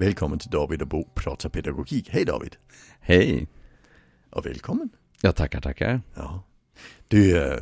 Välkommen 0.00 0.38
till 0.38 0.50
David 0.50 0.82
och 0.82 0.88
Bo 0.88 1.04
pratar 1.14 1.48
pedagogik. 1.48 2.08
Hej 2.10 2.24
David! 2.24 2.56
Hej! 3.00 3.48
Och 4.30 4.46
välkommen! 4.46 4.90
Ja, 5.20 5.32
tackar, 5.32 5.60
tackar. 5.60 6.00
Ja. 6.14 6.42
Du, 7.08 7.38
eh, 7.38 7.58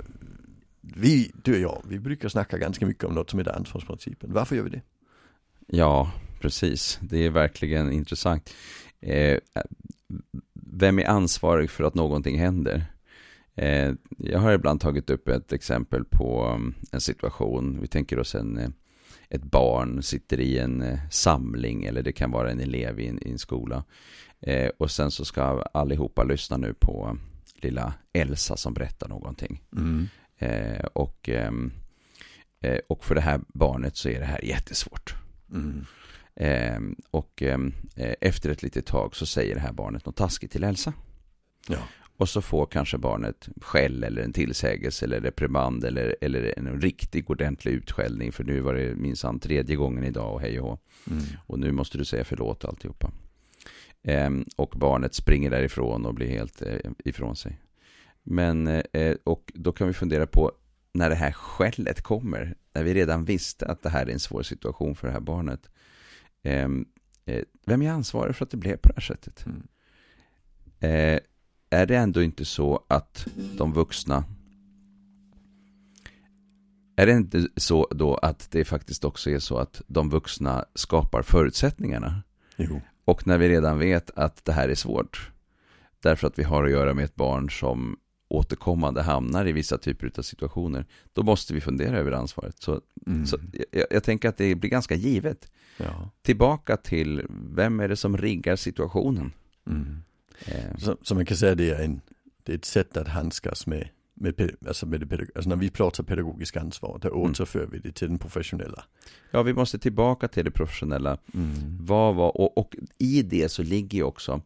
vi, 0.80 1.32
du 1.44 1.52
och 1.54 1.60
jag, 1.60 1.82
vi 1.88 1.98
brukar 1.98 2.28
snacka 2.28 2.58
ganska 2.58 2.86
mycket 2.86 3.04
om 3.04 3.14
något 3.14 3.30
som 3.30 3.38
heter 3.38 3.52
ansvarsprincipen. 3.52 4.32
Varför 4.32 4.56
gör 4.56 4.62
vi 4.62 4.70
det? 4.70 4.82
Ja, 5.66 6.12
precis. 6.40 6.98
Det 7.02 7.18
är 7.18 7.30
verkligen 7.30 7.92
intressant. 7.92 8.54
Eh, 9.00 9.38
vem 10.54 10.98
är 10.98 11.04
ansvarig 11.04 11.70
för 11.70 11.84
att 11.84 11.94
någonting 11.94 12.38
händer? 12.38 12.84
Eh, 13.54 13.92
jag 14.18 14.38
har 14.38 14.52
ibland 14.52 14.80
tagit 14.80 15.10
upp 15.10 15.28
ett 15.28 15.52
exempel 15.52 16.04
på 16.04 16.60
en 16.92 17.00
situation. 17.00 17.80
Vi 17.80 17.86
tänker 17.86 18.18
oss 18.18 18.34
en, 18.34 18.74
ett 19.28 19.42
barn 19.42 20.02
sitter 20.02 20.40
i 20.40 20.58
en 20.58 20.82
eh, 20.82 20.98
samling 21.10 21.84
eller 21.84 22.02
det 22.02 22.12
kan 22.12 22.30
vara 22.30 22.50
en 22.50 22.60
elev 22.60 23.00
i 23.00 23.08
en, 23.08 23.26
i 23.26 23.30
en 23.30 23.38
skola. 23.38 23.84
Eh, 24.40 24.70
och 24.78 24.90
sen 24.90 25.10
så 25.10 25.24
ska 25.24 25.62
allihopa 25.74 26.24
lyssna 26.24 26.56
nu 26.56 26.74
på 26.74 27.18
lilla 27.54 27.94
Elsa 28.12 28.56
som 28.56 28.74
berättar 28.74 29.08
någonting. 29.08 29.62
Mm. 29.76 30.08
Eh, 30.38 30.84
och, 30.84 31.28
ehm, 31.28 31.72
eh, 32.60 32.78
och 32.88 33.04
för 33.04 33.14
det 33.14 33.20
här 33.20 33.40
barnet 33.48 33.96
så 33.96 34.08
är 34.08 34.20
det 34.20 34.26
här 34.26 34.44
jättesvårt. 34.44 35.14
Mm. 35.52 35.86
Eh, 36.34 36.80
och 37.10 37.42
ehm, 37.42 37.74
eh, 37.96 38.14
efter 38.20 38.50
ett 38.50 38.62
litet 38.62 38.86
tag 38.86 39.16
så 39.16 39.26
säger 39.26 39.54
det 39.54 39.60
här 39.60 39.72
barnet 39.72 40.06
något 40.06 40.16
taskigt 40.16 40.52
till 40.52 40.64
Elsa. 40.64 40.92
Ja. 41.68 41.78
Och 42.16 42.28
så 42.28 42.42
får 42.42 42.66
kanske 42.66 42.98
barnet 42.98 43.48
skäll 43.60 44.04
eller 44.04 44.22
en 44.22 44.32
tillsägelse 44.32 45.04
eller 45.04 45.20
reprimand 45.20 45.84
eller, 45.84 46.16
eller 46.20 46.58
en 46.58 46.80
riktig 46.80 47.30
ordentlig 47.30 47.72
utskällning. 47.72 48.32
För 48.32 48.44
nu 48.44 48.60
var 48.60 48.74
det 48.74 48.94
minsann 48.94 49.40
tredje 49.40 49.76
gången 49.76 50.04
idag 50.04 50.34
och 50.34 50.40
hej 50.40 50.60
och 50.60 50.68
hå. 50.68 50.78
Mm. 51.10 51.24
Och 51.46 51.58
nu 51.58 51.72
måste 51.72 51.98
du 51.98 52.04
säga 52.04 52.24
förlåt 52.24 52.64
alltihopa. 52.64 53.10
Ehm, 54.02 54.44
och 54.56 54.74
barnet 54.76 55.14
springer 55.14 55.50
därifrån 55.50 56.06
och 56.06 56.14
blir 56.14 56.28
helt 56.28 56.62
eh, 56.62 56.90
ifrån 57.04 57.36
sig. 57.36 57.60
Men, 58.22 58.66
eh, 58.66 59.16
och 59.24 59.52
då 59.54 59.72
kan 59.72 59.86
vi 59.86 59.92
fundera 59.92 60.26
på 60.26 60.52
när 60.92 61.10
det 61.10 61.16
här 61.16 61.32
skället 61.32 62.02
kommer. 62.02 62.54
När 62.74 62.84
vi 62.84 62.94
redan 62.94 63.24
visste 63.24 63.66
att 63.66 63.82
det 63.82 63.88
här 63.88 64.06
är 64.06 64.12
en 64.12 64.18
svår 64.18 64.42
situation 64.42 64.94
för 64.94 65.06
det 65.06 65.12
här 65.12 65.20
barnet. 65.20 65.70
Ehm, 66.42 66.86
eh, 67.24 67.44
vem 67.66 67.82
är 67.82 67.90
ansvarig 67.90 68.36
för 68.36 68.44
att 68.44 68.50
det 68.50 68.56
blev 68.56 68.76
på 68.76 68.88
det 68.88 68.94
här 68.94 69.02
sättet? 69.02 69.46
Mm. 69.46 69.66
Är 71.70 71.86
det 71.86 71.96
ändå 71.96 72.22
inte 72.22 72.44
så 72.44 72.84
att 72.88 73.26
de 73.58 73.72
vuxna 73.72 74.24
är 76.96 77.06
det 77.06 77.12
inte 77.12 77.48
så 77.56 77.88
då 77.90 78.14
att 78.14 78.50
det 78.50 78.64
faktiskt 78.64 79.04
också 79.04 79.30
är 79.30 79.38
så 79.38 79.58
att 79.58 79.82
de 79.86 80.10
vuxna 80.10 80.64
skapar 80.74 81.22
förutsättningarna? 81.22 82.22
Jo. 82.56 82.80
Och 83.04 83.26
när 83.26 83.38
vi 83.38 83.48
redan 83.48 83.78
vet 83.78 84.10
att 84.18 84.44
det 84.44 84.52
här 84.52 84.68
är 84.68 84.74
svårt, 84.74 85.30
därför 86.00 86.26
att 86.26 86.38
vi 86.38 86.42
har 86.42 86.64
att 86.64 86.70
göra 86.70 86.94
med 86.94 87.04
ett 87.04 87.14
barn 87.14 87.50
som 87.50 87.96
återkommande 88.28 89.02
hamnar 89.02 89.46
i 89.46 89.52
vissa 89.52 89.78
typer 89.78 90.12
av 90.18 90.22
situationer, 90.22 90.86
då 91.12 91.22
måste 91.22 91.54
vi 91.54 91.60
fundera 91.60 91.98
över 91.98 92.12
ansvaret. 92.12 92.62
Så, 92.62 92.80
Mm. 93.06 93.26
så 93.26 93.38
jag, 93.70 93.84
jag 93.90 94.04
tänker 94.04 94.28
att 94.28 94.36
det 94.36 94.54
blir 94.54 94.70
ganska 94.70 94.94
givet. 94.94 95.50
Ja. 95.76 96.10
Tillbaka 96.22 96.76
till, 96.76 97.26
vem 97.54 97.80
är 97.80 97.88
det 97.88 97.96
som 97.96 98.16
riggar 98.16 98.56
situationen? 98.56 99.32
Mm. 99.66 100.02
Så, 100.78 100.96
så 101.02 101.14
man 101.14 101.26
kan 101.26 101.36
säga 101.36 101.54
det 101.54 101.70
är, 101.70 101.84
en, 101.84 102.00
det 102.42 102.52
är 102.52 102.56
ett 102.56 102.64
sätt 102.64 102.96
att 102.96 103.08
handskas 103.08 103.66
med, 103.66 103.88
med, 104.14 104.50
alltså 104.66 104.86
med 104.86 105.00
det 105.00 105.26
alltså 105.34 105.48
när 105.48 105.56
vi 105.56 105.70
pratar 105.70 106.04
pedagogiskt 106.04 106.56
ansvar, 106.56 106.98
då 107.02 107.08
återför 107.08 107.66
vi 107.66 107.78
det 107.78 107.92
till 107.92 108.08
den 108.08 108.18
professionella. 108.18 108.84
ja, 109.30 109.42
vi 109.42 109.52
måste 109.52 109.78
tillbaka 109.78 110.28
till 110.28 110.44
det 110.44 110.50
professionella. 110.50 111.18
Mm. 111.34 111.78
Vad 111.80 112.14
var, 112.14 112.36
och, 112.36 112.58
och 112.58 112.76
i 112.98 113.22
det 113.22 113.48
så 113.48 113.62
ligger 113.62 113.98
ju 113.98 114.04
också, 114.04 114.40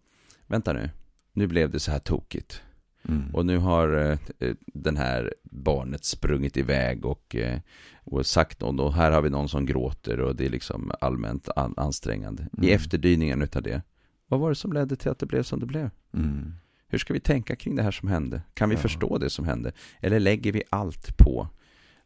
vänta 0.47 0.73
nu, 0.73 0.91
nu 1.33 1.47
blev 1.47 1.71
det 1.71 1.81
så 1.81 1.91
här 1.91 1.99
tokigt. 1.99 2.63
Mm. 3.09 3.35
Och 3.35 3.47
nu 3.47 3.59
har 3.59 3.97
eh, 3.97 4.19
eh, 4.39 4.55
den 4.67 4.97
här 4.97 5.35
barnet 5.43 6.05
sprungit 6.05 6.57
iväg 6.57 7.05
och, 7.05 7.37
eh, 7.37 7.59
och 8.05 8.27
sagt 8.27 8.61
något. 8.61 8.81
Och 8.81 8.95
här 8.95 9.11
har 9.11 9.23
vi 9.23 9.31
någon 9.31 9.49
som 9.49 9.67
gråter 9.67 10.21
och 10.21 10.37
det 10.37 10.47
är 10.47 10.51
liksom 10.51 10.93
allmänt 11.01 11.49
an, 11.57 11.75
ansträngande. 11.77 12.43
I 12.43 12.57
Mm. 12.59 12.75
efterdyningen 12.75 13.43
utav 13.43 13.63
det. 13.63 13.83
Vad 14.31 14.41
var 14.41 14.49
det 14.49 14.55
som 14.55 14.73
ledde 14.73 14.97
till 14.97 15.11
att 15.11 15.19
det 15.19 15.27
blev 15.27 15.43
som 15.43 15.61
det 15.61 15.67
blev? 15.67 15.91
Mm. 16.15 16.55
Hur 16.89 16.99
ska 16.99 17.13
vi 17.15 17.21
tänka 17.21 17.57
kring 17.57 17.77
det 17.77 17.83
här 17.83 17.91
som 17.91 18.09
hände? 18.09 18.43
Kan 18.55 18.69
vi 18.69 18.75
Ja. 18.75 18.81
förstå 18.81 19.19
det 19.19 19.31
som 19.31 19.45
hände? 19.45 19.73
Eller 20.01 20.21
lägger 20.21 20.53
vi 20.53 20.63
allt 20.71 21.17
på 21.17 21.49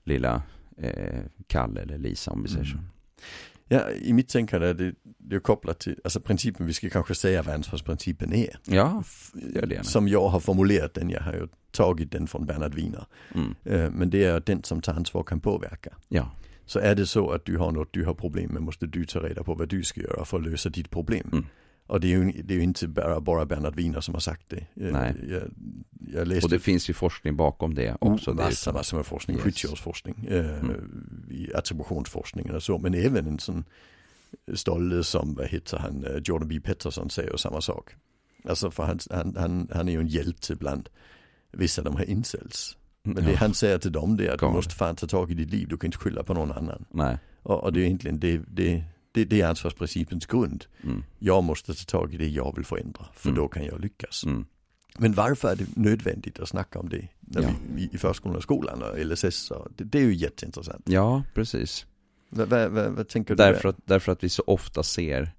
lilla 0.05 0.43
eh, 0.77 1.21
Kalle 1.47 1.81
eller 1.81 1.99
Lisa 1.99 2.31
om 2.31 2.43
vi 2.43 2.49
säger 2.49 2.65
så? 2.65 2.77
Mm. 2.77 2.85
Ja, 3.69 3.91
i 3.91 4.13
mitt 4.13 4.29
tänkande 4.29 4.67
är 4.67 4.75
det, 4.75 4.95
det 5.19 5.37
är 5.37 5.41
kopplat 5.41 5.79
till, 5.81 6.01
alltså 6.05 6.21
principen, 6.21 6.67
vi 6.67 6.73
ska 6.75 6.91
kanske 6.91 7.15
säga 7.15 7.43
vad 7.43 7.55
ansvarsprincipen 7.55 8.33
är. 8.33 8.57
Ja, 8.65 9.03
gör 9.55 9.67
det 9.67 9.75
gärna. 9.75 9.85
Som 9.85 10.09
jag 10.09 10.29
har 10.29 10.41
formulerat 10.41 10.95
den, 10.95 11.11
jag 11.11 11.21
har 11.21 11.33
ju 11.33 11.49
tagit 11.71 12.13
den 12.13 12.27
från 12.27 12.47
Bernhard 12.47 12.75
Wiener. 12.75 13.07
Mm. 13.35 13.55
Eh, 13.65 13.91
Men 13.91 14.11
det 14.11 14.25
är 14.25 14.41
den 14.47 14.63
som 14.65 14.81
tar 14.81 14.95
ansvar 14.95 15.23
kan 15.23 15.41
påverka. 15.41 15.91
Ja, 16.09 16.31
Så 16.67 16.79
är 16.79 16.95
det 16.95 17.07
så 17.07 17.31
att 17.31 17.45
du 17.45 17.57
har 17.59 17.73
något 17.73 17.93
du 17.93 18.05
har 18.05 18.15
problem 18.15 18.51
med 18.53 18.63
måste 18.63 18.87
du 18.87 19.05
ta 19.07 19.19
reda 19.19 19.45
på 19.45 19.55
vad 19.55 19.69
du 19.69 19.83
ska 19.83 20.01
göra 20.01 20.25
för 20.25 20.37
att 20.37 20.43
lösa 20.45 20.69
ditt 20.69 20.91
problem. 20.91 21.29
Mm. 21.33 21.45
Och 21.87 22.01
det 22.01 22.07
är 22.07 22.19
ju, 22.19 22.33
det 22.43 22.55
är 22.55 22.59
ju 22.59 22.65
inte 22.65 22.89
bara, 22.89 23.21
bara 23.21 23.47
Bernhard 23.47 23.77
Wiener 23.77 24.01
som 24.01 24.15
har 24.15 24.21
sagt 24.21 24.43
det. 24.49 24.57
Eh, 24.57 24.93
Nej. 24.93 25.15
Jag, 25.31 25.43
jag 26.13 26.29
läste 26.29 26.47
och 26.47 26.51
det 26.51 26.59
finns 26.59 26.91
ju 26.91 26.95
forskning 26.95 27.37
bakom 27.37 27.75
det 27.75 27.97
också. 28.01 28.31
oh, 28.31 28.37
massa, 28.37 28.73
massor 28.73 28.97
med 28.97 29.07
forskning, 29.07 29.37
Yes. 29.37 29.45
skyddsjordsforskning, 29.45 30.27
eh, 30.31 30.59
Mm. 30.59 31.27
i 31.31 31.55
attributionsforskningen 31.55 32.55
och 32.55 32.63
så. 32.63 32.79
Men 32.79 32.95
även 32.95 33.27
en 33.27 33.39
sån 33.39 33.65
stolle 34.55 35.05
som, 35.05 35.35
vad 35.35 35.47
heter 35.49 35.79
han, 35.79 36.05
eh, 36.05 36.17
Jordan 36.25 36.49
B. 36.49 36.61
Peterson 36.61 37.11
säger 37.11 37.37
samma 37.37 37.61
sak. 37.61 37.91
Alltså 38.49 38.71
för 38.71 38.83
han, 38.83 38.99
han, 39.11 39.37
han, 39.39 39.69
han 39.73 39.89
är 39.89 39.93
ju 39.93 40.01
en 40.01 40.07
hjälte 40.09 40.55
bland 40.57 40.89
vissa 41.53 41.81
av 41.81 41.85
de 41.85 41.97
här 41.97 42.11
incels. 42.11 42.77
Men 43.03 43.25
det 43.25 43.31
Ja. 43.31 43.37
han 43.37 43.55
säger 43.55 43.79
till 43.79 43.93
dem 43.93 44.17
det 44.17 44.27
är 44.27 44.33
att 44.33 44.39
du 44.39 44.47
Galet. 44.47 44.57
måste 44.57 44.75
fan 44.75 44.97
ta 44.97 45.07
tag 45.07 45.31
i 45.31 45.35
ditt 45.35 45.51
liv, 45.51 45.69
du 45.69 45.77
kan 45.77 45.89
inte 45.89 45.99
skylla 45.99 46.23
på 46.23 46.35
någon 46.35 46.53
annan. 46.53 46.85
Nej. 46.91 47.19
Och, 47.43 47.65
och 47.65 47.73
det 47.73 47.81
är 47.81 47.85
egentligen 47.85 48.21
det, 48.21 48.41
det, 48.49 48.85
det, 49.15 49.25
det 49.25 49.41
är 49.41 49.47
ansvarsprincipens 49.49 50.27
grund. 50.27 50.65
Mm. 50.83 51.05
Jag 51.19 51.45
måste 51.45 51.75
ta 51.75 51.99
tag 51.99 52.15
i 52.15 52.17
det 52.17 52.29
jag 52.29 52.57
vill 52.57 52.65
förändra, 52.65 53.07
för 53.17 53.29
Mm. 53.29 53.41
då 53.43 53.49
kan 53.49 53.65
jag 53.65 53.81
lyckas. 53.81 54.25
Mm. 54.25 54.47
Men 54.99 55.13
varför 55.13 55.49
är 55.53 55.57
det 55.57 55.77
nödvändigt 55.77 56.39
att 56.41 56.49
snacka 56.49 56.79
om 56.79 56.89
det 56.89 57.09
när 57.21 57.43
Ja. 57.43 57.49
vi, 57.75 57.89
i 57.93 57.99
förskolan 57.99 58.37
och 58.37 58.43
skolan 58.43 58.83
och 58.83 58.99
LSS? 58.99 59.51
Och 59.51 59.69
det, 59.77 59.85
det 59.85 59.99
är 59.99 60.03
ju 60.03 60.15
jätteintressant. 60.15 60.83
Ja, 60.89 61.23
precis. 61.35 61.87
Vad, 62.29 62.49
vad 62.71 63.09
tänker 63.09 63.35
du? 63.35 63.37
Därför 63.43 63.69
att, 63.69 63.77
därför 63.85 64.13
att 64.13 64.25
vi 64.25 64.29
så 64.29 64.43
ofta 64.47 64.83
ser 64.83 65.33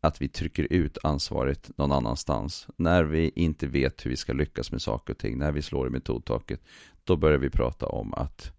att 0.00 0.22
vi 0.22 0.28
trycker 0.28 0.66
ut 0.72 0.98
ansvaret 1.02 1.70
någon 1.78 1.92
annanstans. 1.92 2.66
När 2.76 3.04
vi 3.04 3.32
inte 3.34 3.66
vet 3.66 4.06
hur 4.06 4.10
vi 4.10 4.16
ska 4.16 4.32
lyckas 4.32 4.72
med 4.72 4.82
saker 4.82 5.12
och 5.12 5.18
ting, 5.18 5.38
när 5.38 5.52
vi 5.52 5.62
slår 5.62 5.86
i 5.86 5.90
metodtaket, 5.90 6.60
då 7.04 7.16
börjar 7.16 7.38
vi 7.38 7.50
prata 7.50 7.86
om 7.86 8.14
att 8.14 8.52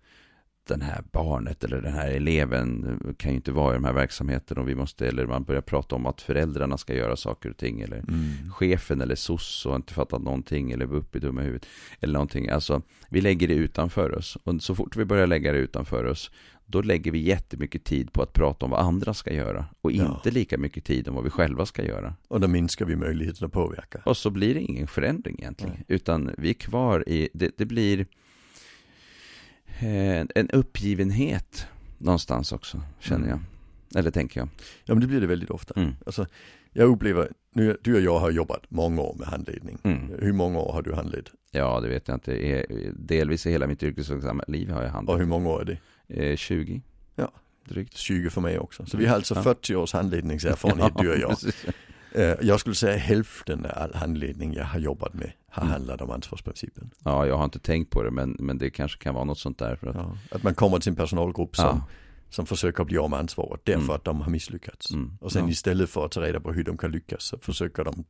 den 0.67 0.81
här 0.81 1.03
barnet 1.11 1.63
eller 1.63 1.81
den 1.81 1.93
här 1.93 2.11
eleven 2.11 2.99
kan 3.17 3.31
ju 3.31 3.35
inte 3.35 3.51
vara 3.51 3.71
i 3.73 3.77
de 3.77 3.83
här 3.83 3.93
verksamheterna 3.93 4.61
och 4.61 4.69
vi 4.69 4.75
måste, 4.75 5.07
eller 5.07 5.25
man 5.25 5.43
börjar 5.43 5.61
prata 5.61 5.95
om 5.95 6.05
att 6.05 6.21
föräldrarna 6.21 6.77
ska 6.77 6.93
göra 6.95 7.15
saker 7.15 7.49
och 7.49 7.57
ting 7.57 7.81
eller 7.81 7.97
Mm. 7.97 8.51
chefen 8.51 9.01
eller 9.01 9.15
soc 9.15 9.65
och 9.65 9.75
inte 9.75 9.93
fattat 9.93 10.21
någonting 10.21 10.71
eller 10.71 10.85
var 10.85 10.97
uppe 10.97 11.17
i 11.17 11.21
dumma 11.21 11.41
huvudet 11.41 11.67
eller 11.99 12.13
någonting. 12.13 12.49
Alltså, 12.49 12.81
vi 13.09 13.21
lägger 13.21 13.47
det 13.47 13.53
utanför 13.53 14.17
oss 14.17 14.37
och 14.43 14.61
så 14.61 14.75
fort 14.75 14.95
vi 14.95 15.05
börjar 15.05 15.27
lägga 15.27 15.51
det 15.51 15.57
utanför 15.57 16.03
oss 16.05 16.31
då 16.65 16.81
lägger 16.81 17.11
vi 17.11 17.19
jättemycket 17.19 17.83
tid 17.83 18.13
på 18.13 18.21
att 18.21 18.33
prata 18.33 18.65
om 18.65 18.71
vad 18.71 18.79
andra 18.79 19.13
ska 19.13 19.33
göra 19.33 19.65
och 19.81 19.91
Ja. 19.91 20.15
inte 20.15 20.31
lika 20.31 20.57
mycket 20.57 20.85
tid 20.85 21.07
om 21.07 21.15
vad 21.15 21.23
vi 21.23 21.29
själva 21.29 21.65
ska 21.65 21.83
göra. 21.85 22.13
Och 22.27 22.39
då 22.39 22.47
minskar 22.47 22.85
vi 22.85 22.95
möjligheten 22.95 23.45
att 23.47 23.51
påverka. 23.53 24.01
Och 24.05 24.17
så 24.17 24.29
blir 24.29 24.53
det 24.53 24.61
ingen 24.61 24.87
förändring 24.87 25.35
egentligen, 25.39 25.73
Nej. 25.75 25.85
utan 25.87 26.31
vi 26.37 26.49
är 26.49 26.53
kvar 26.53 27.09
i, 27.09 27.29
det, 27.33 27.57
det 27.57 27.65
blir 27.65 28.05
en 30.35 30.49
uppgivenhet 30.49 31.67
någonstans 31.97 32.51
också, 32.51 32.81
känner 32.99 33.27
jag. 33.27 33.35
Mm. 33.37 33.45
Eller 33.95 34.11
tänker 34.11 34.39
jag. 34.39 34.49
Ja 34.85 34.93
men 34.93 35.01
det 35.01 35.07
blir 35.07 35.21
det 35.21 35.27
väldigt 35.27 35.49
ofta. 35.49 35.73
Mm. 35.81 35.93
Alltså, 36.05 36.25
jag 36.73 36.89
upplever, 36.89 37.29
nu, 37.55 37.77
du 37.81 37.95
och 37.95 38.01
jag 38.01 38.19
har 38.19 38.31
jobbat 38.31 38.63
många 38.69 39.01
år 39.01 39.15
med 39.19 39.27
handledning. 39.27 39.77
Mm. 39.83 40.11
Hur 40.19 40.33
många 40.33 40.59
år 40.59 40.73
har 40.73 40.81
du 40.81 40.93
handlett? 40.93 41.25
Ja, 41.51 41.79
det 41.79 41.87
vet 41.89 42.07
jag 42.07 42.15
inte. 42.15 42.33
Eh, 42.35 42.65
Delvis 42.95 43.45
i 43.45 43.51
hela 43.51 43.67
mitt 43.67 43.83
yrkesverksamma 43.83 44.43
liv 44.47 44.69
har 44.69 44.77
jag 44.81 44.87
Och 44.87 44.93
handlat. 44.93 45.19
hur 45.19 45.25
många 45.25 45.49
år 45.49 45.61
är 45.61 45.79
det? 46.07 46.31
Eh, 46.31 46.35
20. 46.35 46.81
Ja. 47.15 47.31
Drygt. 47.69 47.97
20 47.97 48.29
för 48.29 48.41
mig 48.41 48.59
också. 48.59 48.85
Så 48.85 48.97
vi 48.97 49.05
har 49.05 49.15
alltså 49.15 49.35
Ja. 49.35 49.43
40 49.43 49.75
års 49.75 49.93
handledningserfarenhet 49.93 50.93
du 50.99 51.11
och 51.11 51.17
jag. 51.19 51.29
precis. 51.29 51.65
Eh, 52.11 52.35
Jag 52.41 52.59
skulle 52.59 52.75
säga 52.75 52.97
hälften 52.97 53.65
av 53.65 53.71
all 53.75 53.93
handledning 53.93 54.53
jag 54.53 54.65
har 54.65 54.79
jobbat 54.79 55.13
med 55.13 55.31
har 55.53 55.61
Mm. 55.63 55.71
handlat 55.73 56.01
om 56.01 56.11
ansvarsprincipen. 56.11 56.91
Ja, 57.03 57.25
jag 57.27 57.37
har 57.37 57.45
inte 57.45 57.59
tänkt 57.59 57.89
på 57.89 58.03
det, 58.03 58.11
men, 58.11 58.35
men 58.39 58.57
det 58.57 58.69
kanske 58.69 59.03
kan 59.03 59.13
vara 59.13 59.23
något 59.23 59.39
sånt 59.39 59.57
där. 59.59 59.75
För 59.75 59.87
att, 59.87 59.95
Ja. 59.95 60.17
Att 60.31 60.43
man 60.43 60.55
kommer 60.55 60.79
till 60.79 60.89
en 60.89 60.95
personalgrupp 60.95 61.55
som, 61.55 61.65
ja. 61.65 61.81
som 62.29 62.45
försöker 62.45 62.83
bli 62.83 62.97
av 62.97 63.09
med 63.09 63.19
ansvaret 63.19 63.61
därför 63.63 63.81
Mm. 63.83 63.95
att 63.95 64.03
de 64.03 64.21
har 64.21 64.29
misslyckats. 64.31 64.91
Mm. 64.91 65.17
Och 65.21 65.31
sen 65.31 65.43
ja. 65.45 65.49
istället 65.51 65.89
för 65.89 66.05
att 66.05 66.11
ta 66.11 66.21
reda 66.21 66.39
på 66.39 66.51
hur 66.53 66.63
de 66.63 66.77
kan 66.77 66.91
lyckas 66.91 67.23
så 67.23 67.37
försöker 67.37 67.83
de 67.83 68.03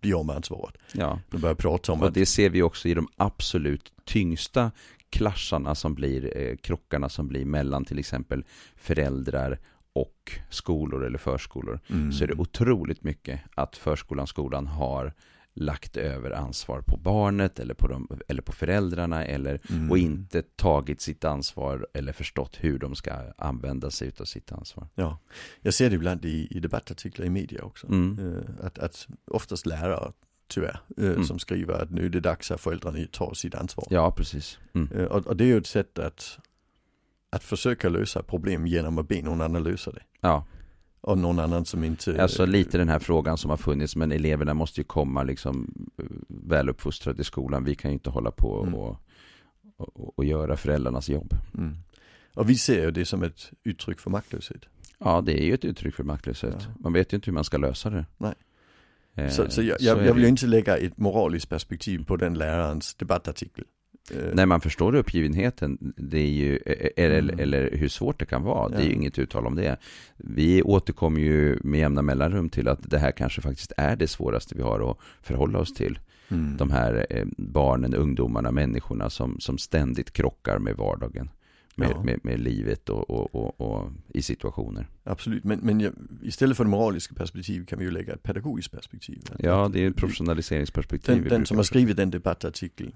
bli 0.00 0.12
av 0.14 0.26
med 0.26 0.36
ansvaret. 0.36 0.74
ja. 0.92 1.18
De 1.30 1.40
börjar 1.40 1.54
prata 1.54 1.92
om 1.92 2.00
Och 2.00 2.08
att, 2.08 2.14
det 2.14 2.26
ser 2.26 2.50
vi 2.50 2.62
också 2.62 2.88
i 2.88 2.94
de 2.94 3.08
absolut 3.16 3.92
tyngsta 4.04 4.70
klascharna 5.10 5.74
som 5.74 5.94
blir, 5.94 6.36
eh, 6.38 6.56
krockarna 6.56 7.08
som 7.08 7.28
blir 7.28 7.44
mellan 7.44 7.84
till 7.84 7.98
exempel 7.98 8.44
föräldrar 8.76 9.58
och 9.92 10.32
skolor 10.50 11.04
eller 11.04 11.18
förskolor 11.18 11.80
Mm. 11.90 12.12
så 12.12 12.24
är 12.24 12.28
det 12.28 12.34
otroligt 12.34 13.04
mycket 13.04 13.40
att 13.54 13.76
förskolan, 13.76 14.26
skolan 14.26 14.66
har 14.66 15.12
lagt 15.58 15.96
över 15.96 16.30
ansvar 16.30 16.80
på 16.80 16.96
barnet 16.96 17.58
eller 17.58 17.74
på, 17.74 17.88
dem, 17.88 18.08
eller 18.28 18.42
på 18.42 18.52
föräldrarna 18.52 19.24
eller, 19.24 19.60
Mm. 19.70 19.90
och 19.90 19.98
inte 19.98 20.42
tagit 20.42 21.00
sitt 21.00 21.24
ansvar 21.24 21.86
eller 21.94 22.12
förstått 22.12 22.56
hur 22.60 22.78
de 22.78 22.94
ska 22.94 23.12
använda 23.38 23.90
sig 23.90 24.12
av 24.20 24.24
sitt 24.24 24.52
ansvar. 24.52 24.88
Ja, 24.94 25.18
jag 25.60 25.74
ser 25.74 25.90
det 25.90 25.96
ibland 25.96 26.24
i, 26.24 26.48
i 26.50 26.60
debattartiklar 26.60 27.26
i 27.26 27.30
media 27.30 27.62
också. 27.64 27.86
Mm. 27.86 28.18
Eh, 28.36 28.66
Att, 28.66 28.78
att 28.78 29.08
oftast 29.30 29.66
lärare, 29.66 30.12
tyvärr, 30.48 30.80
eh, 30.96 31.04
Mm. 31.10 31.24
som 31.24 31.38
skriver 31.38 31.82
att 31.82 31.90
nu 31.90 32.06
är 32.06 32.10
det 32.10 32.20
dags 32.20 32.50
att 32.50 32.60
föräldrarna 32.60 32.98
tar 33.12 33.34
sitt 33.34 33.54
ansvar. 33.54 33.86
Ja, 33.90 34.10
precis. 34.10 34.58
Mm. 34.74 34.88
Eh, 34.92 35.04
Och, 35.04 35.26
och 35.26 35.36
det 35.36 35.44
är 35.44 35.48
ju 35.48 35.58
ett 35.58 35.66
sätt 35.66 35.98
att, 35.98 36.38
att 37.30 37.42
försöka 37.44 37.88
lösa 37.88 38.22
problem 38.22 38.66
genom 38.66 38.98
att 38.98 39.08
be 39.08 39.22
någon 39.22 39.40
annan 39.40 39.62
lösa 39.62 39.90
det. 39.92 40.02
Ja, 40.20 40.46
Och 41.06 41.18
någon 41.18 41.38
annan 41.38 41.64
som 41.64 41.84
inte... 41.84 42.22
alltså 42.22 42.46
lite 42.46 42.78
den 42.78 42.88
här 42.88 42.98
frågan 42.98 43.38
som 43.38 43.50
har 43.50 43.56
funnits, 43.56 43.96
men 43.96 44.12
eleverna 44.12 44.54
måste 44.54 44.80
ju 44.80 44.84
komma 44.84 45.22
liksom 45.22 45.74
eh, 45.98 46.04
väluppfostrade 46.28 47.20
i 47.20 47.24
skolan. 47.24 47.64
Vi 47.64 47.74
kan 47.74 47.90
ju 47.90 47.92
inte 47.92 48.10
hålla 48.10 48.30
på 48.30 48.62
Mm. 48.62 48.74
och, 48.74 48.96
och, 49.76 50.18
och 50.18 50.24
göra 50.24 50.56
föräldrarnas 50.56 51.08
jobb. 51.08 51.34
Mm. 51.54 51.76
Och 52.34 52.50
vi 52.50 52.54
ser 52.58 52.84
ju 52.84 52.90
det 52.90 53.04
som 53.04 53.22
ett 53.22 53.50
uttryck 53.64 54.00
för 54.00 54.10
maktlöshet. 54.10 54.62
Ja, 54.98 55.20
det 55.20 55.40
är 55.40 55.44
ju 55.44 55.54
ett 55.54 55.64
uttryck 55.64 55.94
för 55.94 56.04
maktlöshet. 56.04 56.56
Ja. 56.60 56.74
Man 56.80 56.92
vet 56.92 57.12
ju 57.12 57.14
inte 57.14 57.26
hur 57.26 57.32
man 57.34 57.44
ska 57.44 57.56
lösa 57.58 57.90
det. 57.90 58.06
Nej. 58.18 58.34
Eh, 59.14 59.28
Så, 59.28 59.50
så 59.50 59.62
jag, 59.62 59.80
så 59.80 59.86
jag, 59.86 59.98
är 59.98 60.04
jag 60.06 60.14
vill 60.14 60.22
ju 60.22 60.28
inte 60.28 60.46
lägga 60.46 60.76
ett 60.76 60.98
moraliskt 60.98 61.48
perspektiv 61.48 62.04
på 62.04 62.16
den 62.16 62.34
lärarens 62.34 62.94
debattartikel. 62.94 63.64
Eh, 64.14 64.18
Nej, 64.34 64.46
man 64.46 64.60
förstår 64.60 64.94
uppgivenheten. 64.94 65.78
Det 65.96 66.18
är 66.18 66.30
ju, 66.30 66.56
eh, 66.66 67.04
eller, 67.04 67.18
Mm. 67.18 67.38
eller 67.40 67.70
hur 67.76 67.88
svårt 67.88 68.18
det 68.20 68.26
kan 68.26 68.42
vara. 68.42 68.68
Det 68.68 68.76
är 68.76 68.80
Ja. 68.80 68.86
ju 68.86 68.92
inget 68.92 69.18
uttal 69.18 69.46
om 69.46 69.54
det. 69.54 69.76
Vi 70.16 70.62
återkommer 70.62 71.20
ju 71.20 71.58
med 71.62 71.80
jämna 71.80 72.02
mellanrum 72.02 72.48
till 72.48 72.68
att 72.68 72.90
det 72.90 72.98
här 72.98 73.10
kanske 73.12 73.40
faktiskt 73.42 73.72
är 73.76 73.96
det 73.96 74.06
svåraste 74.08 74.54
vi 74.54 74.62
har 74.62 74.90
att 74.90 74.96
förhålla 75.22 75.58
oss 75.58 75.74
till. 75.74 75.98
mm. 76.28 76.56
De 76.56 76.70
här 76.70 77.06
eh, 77.10 77.24
barnen, 77.38 77.94
ungdomarna, 77.94 78.50
människorna 78.52 79.10
som, 79.10 79.40
som 79.40 79.58
ständigt 79.58 80.12
krockar 80.12 80.58
med 80.58 80.76
vardagen. 80.76 81.30
Med, 81.78 81.90
Ja. 81.90 82.02
med, 82.02 82.20
med 82.24 82.40
livet 82.40 82.88
och, 82.88 83.10
och, 83.10 83.34
och, 83.34 83.60
och 83.60 83.92
i 84.08 84.22
situationer. 84.22 84.86
Absolut, 85.04 85.44
men, 85.44 85.58
men 85.62 85.80
jag, 85.80 85.92
istället 86.22 86.56
för 86.56 86.64
moraliska 86.64 87.14
perspektivet 87.14 87.68
kan 87.68 87.78
vi 87.78 87.84
ju 87.84 87.90
lägga 87.90 88.12
ett 88.14 88.22
pedagogiskt 88.22 88.72
perspektiv. 88.72 89.22
Ja, 89.38 89.68
det 89.72 89.84
är 89.84 89.90
ett 89.90 89.96
professionaliseringsperspektiv. 89.96 91.20
Den, 91.22 91.28
den 91.28 91.46
som 91.46 91.56
har 91.56 91.64
skrivit 91.64 91.96
den 91.96 92.10
debattartikeln 92.10 92.92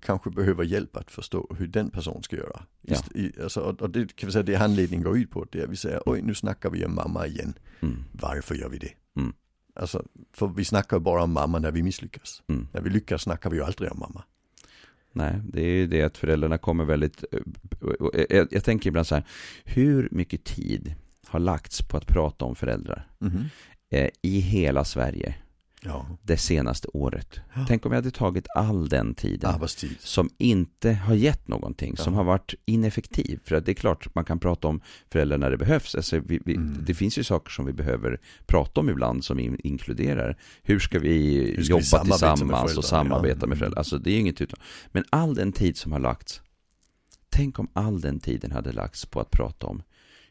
kanske 0.00 0.30
behöver 0.30 0.64
hjälp 0.64 0.96
att 0.96 1.10
förstå 1.10 1.56
hur 1.58 1.66
den 1.66 1.90
person 1.90 2.22
ska 2.22 2.36
göra. 2.36 2.62
Ja. 2.82 2.96
I, 3.14 3.32
alltså, 3.42 3.60
och 3.60 3.90
det 3.90 4.16
kan 4.16 4.26
vi 4.26 4.32
säga 4.32 4.42
det 4.42 4.54
handledningen 4.54 5.04
går 5.04 5.18
ut 5.18 5.30
på. 5.30 5.46
Det 5.52 5.60
är 5.60 5.64
att 5.64 5.70
vi 5.70 5.76
säger 5.76 6.00
oj 6.06 6.22
nu 6.22 6.34
snackar 6.34 6.70
vi 6.70 6.84
om 6.84 6.94
mamma 6.94 7.26
igen. 7.26 7.54
Mm, 7.80 7.96
Varför 8.12 8.54
gör 8.54 8.68
vi 8.68 8.78
det? 8.78 8.92
Mm. 9.16 9.32
Alltså, 9.74 10.04
för 10.32 10.46
vi 10.48 10.64
snackar 10.64 10.98
bara 10.98 11.22
om 11.22 11.32
mamma 11.32 11.58
när 11.58 11.72
vi 11.72 11.82
misslyckas. 11.82 12.42
mm. 12.48 12.68
När 12.72 12.80
vi 12.80 12.90
lyckas 12.90 13.22
snackar 13.22 13.50
vi 13.50 13.56
ju 13.56 13.62
aldrig 13.62 13.92
om 13.92 13.98
mamma. 13.98 14.24
Nej, 15.12 15.34
det 15.44 15.60
är 15.62 15.70
ju 15.70 15.86
det 15.86 16.02
att 16.02 16.18
föräldrarna 16.18 16.58
kommer 16.58 16.84
väldigt... 16.84 17.24
eh, 17.32 17.40
och 17.80 18.10
Jag, 18.50 18.64
tänker 18.64 18.88
ibland 18.88 19.06
så 19.06 19.14
här, 19.14 19.24
hur 19.64 20.08
mycket 20.10 20.44
tid 20.44 20.94
har 21.26 21.40
lagts 21.40 21.82
på 21.82 21.96
att 21.96 22.06
prata 22.06 22.44
om 22.44 22.54
föräldrar? 22.56 23.06
Eh, 23.90 24.08
i 24.22 24.40
hela 24.40 24.84
Sverige 24.84 25.34
Ja, 25.84 26.06
det 26.22 26.36
senaste 26.36 26.88
året? 26.88 27.40
Ja. 27.54 27.64
Tänk 27.68 27.86
om 27.86 27.90
vi 27.90 27.96
hade 27.96 28.10
tagit 28.10 28.46
all 28.56 28.88
den 28.88 29.14
tiden 29.14 29.50
arbetstid. 29.54 29.96
som 30.00 30.30
inte 30.38 30.92
har 30.92 31.14
gett 31.14 31.48
någonting, 31.48 31.96
som 31.96 32.12
Ja. 32.12 32.16
har 32.18 32.24
varit 32.24 32.54
ineffektiv. 32.64 33.40
För 33.44 33.56
att 33.56 33.66
det 33.66 33.72
är 33.72 33.74
klart, 33.74 34.14
man 34.14 34.24
kan 34.24 34.38
prata 34.38 34.68
om 34.68 34.80
föräldrar 35.10 35.38
när 35.38 35.50
det 35.50 35.56
behövs. 35.56 35.94
Alltså, 35.94 36.18
vi, 36.20 36.40
vi, 36.44 36.54
Mm. 36.54 36.84
Det 36.86 36.94
finns 36.94 37.18
ju 37.18 37.24
saker 37.24 37.50
som 37.50 37.66
vi 37.66 37.72
behöver 37.72 38.20
prata 38.46 38.80
om 38.80 38.90
ibland 38.90 39.24
som 39.24 39.38
in, 39.38 39.56
inkluderar 39.64 40.36
hur 40.62 40.78
ska 40.78 40.98
vi 40.98 41.36
Hur 41.56 41.62
ska 41.64 41.76
vi 41.76 41.82
jobba 41.82 41.82
samarbeta 41.82 42.26
med 42.26 42.36
tillsammans 42.38 42.76
och 42.78 42.84
samarbeta 42.84 43.38
Ja. 43.40 43.46
med 43.46 43.58
föräldrar. 43.58 43.78
Alltså 43.78 43.98
det 43.98 44.10
är 44.10 44.18
inget 44.18 44.40
utan. 44.40 44.58
Men 44.88 45.04
all 45.10 45.34
den 45.34 45.52
tid 45.52 45.76
som 45.76 45.92
har 45.92 45.98
lagts, 46.00 46.40
tänk 47.30 47.58
om 47.58 47.68
all 47.72 48.00
den 48.00 48.20
tiden 48.20 48.50
hade 48.52 48.72
lagts 48.72 49.06
på 49.06 49.20
att 49.20 49.30
prata 49.30 49.66
om 49.66 49.82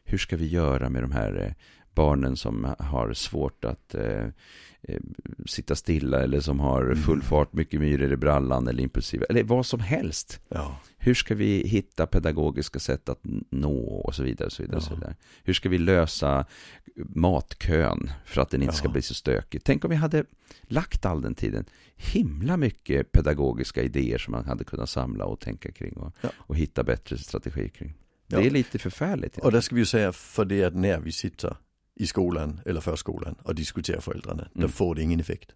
hur 0.04 0.18
ska 0.18 0.36
vi 0.36 0.46
göra 0.46 0.88
med 0.88 1.02
de 1.02 1.12
här 1.12 1.44
eh, 1.46 1.52
barnen 1.94 2.36
som 2.36 2.74
har 2.78 3.12
svårt 3.12 3.64
att 3.64 3.94
eh, 3.94 4.26
eh, 4.82 5.00
sitta 5.46 5.74
stilla 5.74 6.22
eller 6.22 6.40
som 6.40 6.60
har 6.60 6.82
Mm. 6.82 6.96
full 6.96 7.22
fart, 7.22 7.52
mycket 7.52 7.80
myror 7.80 8.12
i 8.12 8.16
brallan 8.16 8.68
eller 8.68 8.82
impulsiva, 8.82 9.24
eller 9.28 9.42
vad 9.42 9.66
som 9.66 9.80
helst. 9.80 10.40
Ja, 10.48 10.80
Hur 10.98 11.14
ska 11.14 11.34
vi 11.34 11.68
hitta 11.68 12.06
pedagogiska 12.06 12.78
sätt 12.78 13.08
att 13.08 13.20
nå 13.50 13.78
och 13.84 14.14
så 14.14 14.22
vidare. 14.22 14.46
Och 14.46 14.52
så 14.52 14.62
vidare, 14.62 14.76
och 14.76 14.82
så 14.82 14.94
vidare. 14.94 15.16
Hur 15.44 15.54
ska 15.54 15.68
vi 15.68 15.78
lösa 15.78 16.46
matkön 16.96 18.10
för 18.24 18.40
att 18.40 18.50
den 18.50 18.62
inte 18.62 18.74
ska 18.74 18.88
Ja. 18.88 18.92
bli 18.92 19.02
så 19.02 19.14
stökig? 19.14 19.64
Tänk 19.64 19.84
om 19.84 19.90
vi 19.90 19.96
hade 19.96 20.24
lagt 20.62 21.06
all 21.06 21.22
den 21.22 21.34
tiden. 21.34 21.64
Himla 21.96 22.56
mycket 22.56 23.12
pedagogiska 23.12 23.82
idéer 23.82 24.18
som 24.18 24.32
man 24.32 24.44
hade 24.44 24.64
kunnat 24.64 24.90
samla 24.90 25.24
och 25.24 25.40
tänka 25.40 25.72
kring 25.72 25.92
och, 25.96 26.14
och 26.24 26.56
hitta 26.56 26.82
bättre 26.84 27.18
strategier 27.18 27.68
kring. 27.68 27.94
Det 28.26 28.46
är 28.46 28.50
lite 28.50 28.78
förfärligt. 28.78 29.38
och 29.38 29.52
det 29.52 29.62
ska 29.62 29.74
vi 29.74 29.80
ju 29.80 29.86
säga 29.86 30.12
för 30.12 30.44
det 30.44 30.64
att 30.64 30.74
när 30.74 31.00
vi 31.00 31.12
sitter 31.12 31.56
i 31.96 32.06
skolan 32.06 32.60
eller 32.66 32.80
förskolan 32.80 33.34
och 33.42 33.54
diskuterar 33.54 34.00
föräldrarna, 34.00 34.48
då 34.52 34.58
Mm. 34.60 34.70
får 34.72 34.94
det 34.94 35.02
ingen 35.02 35.20
effekt. 35.20 35.50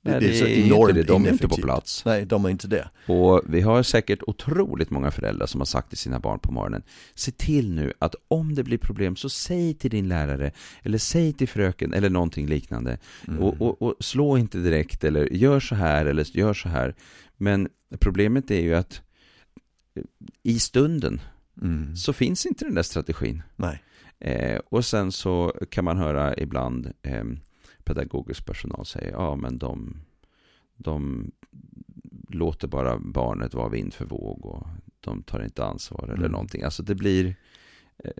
Nej, 0.00 0.20
det 0.20 0.26
det 0.28 0.34
så 0.34 0.44
är 0.44 0.48
inte 0.48 0.66
enormt 0.68 0.94
det. 0.94 1.02
De 1.02 1.26
är 1.26 1.30
inte 1.32 1.48
på 1.48 1.56
plats. 1.56 2.02
Nej, 2.04 2.24
de 2.26 2.44
är 2.44 2.48
inte 2.50 2.68
där. 2.68 2.90
Och 3.06 3.42
vi 3.48 3.60
har 3.60 3.82
säkert 3.82 4.18
otroligt 4.26 4.90
många 4.90 5.10
föräldrar 5.10 5.46
som 5.46 5.60
har 5.60 5.64
sagt 5.66 5.88
till 5.88 5.98
sina 5.98 6.20
barn 6.20 6.38
på 6.38 6.52
morgonen 6.52 6.82
Se 7.14 7.30
till 7.32 7.72
nu 7.72 7.92
att 7.98 8.14
om 8.28 8.54
det 8.54 8.64
blir 8.64 8.78
problem 8.78 9.16
så 9.16 9.28
säg 9.28 9.74
till 9.74 9.90
din 9.90 10.08
lärare 10.08 10.52
Eller 10.82 10.98
säg 10.98 11.32
till 11.32 11.48
fröken 11.48 11.92
eller 11.94 12.10
någonting 12.10 12.46
liknande 12.46 12.98
Mm. 13.28 13.42
och, 13.42 13.60
och, 13.60 13.82
och 13.82 13.94
slå 14.00 14.38
inte 14.38 14.58
direkt 14.58 15.04
eller 15.04 15.32
gör 15.32 15.60
så 15.60 15.74
här 15.74 16.06
eller 16.06 16.36
gör 16.36 16.54
så 16.54 16.68
här 16.68 16.94
Men 17.36 17.68
problemet 18.00 18.50
är 18.50 18.60
ju 18.60 18.74
att 18.74 19.00
i 20.42 20.58
stunden 20.58 21.20
Mm. 21.62 21.96
så 21.96 22.12
finns 22.12 22.46
inte 22.46 22.64
den 22.64 22.74
där 22.74 22.82
strategin 22.82 23.42
Nej. 23.56 23.82
Eh, 24.20 24.58
Och 24.66 24.84
sen 24.84 25.12
så 25.12 25.52
kan 25.70 25.84
man 25.84 25.96
höra 25.98 26.36
ibland 26.36 26.92
eh, 27.02 27.24
pedagogisk 27.84 28.46
personal 28.46 28.86
säga 28.86 29.10
ja 29.10 29.36
men 29.36 29.58
de 29.58 29.96
de 30.76 31.30
låter 32.28 32.68
bara 32.68 32.98
barnet 32.98 33.54
vara 33.54 33.68
vind 33.68 33.94
för 33.94 34.04
våg 34.04 34.46
och 34.46 34.66
de 35.00 35.22
tar 35.22 35.44
inte 35.44 35.64
ansvar 35.64 36.04
eller 36.04 36.16
Mm. 36.16 36.30
någonting. 36.32 36.62
Alltså 36.62 36.82
det 36.82 36.94
blir, 36.94 37.36
eh, 38.04 38.10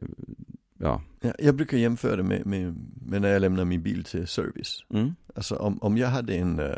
ja. 0.78 1.02
Ja, 1.20 1.32
jag 1.38 1.54
brukar 1.56 1.76
jämföra 1.76 2.16
det 2.16 2.22
med, 2.22 2.46
med, 2.46 2.76
med 3.06 3.22
när 3.22 3.28
jag 3.28 3.40
lämnar 3.40 3.64
min 3.64 3.82
bil 3.82 4.04
till 4.04 4.26
service. 4.26 4.84
Mm. 4.90 5.14
Alltså 5.34 5.56
om, 5.56 5.78
om 5.82 5.96
jag 5.96 6.08
hade 6.08 6.34
en 6.34 6.60
uh, 6.60 6.76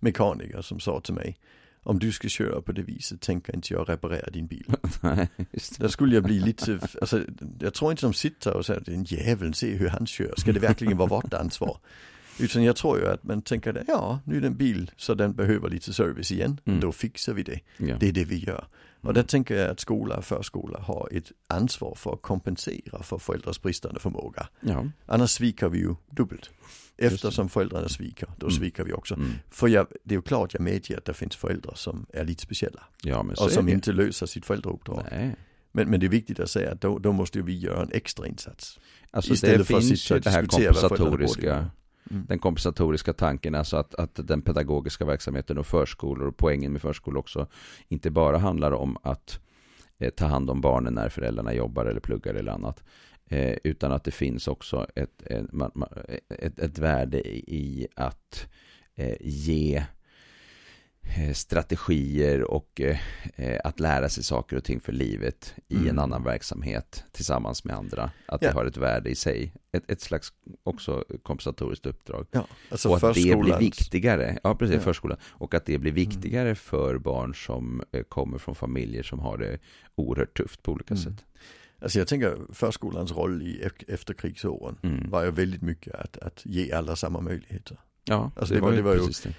mekaniker 0.00 0.62
som 0.62 0.80
sa 0.80 1.00
till 1.00 1.14
mig 1.14 1.38
om 1.82 1.98
du 1.98 2.12
ska 2.12 2.28
köra 2.28 2.60
på 2.62 2.72
det 2.72 2.82
viset 2.82 3.20
tänker 3.20 3.54
inte 3.54 3.74
jag 3.74 3.88
reparera 3.88 4.30
din 4.30 4.46
bil. 4.46 4.64
Nej. 5.00 5.28
Där 5.78 5.88
skulle 5.88 6.14
jag 6.14 6.24
bli 6.24 6.40
lite, 6.40 6.80
alltså 7.00 7.22
jag 7.60 7.74
tror 7.74 7.90
inte 7.90 8.06
de 8.06 8.12
sitter 8.12 8.56
och 8.56 8.66
säger 8.66 8.80
den 8.80 9.04
jäveln, 9.04 9.54
se 9.54 9.74
hur 9.74 9.88
han 9.88 10.06
kör, 10.06 10.34
ska 10.36 10.52
det 10.52 10.60
verkligen 10.60 10.96
vara 10.96 11.08
vårt 11.08 11.34
ansvar? 11.34 11.78
Utan 12.38 12.62
jag 12.64 12.76
tror 12.76 12.98
ju 12.98 13.06
att 13.08 13.24
man 13.24 13.42
tänker, 13.42 13.84
ja 13.88 14.20
nu 14.24 14.36
är 14.36 14.40
det 14.40 14.46
en 14.46 14.56
bil 14.56 14.90
så 14.96 15.14
den 15.14 15.32
behöver 15.32 15.70
lite 15.70 15.92
service 15.92 16.32
igen, 16.32 16.60
Mm. 16.64 16.80
då 16.80 16.92
fixar 16.92 17.32
vi 17.32 17.42
det. 17.42 17.60
Ja. 17.76 17.96
Det 18.00 18.08
är 18.08 18.12
det 18.12 18.24
vi 18.24 18.38
gör. 18.38 18.64
Och 19.02 19.14
där 19.14 19.22
tänker 19.22 19.56
jag 19.56 19.70
att 19.70 19.80
skola 19.80 20.16
och 20.16 20.24
förskola 20.24 20.78
har 20.80 21.08
ett 21.12 21.32
ansvar 21.46 21.94
för 21.94 22.12
att 22.12 22.22
kompensera 22.22 23.02
för 23.02 23.18
föräldrars 23.18 23.62
bristande 23.62 24.00
förmåga. 24.00 24.48
ja. 24.60 24.86
Annars 25.06 25.30
sviker 25.30 25.68
vi 25.68 25.78
ju 25.78 25.94
dubbelt. 26.10 26.50
Eftersom 27.00 27.48
föräldrarna 27.48 27.88
sviker, 27.88 28.28
då 28.38 28.46
Mm. 28.46 28.58
sviker 28.58 28.84
vi 28.84 28.92
också. 28.92 29.14
Mm. 29.14 29.30
För 29.50 29.68
jag, 29.68 29.86
det 30.04 30.14
är 30.14 30.16
ju 30.18 30.22
klart 30.22 30.54
jag 30.54 30.60
medger 30.62 30.98
att 30.98 31.04
det 31.04 31.14
finns 31.14 31.36
föräldrar 31.36 31.74
som 31.74 32.06
är 32.12 32.24
lite 32.24 32.42
speciella. 32.42 32.82
ja, 33.02 33.24
Och 33.40 33.50
som 33.50 33.68
inte 33.68 33.92
löser 33.92 34.26
sitt 34.26 34.46
föräldrauppdrag. 34.46 35.06
Nej. 35.10 35.36
Men, 35.72 35.90
men 35.90 36.00
det 36.00 36.06
är 36.06 36.10
viktigt 36.10 36.40
att 36.40 36.50
säga 36.50 36.72
att 36.72 36.80
då, 36.80 36.98
då 36.98 37.12
måste 37.12 37.42
vi 37.42 37.58
göra 37.58 37.82
en 37.82 37.90
extra 37.92 38.26
insats. 38.26 38.78
Alltså 39.10 39.32
Istället 39.32 39.58
det 39.58 39.64
för 39.64 39.76
att 39.76 39.84
sitta 39.84 40.14
och 40.14 40.20
det 40.20 40.30
här 40.30 40.46
kompensatoriska. 40.46 41.70
Mm. 42.10 42.26
den 42.28 42.38
kompensatoriska 42.38 43.12
tanken, 43.12 43.54
alltså 43.54 43.76
att, 43.76 43.94
att 43.94 44.10
den 44.28 44.42
pedagogiska 44.42 45.04
verksamheten 45.04 45.58
och 45.58 45.66
förskolor 45.66 46.28
och 46.28 46.36
poängen 46.36 46.72
med 46.72 46.82
förskolor 46.82 47.18
också 47.18 47.46
inte 47.88 48.10
bara 48.10 48.38
handlar 48.38 48.72
om 48.72 48.96
att 49.02 49.40
eh, 49.98 50.10
ta 50.10 50.26
hand 50.26 50.50
om 50.50 50.60
barnen 50.60 50.94
när 50.94 51.08
föräldrarna 51.08 51.54
jobbar 51.54 51.86
eller 51.86 52.00
pluggar 52.00 52.34
eller 52.34 52.52
annat. 52.52 52.84
Eh, 53.32 53.56
utan 53.64 53.92
att 53.92 54.04
det 54.04 54.10
finns 54.10 54.48
också 54.48 54.86
ett, 54.94 55.22
ett, 55.26 55.46
ett, 56.28 56.58
ett 56.58 56.78
värde 56.78 57.28
i 57.28 57.86
att 57.96 58.46
eh, 58.94 59.16
ge 59.20 59.84
eh, 61.02 61.32
strategier 61.32 62.42
och 62.42 62.80
eh, 62.80 63.60
att 63.64 63.80
lära 63.80 64.08
sig 64.08 64.24
saker 64.24 64.56
och 64.56 64.64
ting 64.64 64.80
för 64.80 64.92
livet 64.92 65.54
i 65.68 65.74
en 65.76 65.82
Mm. 65.82 65.98
annan 65.98 66.24
verksamhet 66.24 67.04
tillsammans 67.12 67.64
med 67.64 67.76
andra. 67.76 68.02
Att 68.26 68.42
Ja. 68.42 68.48
det 68.48 68.54
har 68.54 68.64
ett 68.66 68.76
värde 68.76 69.10
i 69.10 69.14
sig. 69.14 69.52
Ett, 69.72 69.90
ett 69.90 70.00
slags 70.00 70.32
också 70.62 71.04
kompensatoriskt 71.22 71.86
uppdrag. 71.86 72.26
Ja, 72.30 72.46
alltså 72.70 72.88
och 72.88 72.96
att 72.96 73.14
det 73.14 73.36
blir 73.36 73.58
viktigare, 73.58 74.38
ja 74.42 74.54
precis, 74.54 74.76
Ja. 74.76 74.80
förskolan. 74.82 75.18
Och 75.24 75.54
att 75.54 75.66
det 75.66 75.78
blir 75.78 75.92
Mm. 75.92 76.08
viktigare 76.10 76.54
för 76.54 76.98
barn 76.98 77.34
som 77.34 77.82
kommer 78.08 78.38
från 78.38 78.54
familjer 78.54 79.02
som 79.02 79.18
har 79.18 79.38
det 79.38 79.58
oerhört 79.94 80.36
tufft 80.36 80.62
på 80.62 80.72
olika 80.72 80.94
Mm. 80.94 81.04
sätt. 81.04 81.24
Alltså 81.82 81.98
jag 81.98 82.08
tänker 82.08 82.38
förskolans 82.52 83.12
roll 83.12 83.42
i 83.42 83.68
efterkrigsåren 83.88 84.76
Mm. 84.82 85.10
var 85.10 85.24
ju 85.24 85.30
väldigt 85.30 85.62
mycket 85.62 85.94
att, 85.94 86.16
att 86.18 86.40
ge 86.46 86.72
alla 86.72 86.96
samma 86.96 87.20
möjligheter. 87.20 87.76
Ja, 88.04 88.30
Alltså 88.36 88.54
det 88.54 88.60
var- 88.60 88.72
det 88.72 88.82
var 88.82 88.94
ju- 88.94 89.00
det. 89.24 89.34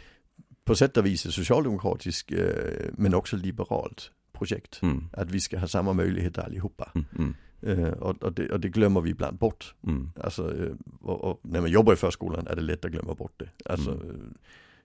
På 0.63 0.75
sätt 0.75 0.97
och 0.97 1.05
vis 1.05 1.25
ett 1.25 1.33
socialdemokratiskt 1.33 2.31
eh, 2.31 2.89
men 2.93 3.13
också 3.13 3.35
liberalt 3.37 4.11
projekt. 4.33 4.79
Mm. 4.81 5.03
Att 5.13 5.31
vi 5.31 5.39
ska 5.39 5.59
ha 5.59 5.67
samma 5.67 5.93
möjligheter 5.93 6.41
allihopa. 6.41 6.91
Mm. 6.95 7.05
Mm. 7.63 7.83
Eh, 7.83 7.91
och, 7.93 8.23
och, 8.23 8.33
det, 8.33 8.49
och 8.51 8.59
det 8.59 8.69
glömmer 8.69 9.01
vi 9.01 9.09
ibland 9.09 9.37
bort. 9.37 9.75
Mm. 9.83 10.11
Alltså, 10.23 10.63
eh, 10.63 10.73
och, 11.01 11.23
och 11.23 11.39
när 11.43 11.61
man 11.61 11.69
jobbar 11.71 11.93
i 11.93 11.95
förskolan 11.95 12.47
är 12.47 12.55
det 12.55 12.61
lätt 12.61 12.85
att 12.85 12.91
glömma 12.91 13.13
bort 13.15 13.33
det. 13.39 13.49
Alltså, 13.71 13.99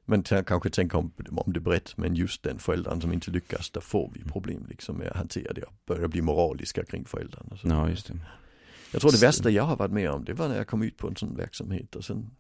Mm. 0.09 0.23
t- 0.23 0.43
kanske 0.47 0.71
tänker 0.71 0.99
om, 0.99 1.13
om 1.31 1.53
det 1.53 1.61
brett, 1.61 1.97
men 1.97 2.15
just 2.15 2.43
den 2.43 2.59
föräldern 2.59 3.01
som 3.01 3.13
inte 3.13 3.31
lyckas, 3.31 3.71
där 3.71 3.81
får 3.81 4.11
vi 4.15 4.25
problem 4.25 4.67
liksom 4.69 4.97
med 4.97 5.09
att 5.09 5.17
hantera 5.17 5.53
det 5.53 5.63
och 5.63 5.75
börja 5.87 6.09
bli 6.09 6.23
moraliska 6.23 6.85
kring 6.85 7.05
föräldern. 7.05 7.49
Och 7.51 7.59
så. 7.59 7.69
Ja, 7.69 7.89
just 7.89 8.07
det. 8.07 8.19
Jag 8.93 9.01
tror 9.01 9.13
det 9.13 9.21
värsta 9.21 9.51
jag 9.51 9.63
har 9.63 9.77
varit 9.77 9.93
med 9.93 10.11
om, 10.11 10.25
det 10.25 10.35
var 10.35 10.49
när 10.49 10.57
jag 10.57 10.67
kom 10.67 10.83
ut 10.83 10.97
på 10.97 11.09
en 11.09 11.17
sån 11.17 11.37
verksamhet 11.37 11.97
och 11.97 12.05
sen, 12.05 12.31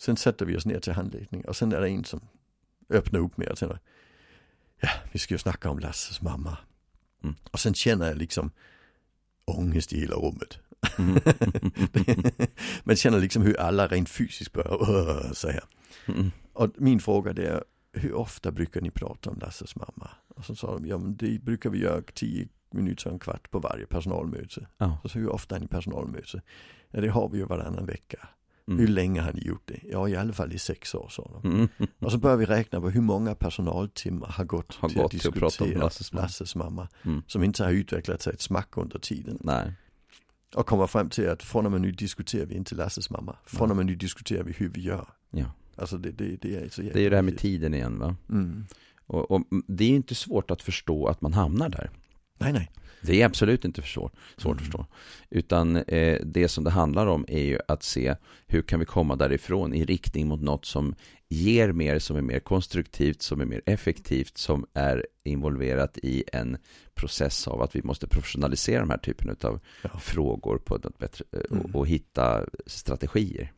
sen 0.00 0.16
sätter 0.16 0.46
vi 0.46 0.56
oss 0.56 0.66
ner 0.66 0.80
till 0.80 0.92
handledning 0.92 1.44
och 1.44 1.56
sen 1.56 1.72
är 1.72 1.80
det 1.80 1.88
en 1.88 2.04
som 2.04 2.20
öppnar 2.88 3.20
upp 3.20 3.36
med 3.36 3.48
och 3.48 3.58
säger, 3.58 3.78
ja, 4.80 4.88
vi 5.12 5.18
ska 5.18 5.34
ju 5.34 5.38
snacka 5.38 5.70
om 5.70 5.78
Lasses 5.78 6.22
mamma. 6.22 6.58
Mm. 7.22 7.34
Och 7.50 7.60
sen 7.60 7.74
känner 7.74 8.06
jag 8.06 8.16
liksom 8.16 8.50
ångest 9.44 9.92
i 9.92 10.00
hela 10.00 10.14
rummet. 10.14 10.58
Mm. 10.98 11.20
Man 12.84 12.96
känner 12.96 13.20
liksom 13.20 13.42
hur 13.42 13.60
alla 13.60 13.86
rent 13.86 14.08
fysiskt 14.08 14.52
börjar 14.52 15.52
här. 15.52 15.64
Mm. 16.06 16.30
Och 16.60 16.70
min 16.76 17.00
fråga 17.00 17.32
det 17.32 17.46
är, 17.46 17.64
hur 17.92 18.14
ofta 18.14 18.50
brukar 18.52 18.80
ni 18.80 18.90
prata 18.90 19.30
om 19.30 19.38
Lasses 19.38 19.76
mamma? 19.76 20.10
Och 20.28 20.44
så 20.44 20.54
sa 20.54 20.74
de, 20.74 20.86
ja 20.86 20.98
men 20.98 21.16
det 21.16 21.42
brukar 21.42 21.70
vi 21.70 21.78
göra 21.78 22.02
tio 22.14 22.48
minuter, 22.70 23.10
en 23.10 23.18
kvart 23.18 23.50
på 23.50 23.58
varje 23.58 23.86
personalmöte. 23.86 24.66
Ja. 24.78 24.98
Och 25.04 25.10
så 25.10 25.18
hur 25.18 25.28
ofta 25.28 25.56
är 25.56 25.60
ni 25.60 25.66
personalmöte? 25.66 26.42
Ja 26.90 27.00
det 27.00 27.08
har 27.08 27.28
vi 27.28 27.38
ju 27.38 27.44
varannan 27.44 27.86
vecka. 27.86 28.28
Hur 28.66 28.78
Mm. 28.78 28.92
länge 28.92 29.20
har 29.20 29.32
ni 29.32 29.40
gjort 29.46 29.62
det? 29.64 29.80
Ja 29.90 30.08
i 30.08 30.16
alla 30.16 30.32
fall 30.32 30.52
i 30.52 30.58
sex 30.58 30.94
år 30.94 31.08
sa 31.10 31.40
de. 31.42 31.52
Mm. 31.52 31.68
Och 31.98 32.12
så 32.12 32.18
börjar 32.18 32.36
vi 32.36 32.44
räkna 32.46 32.80
på 32.80 32.90
hur 32.90 33.00
många 33.00 33.34
personaltimmar 33.34 34.28
har 34.28 34.44
gått 34.44 34.74
Har 34.74 34.88
till 34.88 34.98
gått 34.98 35.04
att 35.14 35.20
till 35.20 35.28
att 35.30 35.36
om 35.36 35.40
diskutera 35.48 35.78
Lasses 35.84 36.12
mamma. 36.12 36.22
Lasses 36.22 36.54
mamma. 36.56 36.88
Mm. 37.02 37.22
Som 37.26 37.42
inte 37.44 37.64
har 37.64 37.70
utvecklat 37.72 38.22
sig 38.22 38.32
ett 38.32 38.40
smack 38.40 38.76
under 38.76 38.98
tiden. 38.98 39.38
Nej. 39.40 39.72
Och 40.54 40.66
kommer 40.66 40.86
fram 40.86 41.08
till 41.10 41.28
att 41.28 41.42
från 41.42 41.66
och 41.66 41.72
med 41.72 41.80
nu 41.80 41.92
diskuterar 41.92 42.46
vi 42.46 42.54
inte 42.54 42.74
Lasses 42.74 43.10
mamma. 43.10 43.36
Från 43.44 43.70
och 43.70 43.76
med 43.76 43.86
nu 43.86 43.94
diskuterar 43.96 44.42
vi 44.42 44.52
hur 44.52 44.68
vi 44.68 44.80
gör. 44.80 45.08
Ja. 45.30 45.44
Alltså 45.76 45.98
det, 45.98 46.10
det, 46.10 46.36
det 46.36 46.56
är 46.56 46.68
så 46.68 46.82
Det 46.82 46.94
är 46.96 47.00
ju 47.00 47.10
det 47.10 47.16
här 47.16 47.22
med 47.22 47.38
tiden 47.38 47.74
igen 47.74 47.98
va? 47.98 48.16
Mm. 48.30 48.66
Och, 49.06 49.30
och 49.30 49.42
det 49.66 49.84
är 49.84 49.88
ju 49.88 49.96
inte 49.96 50.14
svårt 50.14 50.50
att 50.50 50.62
förstå 50.62 51.06
att 51.06 51.20
man 51.20 51.32
hamnar 51.32 51.68
där. 51.68 51.90
Nej 52.38 52.52
nej. 52.52 52.70
Det 53.02 53.22
är 53.22 53.26
absolut 53.26 53.64
inte 53.64 53.82
för 53.82 53.88
svårt, 53.88 54.12
svårt 54.36 54.56
att 54.56 54.60
Mm. 54.60 54.64
förstå. 54.64 54.86
Utan 55.30 55.76
eh, 55.76 56.20
det 56.24 56.48
som 56.48 56.64
det 56.64 56.70
handlar 56.70 57.06
om 57.06 57.24
är 57.28 57.42
ju 57.44 57.58
att 57.68 57.82
se 57.82 58.16
hur 58.46 58.62
kan 58.62 58.80
vi 58.80 58.86
komma 58.86 59.16
därifrån 59.16 59.74
i 59.74 59.84
riktning 59.84 60.28
mot 60.28 60.40
något 60.40 60.64
som 60.64 60.94
ger 61.28 61.72
mer, 61.72 61.98
som 61.98 62.16
är 62.16 62.22
mer 62.22 62.40
konstruktivt, 62.40 63.22
som 63.22 63.40
är 63.40 63.44
mer 63.44 63.62
effektivt, 63.66 64.38
som 64.38 64.66
är 64.74 65.06
involverat 65.24 65.98
i 66.02 66.24
en 66.32 66.56
process 66.94 67.48
av 67.48 67.62
att 67.62 67.76
vi 67.76 67.82
måste 67.82 68.06
professionalisera 68.06 68.80
de 68.80 68.90
här 68.90 68.98
typen 68.98 69.36
av 69.42 69.60
Ja. 69.82 69.98
frågor 69.98 70.58
på 70.58 70.76
ett 70.76 70.98
bättre, 70.98 71.24
eh, 71.32 71.40
Mm. 71.50 71.64
och, 71.64 71.74
och 71.80 71.86
hitta 71.86 72.44
strategier. 72.66 73.52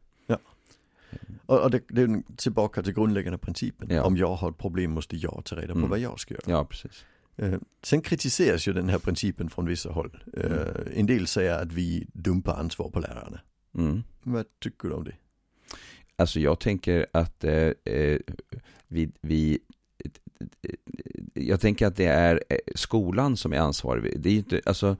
Och, 1.46 1.60
och 1.62 1.70
det, 1.70 1.80
det 1.88 2.02
är 2.02 2.22
tillbaka 2.36 2.82
till 2.82 2.92
grundläggande 2.94 3.38
principen. 3.38 3.88
Ja. 3.90 4.02
Om 4.02 4.16
jag 4.16 4.34
har 4.34 4.50
ett 4.50 4.58
problem 4.58 4.90
måste 4.90 5.16
jag 5.16 5.42
ta 5.44 5.56
reda 5.56 5.72
på 5.72 5.78
Mm. 5.78 5.90
vad 5.90 5.98
jag 5.98 6.20
ska 6.20 6.34
göra. 6.34 6.42
Ja, 6.46 6.64
precis. 6.64 7.04
Eh, 7.36 7.54
sen 7.82 8.00
kritiseras 8.00 8.68
ju 8.68 8.72
den 8.72 8.88
här 8.88 8.98
principen 8.98 9.50
från 9.50 9.66
vissa 9.66 9.90
håll. 9.90 10.24
Eh, 10.36 10.44
Mm. 10.52 10.68
En 10.94 11.06
del 11.06 11.26
säger 11.26 11.62
att 11.62 11.72
vi 11.72 12.06
dumpar 12.12 12.54
ansvar 12.56 12.88
på 12.90 13.00
lärarna. 13.00 13.40
Mm. 13.74 14.02
Vad 14.22 14.44
tycker 14.58 14.88
du 14.88 14.94
om 14.94 15.04
det? 15.04 15.14
Alltså 16.16 16.40
jag 16.40 16.60
tänker 16.60 17.06
att 17.12 17.44
eh, 17.44 17.52
eh, 17.84 18.18
vi, 18.88 19.10
vi 19.20 19.58
jag 21.34 21.60
tänker 21.60 21.86
att 21.86 21.96
det 21.96 22.06
är 22.06 22.42
eh, 22.48 22.56
skolan 22.74 23.36
som 23.36 23.52
är 23.52 23.58
ansvarig. 23.58 24.20
Det 24.20 24.28
är 24.28 24.34
inte, 24.34 24.60
alltså, 24.66 24.96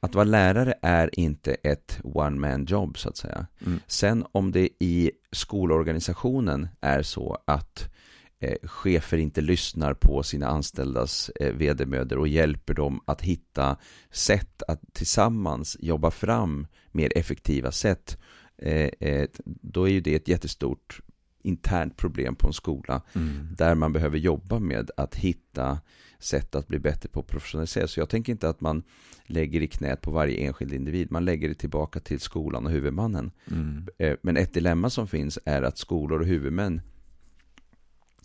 att 0.00 0.14
vara 0.14 0.24
lärare 0.24 0.74
är 0.82 1.20
inte 1.20 1.54
ett 1.54 2.00
one 2.02 2.38
man 2.40 2.64
job 2.64 2.98
så 2.98 3.08
att 3.08 3.16
säga. 3.16 3.46
Mm. 3.66 3.80
Sen 3.86 4.24
om 4.32 4.52
det 4.52 4.68
i 4.78 5.10
skolorganisationen 5.32 6.68
är 6.80 7.02
så 7.02 7.38
att 7.44 7.94
eh, 8.40 8.68
chefer 8.68 9.18
inte 9.18 9.40
lyssnar 9.40 9.94
på 9.94 10.22
sina 10.22 10.46
anställdas 10.46 11.30
eh, 11.40 11.52
vedermödor 11.52 12.18
och 12.18 12.28
hjälper 12.28 12.74
dem 12.74 13.00
att 13.04 13.22
hitta 13.22 13.76
sätt 14.10 14.62
att 14.68 14.80
tillsammans 14.92 15.76
jobba 15.80 16.10
fram 16.10 16.66
mer 16.92 17.18
effektiva 17.18 17.72
sätt 17.72 18.18
eh, 18.58 18.90
eh, 19.00 19.28
då 19.44 19.88
är 19.88 19.92
ju 19.92 20.00
det 20.00 20.14
ett 20.14 20.28
jättestort 20.28 21.00
internt 21.44 21.96
problem 21.96 22.34
på 22.34 22.46
en 22.46 22.52
skola 22.52 23.02
Mm. 23.14 23.48
där 23.56 23.74
man 23.74 23.92
behöver 23.92 24.18
jobba 24.18 24.58
med 24.58 24.90
att 24.96 25.14
hitta 25.14 25.78
sätt 26.18 26.54
att 26.54 26.68
bli 26.68 26.78
bättre 26.78 27.08
på 27.08 27.20
att 27.20 27.26
professionalisera. 27.26 27.86
Så 27.88 28.00
jag 28.00 28.08
tänker 28.08 28.32
inte 28.32 28.48
att 28.48 28.60
man 28.60 28.82
lägger 29.26 29.60
i 29.60 29.66
knät 29.66 30.00
på 30.00 30.10
varje 30.10 30.38
enskild 30.46 30.72
individ, 30.72 31.10
man 31.10 31.24
lägger 31.24 31.48
det 31.48 31.54
tillbaka 31.54 32.00
till 32.00 32.20
skolan 32.20 32.66
och 32.66 32.72
huvudmannen. 32.72 33.30
Mm. 33.50 33.88
Eh, 33.98 34.16
Men 34.22 34.36
ett 34.36 34.54
dilemma 34.54 34.90
som 34.90 35.06
finns 35.08 35.38
är 35.44 35.62
att 35.62 35.78
skolor 35.78 36.20
och 36.20 36.26
huvudmän 36.26 36.80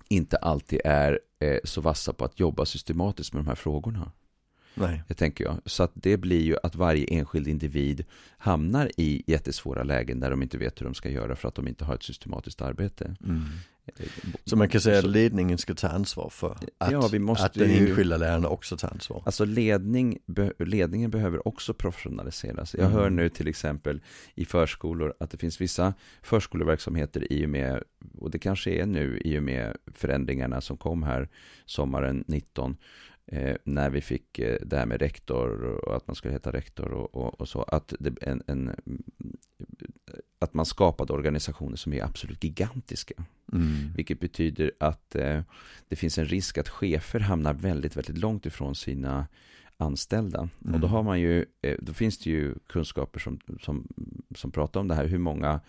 inte 0.10 0.38
alltid 0.38 0.82
är 0.86 1.20
eh, 1.40 1.58
så 1.64 1.82
vassa 1.82 2.14
på 2.14 2.26
att 2.26 2.40
jobba 2.40 2.66
systematiskt 2.66 3.34
med 3.34 3.44
de 3.44 3.48
här 3.48 3.56
frågorna. 3.56 4.12
Nej. 4.76 5.04
Det 5.08 5.14
tänker 5.14 5.44
jag. 5.44 5.58
Så 5.66 5.84
att 5.84 5.92
det 5.94 6.18
blir 6.18 6.42
ju 6.42 6.56
att 6.64 6.76
varje 6.76 7.06
enskild 7.06 7.48
individ 7.48 8.06
hamnar 8.38 8.92
i 8.98 9.24
jättesvåra 9.28 9.84
lägen 9.84 10.20
där 10.20 10.30
de 10.30 10.44
inte 10.44 10.58
vet 10.58 10.82
hur 10.82 10.86
de 10.86 10.94
ska 10.94 11.10
göra 11.10 11.36
för 11.36 11.48
att 11.48 11.56
de 11.56 11.68
inte 11.68 11.86
har 11.86 11.96
ett 11.96 12.04
systematiskt 12.04 12.62
arbete. 12.62 13.16
Mm. 13.24 13.42
Så 14.46 14.56
man 14.56 14.70
kan 14.70 14.82
säga 14.82 15.00
att 15.00 15.06
ledningen 15.06 15.58
ska 15.58 15.74
ta 15.74 15.88
ansvar 15.88 16.30
för 16.30 16.52
att, 16.52 16.92
Ja, 16.92 17.08
vi 17.12 17.20
måste 17.20 17.46
att 17.46 17.54
den 17.54 17.70
enskilda 17.70 18.18
läraren 18.18 18.46
också 18.46 18.78
tar 18.78 18.90
ansvar. 18.90 19.24
Alltså 19.26 19.46
ledning, 19.46 20.18
ledningen 20.60 21.12
behöver 21.12 21.48
också 21.48 21.74
professionaliseras. 21.74 22.74
Jag 22.74 22.86
Mm. 22.86 22.94
hör 22.94 23.10
nu 23.10 23.30
till 23.30 23.48
exempel 23.48 24.02
i 24.36 24.46
förskolor 24.46 25.14
att 25.20 25.32
det 25.32 25.38
finns 25.38 25.62
vissa 25.62 25.94
förskoleverksamheter 26.22 27.34
i 27.34 27.46
och 27.46 27.50
med, 27.50 27.84
och 28.18 28.32
det 28.32 28.40
kanske 28.40 28.72
är 28.72 28.86
nu 28.86 29.22
i 29.26 29.40
och 29.40 29.44
med 29.44 29.78
förändringarna 29.96 30.62
som 30.62 30.78
kom 30.78 31.04
här 31.04 31.30
sommaren 31.66 32.24
19, 32.28 32.78
eh, 33.32 33.56
när 33.64 33.90
vi 33.90 34.02
fick 34.02 34.40
eh, 34.40 34.58
det 34.62 34.78
här 34.78 34.86
med 34.86 35.02
rektor 35.02 35.64
och 35.64 35.96
att 35.96 36.08
man 36.08 36.16
skulle 36.16 36.34
heta 36.34 36.52
rektor 36.52 36.92
och, 36.92 37.16
och, 37.16 37.42
och 37.42 37.50
så, 37.50 37.62
att, 37.62 37.94
det, 38.00 38.14
en, 38.22 38.44
en, 38.48 38.76
att 40.40 40.54
man 40.54 40.66
skapade 40.66 41.14
organisationer 41.14 41.76
som 41.76 41.94
är 41.94 42.04
absolut 42.04 42.44
gigantiska. 42.44 43.14
Mm. 43.54 43.94
Vilket 43.96 44.20
betyder 44.20 44.72
att 44.80 45.16
eh, 45.16 45.42
det 45.88 45.96
finns 45.96 46.18
en 46.18 46.26
risk 46.26 46.58
att 46.58 46.70
chefer 46.70 47.20
hamnar 47.20 47.54
väldigt, 47.54 47.98
väldigt 47.98 48.18
långt 48.18 48.46
ifrån 48.46 48.76
sina 48.76 49.28
anställda. 49.80 50.50
Mm. 50.64 50.74
Och 50.76 50.80
då 50.80 50.88
har 50.88 51.04
man 51.04 51.20
ju, 51.20 51.46
eh, 51.62 51.76
då 51.80 51.94
finns 51.94 52.18
det 52.18 52.30
ju 52.30 52.56
kunskaper 52.68 53.20
som, 53.20 53.40
som, 53.62 53.88
som 54.36 54.52
pratar 54.52 54.80
om 54.80 54.88
det 54.88 54.96
här, 54.96 55.06
hur 55.06 55.18
många 55.18 55.62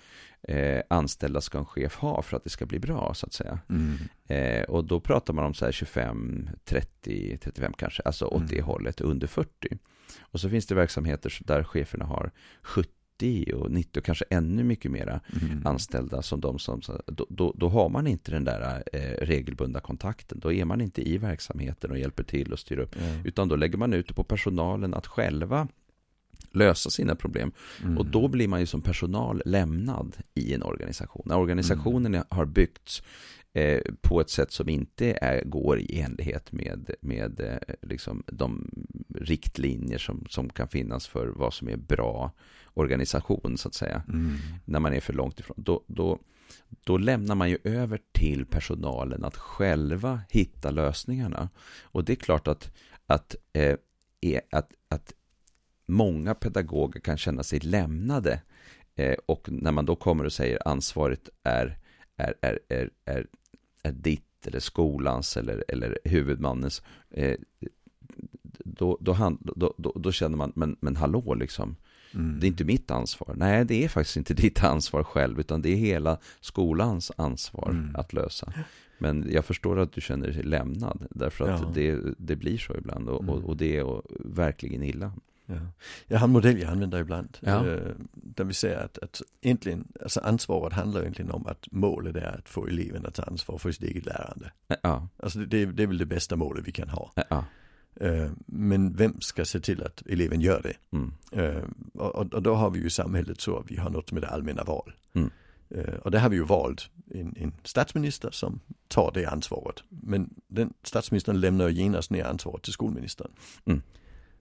eh, 0.43 0.83
anställda 0.91 1.41
ska 1.41 1.59
en 1.59 1.65
chef 1.67 1.97
ha 1.97 2.23
för 2.23 2.37
att 2.37 2.45
det 2.45 2.51
ska 2.51 2.67
bli 2.67 2.79
bra, 2.79 3.15
så 3.15 3.27
att 3.27 3.33
säga. 3.33 3.59
Mm. 3.69 3.97
Eh, 4.27 4.63
och 4.63 4.85
då 4.85 5.01
pratar 5.01 5.35
man 5.35 5.45
om 5.45 5.55
så 5.55 5.65
här 5.65 5.73
25, 5.73 6.51
30, 6.65 7.39
35 7.43 7.73
kanske, 7.73 8.03
alltså 8.03 8.25
åt 8.25 8.37
Mm. 8.37 8.49
det 8.49 8.63
hållet, 8.63 9.01
under 9.01 9.27
40. 9.27 9.79
Och 10.21 10.41
så 10.41 10.49
finns 10.51 10.67
det 10.67 10.75
verksamheter 10.75 11.39
där 11.45 11.65
cheferna 11.65 12.05
har 12.05 12.31
70 12.63 12.91
och 13.55 13.71
90 13.71 13.99
och 13.99 14.05
kanske 14.05 14.25
ännu 14.31 14.65
mycket 14.65 14.91
mera 14.91 15.21
Mm. 15.43 15.67
anställda 15.67 16.23
som 16.23 16.41
de 16.41 16.59
som, 16.59 16.81
då, 17.07 17.27
då, 17.29 17.55
då 17.57 17.69
har 17.69 17.89
man 17.89 18.07
inte 18.07 18.31
den 18.31 18.45
där 18.45 18.83
eh, 18.93 19.27
regelbundna 19.27 19.81
kontakten. 19.81 20.39
Då 20.41 20.53
är 20.53 20.65
man 20.65 20.81
inte 20.81 21.09
i 21.09 21.19
verksamheten 21.19 21.91
och 21.91 21.99
hjälper 21.99 22.23
till 22.23 22.53
och 22.53 22.59
styr 22.59 22.79
upp. 22.79 22.97
Ja. 22.99 23.23
Utan 23.25 23.49
då 23.49 23.57
lägger 23.57 23.79
man 23.79 23.93
ut 23.93 24.09
det 24.09 24.15
på 24.15 24.25
personalen 24.25 24.95
att 24.95 25.07
själva 25.07 25.69
lösa 26.53 26.91
sina 26.91 27.15
problem. 27.15 27.53
Mm. 27.83 27.99
Och 27.99 28.07
då 28.07 28.29
blir 28.29 28.49
man 28.49 28.61
ju 28.61 28.67
som 28.67 28.83
personal 28.83 29.43
lämnad 29.45 30.17
i 30.35 30.55
en 30.55 30.63
organisation. 30.63 31.23
När 31.27 31.39
organisationen 31.39 32.25
har 32.29 32.45
byggts 32.45 33.03
eh, 33.53 33.81
på 34.01 34.21
ett 34.21 34.31
sätt 34.31 34.53
som 34.53 34.69
inte 34.69 35.19
är, 35.21 35.45
går 35.45 35.79
i 35.79 36.01
enlighet 36.01 36.53
med, 36.53 36.91
med 37.01 37.41
eh, 37.41 37.75
liksom 37.83 38.23
de 38.27 38.71
riktlinjer 39.15 39.99
som, 39.99 40.27
som 40.29 40.51
kan 40.51 40.69
finnas 40.69 41.07
för 41.07 41.27
vad 41.27 41.55
som 41.55 41.69
är 41.69 41.77
bra 41.77 42.33
organisation 42.75 43.59
så 43.59 43.69
att 43.69 43.75
säga 43.75 44.03
Mm. 44.09 44.37
när 44.65 44.81
man 44.81 44.95
är 44.95 45.01
för 45.01 45.13
långt 45.13 45.41
ifrån, 45.41 45.57
då, 45.59 45.85
då, 45.87 46.19
då 46.85 46.99
lämnar 46.99 47.35
man 47.35 47.51
ju 47.51 47.59
över 47.65 48.01
till 48.13 48.47
personalen 48.47 49.25
att 49.25 49.37
själva 49.37 50.21
hitta 50.31 50.71
lösningarna. 50.71 51.49
Och 51.83 52.05
det 52.05 52.13
är 52.13 52.17
klart 52.17 52.49
att, 52.49 52.73
att, 53.07 53.37
eh, 53.53 53.77
är, 54.21 54.41
att, 54.51 54.71
att 54.89 55.15
många 55.87 56.35
pedagoger 56.35 57.01
kan 57.01 57.19
känna 57.19 57.43
sig 57.43 57.61
lämnade. 57.61 58.43
Eh, 58.95 59.17
och 59.27 59.49
när 59.53 59.73
man 59.73 59.87
då 59.87 59.97
kommer 59.97 60.25
och 60.25 60.33
säger 60.33 60.69
ansvaret 60.69 61.29
är, 61.43 61.79
är, 62.17 62.35
är, 62.41 62.59
är, 62.69 62.91
är, 63.05 63.15
är 63.15 63.27
ditt 63.83 64.47
eller 64.47 64.61
skolans 64.61 65.37
eller, 65.37 65.65
eller 65.69 65.99
huvudmannens, 66.05 66.83
eh, 67.11 67.37
då, 68.65 68.99
då, 69.01 69.13
hand, 69.13 69.39
då, 69.57 69.75
då, 69.77 69.93
då, 69.97 70.13
känner 70.13 70.37
man, 70.37 70.53
men, 70.57 70.77
men 70.81 70.97
hallå 70.97 71.35
liksom. 71.35 71.77
Mm. 72.15 72.41
Det 72.41 72.47
är 72.47 72.49
inte 72.49 72.65
mitt 72.65 72.91
ansvar. 72.91 73.35
Nej, 73.37 73.65
det 73.65 73.85
är 73.85 73.89
faktiskt 73.89 74.17
inte 74.17 74.35
ditt 74.43 74.65
ansvar 74.65 75.05
själv, 75.05 75.41
utan 75.41 75.63
det 75.63 75.69
är 75.69 75.77
hela 75.77 76.19
skolans 76.41 77.13
ansvar 77.17 77.71
mm. 77.71 77.97
att 77.97 78.13
lösa. 78.13 78.53
Men 78.99 79.27
jag 79.33 79.45
förstår 79.45 79.79
att 79.79 79.93
du 79.93 80.01
känner 80.01 80.29
dig 80.29 80.43
lämnad, 80.43 81.07
därför 81.11 81.49
att 81.49 81.61
ja. 81.61 81.71
det, 81.75 82.01
det 82.19 82.37
blir 82.37 82.59
så 82.59 82.77
ibland 82.77 83.09
och, 83.09 83.23
mm. 83.23 83.35
och, 83.35 83.45
och 83.45 83.57
det 83.57 83.77
är 83.77 84.03
verkligen 84.25 84.83
illa. 84.83 85.13
Ja. 85.47 85.57
Jag 86.07 86.19
har 86.19 86.27
en 86.27 86.33
modell 86.33 86.61
jag 86.61 86.71
använder 86.71 87.01
ibland. 87.01 87.39
Ja. 87.41 87.65
Där 88.41 88.45
vi 88.45 88.55
säger 88.55 88.85
att, 88.85 88.99
att 88.99 89.23
egentligen, 89.41 89.89
alltså 90.03 90.21
ansvaret 90.21 90.73
handlar 90.73 91.01
egentligen 91.01 91.31
om 91.31 91.47
att 91.47 91.67
målet 91.71 92.17
är 92.17 92.39
att 92.39 92.49
få 92.49 92.67
eleven 92.67 93.07
att 93.07 93.15
ta 93.15 93.23
ansvar 93.23 93.59
för 93.59 93.73
sitt 93.73 93.83
eget 93.83 94.07
lärande. 94.07 94.53
Ja. 94.83 95.09
Alltså 95.17 95.39
det, 95.39 95.67
det 95.67 95.83
är 95.83 95.87
väl 95.87 95.99
det 95.99 96.07
bästa 96.07 96.37
målet 96.37 96.69
vi 96.69 96.73
kan 96.73 96.89
ha. 96.89 97.13
Ja. 97.15 97.45
Eh, 97.95 98.31
men 98.47 98.97
vem 98.97 99.21
ska 99.21 99.45
se 99.45 99.61
till 99.61 99.83
att 99.83 100.03
eleven 100.07 100.41
gör 100.41 100.63
det? 100.63 100.97
Mm. 100.97 101.13
Eh, 101.33 101.65
och, 101.95 102.35
och, 102.35 102.43
då 102.43 102.55
har 102.55 102.71
vi 102.71 102.81
ju 102.81 102.91
samhället 102.91 103.41
så 103.41 103.59
att 103.59 103.71
vi 103.71 103.77
har 103.77 103.91
något 103.91 104.09
som 104.09 104.17
heter 104.19 104.29
allmänna 104.29 104.65
val. 104.65 104.93
Mm. 105.13 105.31
Eh, 105.71 105.95
och 105.95 106.11
där 106.11 106.19
har 106.19 106.29
vi 106.29 106.37
ju 106.37 106.45
valt 106.45 106.91
en, 107.11 107.35
en, 107.37 107.53
statsminister 107.65 108.31
som 108.31 108.61
tar 108.89 109.11
det 109.15 109.27
ansvaret. 109.27 109.83
Men 109.89 110.35
den 110.49 110.73
statsministern 110.83 111.41
lämnar 111.41 111.69
ju 111.69 111.83
genast 111.83 112.11
ner 112.11 112.25
ansvaret 112.25 112.63
till 112.63 112.73
skolministern. 112.73 113.33
Mm. 113.65 113.83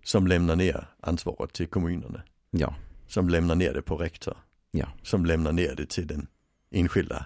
Som 0.04 0.28
lämnar 0.28 0.56
ner 0.56 0.88
ansvaret 1.00 1.54
till 1.54 1.68
kommunerna. 1.68 2.22
Ja. 2.52 2.76
Som 3.10 3.30
lämnar 3.30 3.56
ner 3.56 3.74
det 3.74 3.82
på 3.82 3.98
rektor. 3.98 4.38
Ja. 4.72 4.88
Som 5.04 5.26
lämnar 5.26 5.52
ner 5.52 5.76
det 5.76 5.90
till 5.90 6.08
den 6.08 6.28
enskilda 6.72 7.26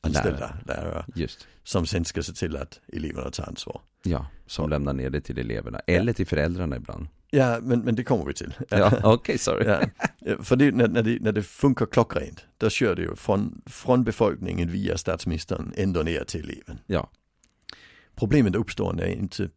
anställda 0.00 0.60
lärare. 0.66 0.82
lärare 0.82 1.04
Just. 1.14 1.46
Som 1.64 1.86
sen 1.86 2.04
ska 2.04 2.22
se 2.22 2.32
till 2.32 2.56
att 2.56 2.80
eleverna 2.92 3.30
tar 3.30 3.44
ansvar. 3.44 3.80
Ja, 4.02 4.26
som 4.46 4.64
och, 4.64 4.70
lämnar 4.70 4.92
ner 4.92 5.10
det 5.10 5.20
till 5.20 5.38
eleverna. 5.38 5.80
Eller 5.86 6.12
ja. 6.12 6.12
till 6.12 6.26
föräldrarna 6.26 6.76
ibland. 6.76 7.06
Ja, 7.30 7.58
men, 7.62 7.80
men 7.80 7.94
det 7.94 8.04
kommer 8.04 8.24
vi 8.24 8.34
till. 8.34 8.54
Ja, 8.68 8.86
okej, 8.98 9.10
okay, 9.10 9.38
sorry. 9.38 9.66
Ja. 9.66 9.80
För 10.42 10.56
det, 10.56 10.72
när, 10.72 10.88
när, 10.88 11.02
det, 11.02 11.18
när 11.20 11.32
det 11.32 11.42
funkar 11.42 11.86
klockrent, 11.86 12.46
då 12.58 12.70
kör 12.70 12.96
det 12.96 13.02
ju 13.02 13.16
från, 13.16 13.62
från 13.66 14.04
befolkningen 14.04 14.70
via 14.70 14.98
statsministern 14.98 15.72
ända 15.76 16.02
ner 16.02 16.24
till 16.24 16.40
eleven. 16.40 16.78
Ja. 16.86 17.10
Problemet 18.14 18.54
uppstår 18.54 18.92
när, 18.92 19.06
inte, 19.06 19.50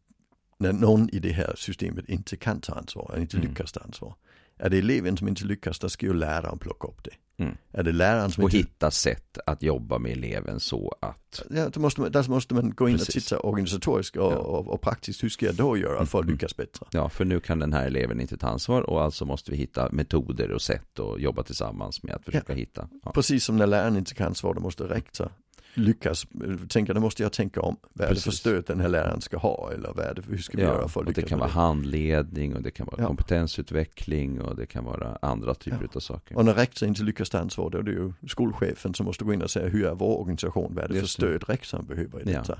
när 0.58 0.74
någon 0.74 1.10
i 1.10 1.20
det 1.20 1.32
här 1.32 1.53
systemet 1.58 2.10
inte 2.10 2.38
kan 2.38 2.62
ta 2.62 2.74
ansvar, 2.74 3.15
inte 3.18 3.38
mm. 3.38 3.50
lyckas 3.50 3.72
ta 3.72 3.80
ansvar. 3.80 4.15
Är 4.63 4.70
det 4.70 4.77
eleven 4.77 5.17
som 5.17 5.27
inte 5.27 5.46
lyckas, 5.46 5.79
då 5.79 5.89
ska 5.89 6.05
ju 6.05 6.13
läraren 6.13 6.58
plocka 6.58 6.88
upp 6.88 7.03
det. 7.03 7.43
Mm. 7.43 7.58
Är 7.72 7.84
det 7.84 7.91
läraren 7.91 8.32
som 8.32 8.43
och 8.43 8.50
inte... 8.50 8.58
hitta 8.58 8.91
sätt 8.91 9.38
att 9.46 9.63
jobba 9.63 10.00
med 10.00 10.12
eleven 10.12 10.60
så 10.60 10.96
att... 11.01 11.43
Ja, 11.50 11.70
då 11.70 11.79
måste 11.79 12.01
man, 12.01 12.12
där 12.12 12.29
måste 12.29 12.53
man 12.53 12.70
gå 12.75 12.89
in 12.89 12.98
Precis. 12.98 13.15
och 13.15 13.24
titta 13.24 13.39
organisatoriskt 13.39 14.17
och, 14.17 14.34
ja. 14.34 14.38
och, 14.38 14.67
och, 14.67 14.82
praktiskt, 14.82 15.24
hur 15.24 15.29
ska 15.29 15.46
jag 15.46 15.55
då 15.55 15.77
göra 15.77 16.05
för 16.05 16.20
att 16.20 16.24
mm. 16.24 16.34
lyckas 16.34 16.58
bättre? 16.58 16.86
Ja, 16.91 17.10
för 17.10 17.25
nu 17.25 17.39
kan 17.39 17.60
den 17.60 17.74
här 17.74 17.86
eleven 17.86 18.22
inte 18.22 18.38
ta 18.38 18.48
ansvar 18.48 18.82
och 18.82 19.01
alltså 19.01 19.25
måste 19.25 19.51
vi 19.51 19.58
hitta 19.58 19.89
metoder 19.91 20.51
och 20.51 20.62
sätt 20.62 21.00
att 21.00 21.22
jobba 21.22 21.43
tillsammans 21.43 22.03
med 22.03 22.15
att 22.15 22.25
försöka 22.25 22.53
ja. 22.53 22.58
hitta. 22.58 22.89
Ja. 23.05 23.12
Precis 23.12 23.43
som 23.43 23.58
när 23.58 23.67
läraren 23.67 23.98
inte 23.98 24.13
kan 24.13 24.27
ansvar, 24.27 24.53
då 24.53 24.62
måste 24.62 24.84
rektor 24.84 25.32
lyckas, 25.74 26.27
tänka, 26.70 26.94
då 26.94 27.00
måste 27.00 27.24
jag 27.24 27.32
tänka 27.32 27.62
om, 27.62 27.77
vad 27.94 28.08
är 28.08 28.13
det 28.13 28.20
för 28.20 28.32
stöd 28.32 28.63
den 28.68 28.80
här 28.80 28.89
läraren 28.89 29.22
ska 29.22 29.38
ha 29.38 29.72
eller 29.74 29.94
vad 29.94 30.06
är 30.06 30.13
det, 30.13 30.22
hur 30.27 30.38
ska 30.38 30.58
vi 30.58 30.63
ja, 30.63 30.70
göra 30.70 30.88
för 30.88 31.01
att 31.01 31.08
lyckas 31.08 31.24
Det 31.24 31.30
kan 31.30 31.39
vara 31.39 31.50
handledning 31.50 32.56
och 32.56 32.62
det 32.62 32.72
kan 32.72 32.86
vara 32.86 33.01
ja. 33.01 33.08
kompetensutveckling 33.08 34.42
och 34.42 34.56
det 34.56 34.65
kan 34.65 34.86
vara 34.86 35.18
andra 35.22 35.53
typer 35.53 35.80
ja. 35.82 35.88
av 35.96 36.00
saker. 36.00 36.38
Och 36.38 36.46
när 36.46 36.53
rektorn 36.53 36.89
inte 36.89 37.03
lyckas 37.03 37.30
ta 37.30 37.39
ansvar 37.39 37.70
då 37.70 37.77
är 37.77 37.84
det 37.84 37.92
ju 37.92 38.13
skolchefen 38.27 38.94
som 38.94 39.06
måste 39.06 39.24
gå 39.24 39.34
in 39.34 39.42
och 39.42 39.51
säga 39.51 39.70
hur 39.70 39.86
är 39.86 39.96
vår 39.96 40.20
organisation, 40.20 40.72
vad 40.75 40.84
är 40.84 40.88
det 40.88 41.00
för 41.00 41.08
stöd 41.08 41.50
rektorn 41.50 41.86
behöver 41.86 42.22
i 42.22 42.24
detta. 42.24 42.60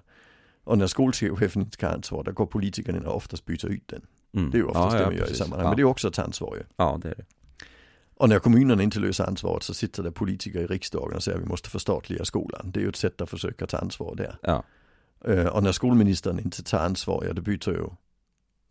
Och 0.64 0.78
när 0.78 0.88
skolchefen 0.88 1.62
inte 1.62 1.78
kan 1.78 1.94
ansvar, 1.94 2.24
då 2.24 2.32
går 2.32 2.46
politikerna 2.46 2.98
in 2.98 3.06
och 3.06 3.16
oftast 3.16 3.46
byter 3.46 3.68
ut 3.68 3.88
den. 3.88 4.02
Mm. 4.34 4.52
Det 4.52 4.58
är 4.58 4.60
ju 4.60 4.66
oftast 4.66 4.98
det 4.98 5.06
man 5.06 5.16
gör 5.16 5.32
i 5.32 5.36
sammanhang, 5.36 5.68
men 5.68 5.76
det 5.76 5.82
är 5.82 5.86
också 5.86 6.08
att 6.08 6.14
ta 6.14 6.22
ansvar 6.22 6.56
ju. 6.56 6.64
Ja, 6.76 7.00
det 7.02 7.10
är 7.10 7.16
det. 7.16 7.26
Och 8.24 8.30
när 8.30 8.40
kommunerna 8.40 8.84
inte 8.84 9.00
löser 9.00 9.24
ansvaret 9.24 9.64
så 9.64 9.74
sitter 9.74 10.04
det 10.04 10.12
politiker 10.12 10.60
i 10.60 10.68
riksdagen 10.68 11.16
och 11.16 11.24
säger 11.24 11.38
att 11.38 11.44
vi 11.44 11.48
måste 11.48 11.70
förstatliga 11.70 12.26
skolan. 12.26 12.72
Det 12.72 12.80
är 12.80 12.82
ju 12.82 12.90
ett 12.90 12.96
sätt 12.96 13.22
att 13.22 13.30
försöka 13.30 13.68
ta 13.68 13.78
ansvar 13.78 14.16
där. 14.16 14.38
Ja. 14.42 14.64
Uh, 15.28 15.46
och 15.46 15.64
när 15.64 15.72
skolministern 15.72 16.40
inte 16.40 16.64
tar 16.64 16.80
ansvar, 16.80 17.24
ja 17.28 17.34
då 17.34 17.42
byter 17.42 17.70
ju 17.70 17.90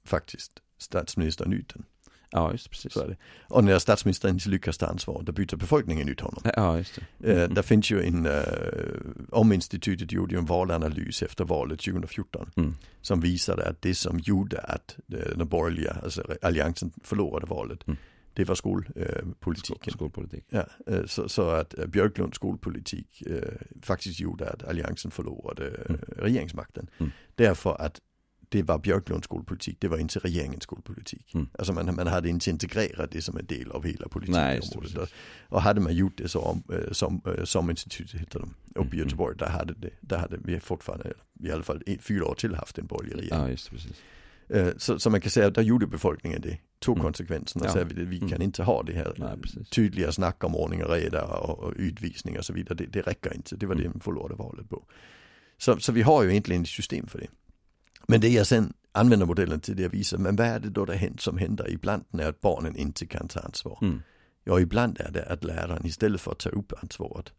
faktiskt 0.05 0.53
statsministern 0.79 1.53
ut 1.53 1.75
den. 1.75 1.85
Ja, 2.31 2.53
just 2.53 2.71
precis. 2.71 2.93
Så 2.93 3.01
är 3.01 3.09
det. 3.09 3.17
Och 3.49 3.65
när 3.65 3.79
statsministern 3.79 4.31
inte 4.31 4.49
lyckas 4.49 4.79
ta 4.79 4.87
ansvar, 4.87 5.23
då 5.23 5.33
byter 5.33 5.57
befolkningen 5.57 6.09
ut 6.09 6.21
honom. 6.21 6.43
Ja, 6.57 6.79
just 6.79 7.01
det. 7.19 7.33
Mm. 7.33 7.55
Där 7.55 7.63
finns 7.63 7.91
ju 7.91 8.03
en, 8.03 8.27
uh, 8.27 8.43
om 9.31 9.53
institutet 9.53 10.13
gjorde 10.13 10.35
ju 10.35 10.39
en 10.39 10.47
valanalys 10.47 11.23
efter 11.23 11.45
valet 11.45 11.81
2014. 11.81 12.51
Mm. 12.57 12.75
Som 13.01 13.21
visade 13.21 13.69
att 13.69 13.83
det 13.83 13.95
som 13.95 14.19
gjorde 14.19 14.61
att 14.61 14.97
den 15.07 15.49
borgerliga, 15.49 15.97
alltså 16.03 16.25
alliansen 16.43 16.93
förlorade 17.03 17.47
valet. 17.47 17.89
Mm 17.89 17.97
det 18.37 18.49
var 18.49 18.55
skolpolitiken. 18.55 19.93
skolpolitik. 19.93 20.45
Ja, 20.53 20.63
øh, 20.87 21.09
så, 21.09 21.29
så 21.29 21.51
att 21.51 21.75
øh, 21.79 21.89
Björklunds 21.89 22.37
skolpolitik 22.37 23.23
faktiskt 23.83 24.19
gjorde 24.19 24.47
att 24.47 24.63
alliansen 24.67 25.11
förlorade 25.11 25.85
mm. 25.89 25.99
regeringsmakten. 26.19 26.89
Mm. 26.99 27.11
Därför 27.39 27.77
att 27.81 28.01
det 28.53 28.69
var 28.69 28.79
Björklunds 28.79 29.25
skolpolitik, 29.25 29.83
det 29.83 29.89
var 29.89 29.99
inte 29.99 30.19
regeringens 30.19 30.63
skolpolitik. 30.63 31.35
Mm. 31.35 31.49
Alltså 31.59 31.73
man, 31.73 31.95
man 31.95 32.07
hade 32.07 32.29
inte 32.29 32.51
integrerat 32.51 33.11
det 33.13 33.23
som 33.23 33.37
en 33.37 33.47
del 33.47 33.71
av 33.71 33.85
hela 33.85 34.09
politikområdet. 34.09 34.97
Och, 34.97 35.09
och 35.49 35.63
hade 35.63 35.81
man 35.81 35.95
gjort 35.95 36.19
det 36.19 36.29
så 36.29 36.41
om, 36.41 36.63
som, 36.93 37.23
som 37.45 37.71
institutet 37.71 38.21
heter 38.21 38.39
de, 38.39 38.55
uppe 38.75 38.97
i 38.97 38.99
mm. 38.99 38.99
Göteborg, 38.99 39.37
där 39.39 39.49
hade, 39.49 39.75
det, 39.75 39.91
där 40.01 40.19
hade 40.19 40.39
vi 40.45 40.61
fortfarande, 40.61 41.13
i 41.41 41.51
alla 41.51 41.63
fall 41.63 41.83
fyra 42.01 42.27
år 42.27 42.35
till 42.35 42.55
haft 42.55 42.79
en 42.79 42.87
borgerlig 42.87 43.17
regering. 43.17 43.41
Ja, 43.41 43.49
just 43.49 43.71
precis. 43.71 44.03
Så, 44.77 44.99
så 44.99 45.11
man 45.11 45.21
kan 45.21 45.31
säga 45.31 45.47
att 45.47 45.55
där 45.55 45.63
gjorde 45.63 45.87
befolkningen 45.87 46.41
det 46.41 46.59
tog 46.79 46.97
mm. 46.97 47.05
konsekvenserna 47.05 47.65
ja. 47.67 47.73
sa 47.73 47.85
vi, 47.85 48.05
vi 48.05 48.19
kan 48.19 48.29
mm. 48.29 48.43
inte 48.43 48.63
ha 48.63 48.83
det 48.83 48.93
här 48.93 49.15
Nej, 49.17 49.65
tydliga 49.71 50.13
snack 50.13 50.45
om 50.45 50.57
ordning 50.57 50.85
och 50.85 50.91
reda 50.91 51.25
och, 51.25 51.59
och 51.59 51.73
utvisning 51.77 52.39
och 52.39 52.45
så 52.45 52.53
vidare. 52.53 52.75
Det, 52.75 52.87
det 52.87 53.01
räcker 53.01 53.35
inte, 53.35 53.57
det 53.57 53.67
var 53.67 53.75
mm. 53.75 53.85
det 53.85 53.91
man 53.91 54.01
förlorade 54.01 54.35
valet 54.35 54.69
på. 54.69 54.85
Så, 55.59 55.81
så 55.81 55.93
vi 55.93 56.03
har 56.03 56.23
ju 56.23 56.31
egentligen 56.31 56.63
ett 56.63 56.69
system 56.69 57.07
för 57.07 57.19
det. 57.19 57.27
Men 58.07 58.21
det 58.21 58.29
jag 58.29 58.47
sen 58.47 58.73
använder 58.93 59.27
modellen 59.27 59.61
till 59.61 59.77
det 59.77 59.89
visar, 59.89 60.19
men 60.19 60.37
vad 60.37 60.47
är 60.47 60.61
det 60.61 60.71
då 60.71 60.85
det 60.85 60.97
hänt, 60.97 61.21
som 61.21 61.39
händer 61.39 61.71
ibland 61.71 62.05
när 62.11 62.35
barnen 62.41 62.77
inte 62.77 63.07
kan 63.07 63.29
ta 63.29 63.41
ansvar? 63.41 63.79
Mm. 63.83 64.03
Ja, 64.45 64.61
ibland 64.61 65.01
är 65.01 65.11
det 65.11 65.25
att 65.25 65.45
läraren 65.45 65.87
istället 65.87 66.21
för 66.21 66.33
att 66.33 66.39
ta 66.39 66.51
upp 66.51 66.73
ansvaret 66.83 67.33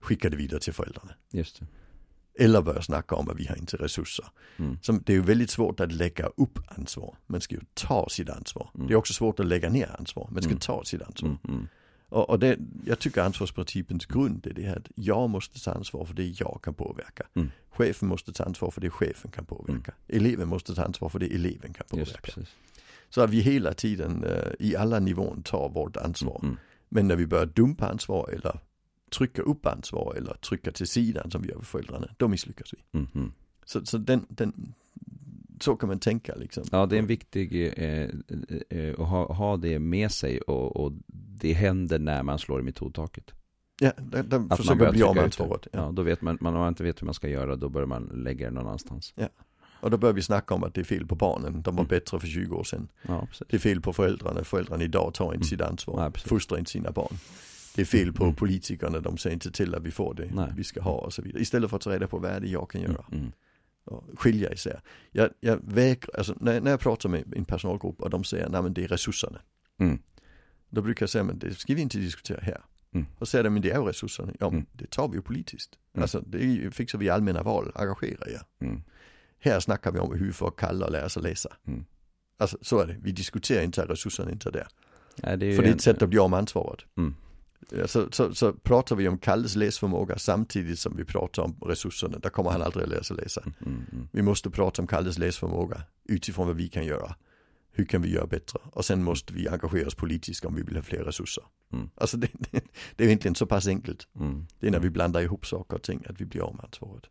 skickar 0.00 0.30
det 0.30 0.36
vidare 0.36 0.60
till 0.60 0.72
föräldrarna. 0.72 1.12
Just 1.32 1.60
det. 1.60 1.66
Eller 2.38 2.62
börja 2.62 2.82
snacka 2.82 3.14
om 3.14 3.28
att 3.28 3.36
vi 3.36 3.46
har 3.46 3.56
inte 3.56 3.76
resurser. 3.76 4.26
Mm. 4.56 4.78
Så 4.82 4.92
det 4.92 5.12
är 5.12 5.16
ju 5.16 5.22
väldigt 5.22 5.50
svårt 5.50 5.80
att 5.80 5.92
lägga 5.92 6.26
upp 6.26 6.58
ansvar. 6.66 7.16
Man 7.26 7.40
ska 7.40 7.54
ju 7.54 7.60
ta 7.74 8.08
sitt 8.08 8.30
ansvar. 8.30 8.70
Mm. 8.74 8.86
Det 8.86 8.92
är 8.92 8.96
också 8.96 9.12
svårt 9.12 9.40
att 9.40 9.46
lägga 9.46 9.68
ner 9.68 9.96
ansvar. 9.98 10.28
Man 10.30 10.42
ska 10.42 10.50
mm. 10.50 10.60
ta 10.60 10.84
sitt 10.84 11.02
ansvar. 11.02 11.28
Mm, 11.28 11.38
mm. 11.48 11.68
Och, 12.08 12.30
och 12.30 12.38
det, 12.38 12.58
jag 12.84 12.98
tycker 12.98 13.22
ansvarsprincipens 13.22 14.06
grund 14.06 14.46
är 14.46 14.54
det 14.54 14.62
här 14.62 14.76
att 14.76 14.88
jag 14.94 15.30
måste 15.30 15.60
ta 15.60 15.72
ansvar 15.72 16.04
för 16.04 16.14
det 16.14 16.40
jag 16.40 16.60
kan 16.62 16.74
påverka. 16.74 17.26
Mm. 17.34 17.50
Chefen 17.70 18.08
måste 18.08 18.32
ta 18.32 18.44
ansvar 18.44 18.70
för 18.70 18.80
det 18.80 18.90
chefen 18.90 19.30
kan 19.30 19.44
påverka. 19.44 19.94
Eleven 20.08 20.48
måste 20.48 20.74
ta 20.74 20.82
ansvar 20.82 21.08
för 21.08 21.18
det 21.18 21.34
eleven 21.34 21.72
kan 21.72 21.86
påverka. 21.90 22.32
Så 23.10 23.20
att 23.20 23.30
vi 23.30 23.40
hela 23.40 23.74
tiden 23.74 24.24
uh, 24.24 24.52
i 24.58 24.76
alla 24.76 24.98
nivåer 24.98 25.42
tar 25.44 25.68
vårt 25.68 25.96
ansvar. 25.96 26.56
Men 26.88 27.08
när 27.08 27.16
vi 27.16 27.26
börjar 27.26 27.46
dumpa 27.46 27.88
ansvar 27.88 28.30
eller 28.32 28.60
trycka 29.10 29.42
upp 29.42 29.66
ansvar 29.66 30.14
eller 30.16 30.34
trycka 30.34 30.72
till 30.72 30.86
sidan 30.86 31.30
som 31.30 31.42
vi 31.42 31.48
gör 31.48 31.56
med 31.56 31.66
föräldrarna, 31.66 32.08
då 32.16 32.28
misslyckas 32.28 32.74
vi. 32.74 32.98
Mm 32.98 33.06
-hmm. 33.12 33.30
Så, 33.64 33.86
så 33.86 33.98
den, 33.98 34.26
den, 34.28 34.74
så 35.60 35.76
kan 35.76 35.88
man 35.88 35.98
tänka 35.98 36.34
liksom. 36.34 36.64
Ja, 36.72 36.86
det 36.86 36.96
är 36.96 36.98
en 36.98 37.06
viktig, 37.06 37.72
eh, 37.76 38.10
eh, 38.68 38.94
att 38.98 39.08
ha, 39.08 39.32
ha 39.32 39.56
det 39.56 39.78
med 39.78 40.12
sig 40.12 40.40
och, 40.40 40.76
och 40.76 40.92
det 41.40 41.52
händer 41.52 41.98
när 41.98 42.22
man 42.22 42.38
slår 42.38 42.60
i 42.60 42.62
metodtaket. 42.62 43.32
Ja, 43.80 43.92
där, 43.98 44.22
där 44.22 44.56
försöker 44.56 44.84
man 44.84 44.92
bli 44.92 45.02
av 45.02 45.14
med 45.14 45.24
ansvaret. 45.24 45.66
Ja. 45.72 45.78
ja, 45.78 45.92
då 45.92 46.02
vet 46.02 46.22
man, 46.22 46.38
man, 46.40 46.54
om 46.54 46.60
man 46.60 46.68
inte 46.68 46.82
vet 46.82 47.02
hur 47.02 47.04
man 47.04 47.14
ska 47.14 47.28
göra, 47.28 47.56
då 47.56 47.68
börjar 47.68 47.86
man 47.86 48.04
lägga 48.14 48.46
det 48.46 48.54
någon 48.54 48.66
annanstans. 48.66 49.12
Ja. 49.16 49.28
Och 49.80 49.90
då 49.90 49.96
börjar 49.96 50.12
vi 50.12 50.22
snacka 50.22 50.54
om 50.54 50.64
att 50.64 50.74
det 50.74 50.80
är 50.80 50.84
fel 50.84 51.06
på 51.06 51.14
barnen, 51.14 51.62
de 51.62 51.76
var 51.76 51.82
mm. 51.82 51.88
bättre 51.88 52.20
för 52.20 52.26
20 52.26 52.56
år 52.56 52.64
sedan. 52.64 52.88
Ja, 53.02 53.28
det 53.48 53.56
är 53.56 53.60
fel 53.60 53.80
på 53.80 53.92
föräldrarna, 53.92 54.44
föräldrarna 54.44 54.84
idag 54.84 55.14
tar 55.14 55.24
inte 55.24 55.36
mm. 55.36 55.44
sitt 55.44 55.60
ansvar, 55.60 56.02
ja, 56.02 56.20
fostrar 56.20 56.58
inte 56.58 56.70
sina 56.70 56.90
barn 56.90 57.16
det 57.76 57.82
är 57.82 57.86
fel 57.86 58.12
på 58.12 58.24
mm. 58.24 58.36
politikerna, 58.36 59.00
de 59.00 59.18
ser 59.18 59.30
inte 59.30 59.50
till 59.50 59.74
att 59.74 59.82
vi 59.82 59.90
får 59.90 60.14
det 60.14 60.30
Nej. 60.34 60.52
vi 60.56 60.64
ska 60.64 60.80
ha 60.80 60.92
och 60.92 61.12
så 61.12 61.22
vidare. 61.22 61.42
Istället 61.42 61.70
för 61.70 61.76
att 61.76 61.82
ta 61.82 61.90
reda 61.90 62.06
på 62.06 62.18
vad 62.18 62.30
är 62.30 62.40
det 62.40 62.48
jag 62.48 62.70
kan 62.70 62.80
göra. 62.80 63.04
Mm. 63.12 63.20
mm. 63.20 63.32
Och 63.84 64.04
skilja 64.14 64.52
isär. 64.52 64.80
Jag, 65.12 65.30
jag 65.40 65.60
vägrar, 65.64 66.18
alltså 66.18 66.34
när, 66.40 66.60
när 66.60 66.70
jag 66.70 66.80
pratar 66.80 67.08
med 67.08 67.34
en 67.36 67.44
personalgrupp 67.44 68.00
och 68.00 68.10
de 68.10 68.24
säger, 68.24 68.48
nej 68.48 68.62
men 68.62 68.74
det 68.74 68.84
är 68.84 68.88
resurserna. 68.88 69.40
Mm. 69.78 69.98
Då 70.70 70.82
brukar 70.82 71.02
jag 71.02 71.10
säga, 71.10 71.24
men 71.24 71.38
det 71.38 71.54
ska 71.54 71.74
vi 71.74 71.82
inte 71.82 71.98
diskutera 71.98 72.40
här. 72.42 72.60
Mm. 72.92 73.06
Och 73.18 73.28
säger 73.28 73.44
de, 73.44 73.50
men 73.50 73.62
det 73.62 73.70
är 73.70 73.78
ju 73.78 73.86
resurserna. 73.86 74.32
Ja, 74.40 74.46
men 74.50 74.58
mm. 74.58 74.66
det 74.72 74.90
tar 74.90 75.08
vi 75.08 75.16
ju 75.16 75.22
politiskt. 75.22 75.78
Mm. 75.94 76.02
Alltså 76.02 76.20
det 76.20 76.70
fixar 76.74 76.98
vi 76.98 77.06
i 77.06 77.10
allmänna 77.10 77.42
val, 77.42 77.72
engagera 77.74 78.30
er. 78.30 78.42
Mm. 78.60 78.82
Här 79.38 79.60
snackar 79.60 79.92
vi 79.92 79.98
om 79.98 80.18
hur 80.18 80.26
vi 80.26 80.32
får 80.32 80.50
kalla 80.50 80.86
och 80.86 80.92
lära 80.92 81.08
sig 81.08 81.22
läsa. 81.22 81.56
Mm. 81.66 81.84
Alltså 82.38 82.58
så 82.60 82.78
är 82.78 82.86
det, 82.86 82.96
vi 83.02 83.12
diskuterar 83.12 83.62
inte 83.62 83.86
resurserna 83.86 84.30
inte 84.30 84.50
där. 84.50 84.66
Ja, 85.22 85.36
det 85.36 85.46
är 85.46 85.56
För 85.56 85.62
det 85.62 85.68
är 85.68 85.74
ett 85.74 85.80
sätt 85.80 86.02
att 86.02 86.08
bli 86.08 86.18
av 86.18 86.30
med 86.30 86.38
ansvaret. 86.38 86.84
Mm 86.96 87.14
så, 87.86 88.08
så, 88.12 88.34
så 88.34 88.52
pratar 88.52 88.96
vi 88.96 89.08
om 89.08 89.18
Kalles 89.18 89.56
läsförmåga 89.56 90.18
samtidigt 90.18 90.78
som 90.78 90.96
vi 90.96 91.04
pratar 91.04 91.42
om 91.42 91.56
resurserna. 91.66 92.18
Där 92.18 92.30
kommer 92.30 92.50
han 92.50 92.62
aldrig 92.62 92.84
att 92.84 92.90
lära 92.90 93.02
sig 93.02 93.16
läsa. 93.16 93.40
Mm, 93.40 93.54
mm, 93.60 93.86
mm. 93.92 94.08
Vi 94.12 94.22
måste 94.22 94.50
prata 94.50 94.82
om 94.82 94.88
Kalles 94.88 95.18
läsförmåga 95.18 95.82
utifrån 96.04 96.46
vad 96.46 96.56
vi 96.56 96.68
kan 96.68 96.84
göra. 96.84 97.14
hur 97.72 97.84
kan 97.84 98.02
vi 98.02 98.10
göra 98.10 98.26
bättre? 98.26 98.58
Och 98.72 98.84
sen 98.84 99.04
måste 99.04 99.32
vi 99.32 99.48
engagera 99.48 99.86
oss 99.86 99.94
politiskt 99.94 100.44
om 100.44 100.54
vi 100.54 100.62
vill 100.62 100.76
ha 100.76 100.82
fler 100.82 101.04
resurser. 101.04 101.44
Mm. 101.72 101.90
Alltså 101.94 102.16
det, 102.16 102.28
det, 102.32 102.60
det 102.96 103.04
är 103.04 103.08
egentligen 103.08 103.34
så 103.34 103.46
pass 103.46 103.66
enkelt. 103.66 104.08
Mm. 104.20 104.46
Det 104.60 104.66
är 104.66 104.70
när 104.70 104.80
vi 104.80 104.90
blandar 104.90 105.20
ihop 105.20 105.46
saker 105.46 105.76
och 105.76 105.82
ting 105.82 106.04
att 106.08 106.20
vi 106.20 106.24
blir 106.24 106.40
av 106.40 106.54
med 106.54 106.64
ansvaret. 106.64 107.04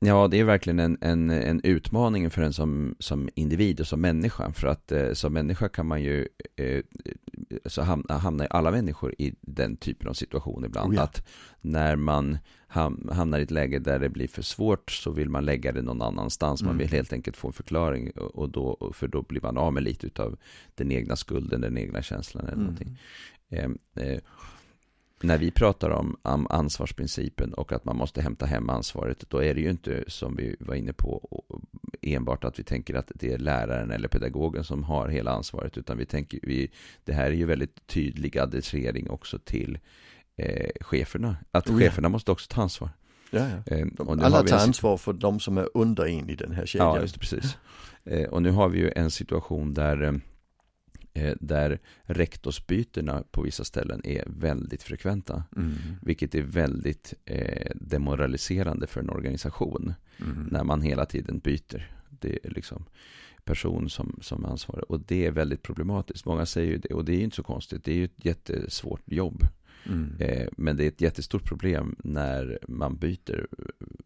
Ja, 0.00 0.28
det 0.28 0.40
är 0.40 0.44
verkligen 0.44 0.78
en, 0.78 0.98
en, 1.00 1.30
en 1.30 1.60
utmaning 1.64 2.30
för 2.30 2.42
en 2.42 2.52
som, 2.52 2.94
som 2.98 3.28
individ 3.34 3.80
och 3.80 3.86
som 3.86 4.00
människa. 4.00 4.52
För 4.52 4.68
att 4.68 4.92
eh, 4.92 5.12
som 5.12 5.32
människa 5.32 5.68
kan 5.68 5.86
man 5.86 6.02
ju, 6.02 6.28
eh, 6.56 6.82
så 7.66 7.82
hamna, 7.82 8.14
hamnar 8.18 8.46
alla 8.50 8.70
människor 8.70 9.14
i 9.18 9.34
den 9.40 9.76
typen 9.76 10.08
av 10.08 10.12
situation 10.12 10.64
ibland. 10.64 10.92
Oh 10.92 10.96
ja. 10.96 11.02
Att 11.02 11.26
när 11.60 11.96
man 11.96 12.38
ham, 12.66 13.08
hamnar 13.12 13.38
i 13.38 13.42
ett 13.42 13.50
läge 13.50 13.78
där 13.78 13.98
det 13.98 14.08
blir 14.08 14.28
för 14.28 14.42
svårt 14.42 14.90
så 14.90 15.10
vill 15.10 15.28
man 15.28 15.44
lägga 15.44 15.72
det 15.72 15.82
någon 15.82 16.02
annanstans. 16.02 16.62
Man 16.62 16.70
Mm. 16.70 16.78
vill 16.78 16.88
helt 16.88 17.12
enkelt 17.12 17.36
få 17.36 17.46
en 17.48 17.52
förklaring. 17.52 18.10
Och 18.10 18.48
då, 18.48 18.92
för 18.94 19.08
då 19.08 19.22
blir 19.22 19.40
man 19.40 19.58
av 19.58 19.72
med 19.72 19.82
lite 19.82 20.22
av 20.22 20.36
den 20.74 20.92
egna 20.92 21.16
skulden, 21.16 21.60
den 21.60 21.78
egna 21.78 22.02
känslan 22.02 22.46
eller 22.46 22.56
någonting. 22.56 22.98
Mm. 23.50 23.78
Eh, 23.96 24.04
eh, 24.04 24.18
när 25.20 25.38
vi 25.38 25.50
pratar 25.50 25.90
om, 25.90 26.16
om 26.22 26.46
ansvarsprincipen 26.50 27.54
och 27.54 27.72
att 27.72 27.84
man 27.84 27.96
måste 27.96 28.22
hämta 28.22 28.46
hem 28.46 28.70
ansvaret, 28.70 29.24
då 29.28 29.44
är 29.44 29.54
det 29.54 29.60
ju 29.60 29.70
inte 29.70 30.04
som 30.06 30.36
vi 30.36 30.56
var 30.60 30.74
inne 30.74 30.92
på 30.92 31.42
enbart 32.02 32.44
att 32.44 32.58
vi 32.58 32.62
tänker 32.62 32.94
att 32.94 33.12
det 33.14 33.32
är 33.32 33.38
läraren 33.38 33.90
eller 33.90 34.08
pedagogen 34.08 34.64
som 34.64 34.84
har 34.84 35.08
hela 35.08 35.30
ansvaret, 35.30 35.78
utan 35.78 35.98
vi 35.98 36.06
tänker, 36.06 36.40
vi, 36.42 36.70
det 37.04 37.12
här 37.12 37.26
är 37.26 37.34
ju 37.34 37.44
väldigt 37.44 37.86
tydlig 37.86 38.38
adressering 38.38 39.10
också 39.10 39.38
till 39.38 39.78
eh, 40.36 40.70
cheferna. 40.80 41.36
Att 41.50 41.70
Oh 41.70 41.82
ja. 41.82 41.88
cheferna 41.88 42.08
måste 42.08 42.32
också 42.32 42.46
ta 42.54 42.62
ansvar. 42.62 42.90
Ja, 43.30 43.46
ja. 43.48 43.76
Eh, 43.76 43.86
nu 43.86 44.24
Alla 44.24 44.42
tar 44.42 44.58
ansvar 44.58 44.96
för 44.96 45.12
de 45.12 45.40
som 45.40 45.58
är 45.58 45.68
under 45.74 46.06
en 46.06 46.30
i 46.30 46.34
den 46.34 46.52
här 46.52 46.66
kedjan. 46.66 46.94
Ja, 46.94 47.00
just 47.00 47.14
det, 47.14 47.20
precis. 47.20 47.56
Eh, 48.04 48.28
och 48.28 48.42
nu 48.42 48.50
har 48.50 48.68
vi 48.68 48.78
ju 48.78 48.92
en 48.96 49.10
situation 49.10 49.74
där, 49.74 50.02
eh, 50.02 50.12
där 51.40 51.78
rektorsbytena 52.02 53.24
på 53.30 53.42
vissa 53.42 53.64
ställen 53.64 54.00
är 54.04 54.24
väldigt 54.26 54.82
frekventa. 54.82 55.44
Mm. 55.56 55.74
Vilket 56.02 56.34
är 56.34 56.42
väldigt 56.42 57.14
eh, 57.24 57.70
demoraliserande 57.74 58.86
för 58.86 59.00
en 59.00 59.10
organisation. 59.10 59.94
Mm. 60.20 60.48
När 60.50 60.64
man 60.64 60.82
hela 60.82 61.06
tiden 61.06 61.38
byter. 61.38 61.92
Det 62.20 62.38
är 62.44 62.50
liksom 62.50 62.84
person 63.44 63.90
som, 63.90 64.18
som 64.20 64.44
ansvarig. 64.44 64.84
Och 64.88 65.00
det 65.00 65.26
är 65.26 65.30
väldigt 65.30 65.62
problematiskt. 65.62 66.26
Många 66.26 66.46
säger 66.46 66.70
ju 66.70 66.78
det. 66.78 66.94
Och 66.94 67.04
det 67.04 67.12
är 67.12 67.16
ju 67.16 67.24
inte 67.24 67.36
så 67.36 67.42
konstigt. 67.42 67.84
Det 67.84 67.92
är 67.92 67.96
ju 67.96 68.04
ett 68.04 68.24
jättesvårt 68.24 69.02
jobb. 69.04 69.46
Mm. 69.86 70.16
Eh, 70.18 70.48
men 70.56 70.76
det 70.76 70.84
är 70.84 70.88
ett 70.88 71.00
jättestort 71.00 71.44
problem 71.44 71.96
när 71.98 72.58
man 72.68 72.96
byter 72.96 73.46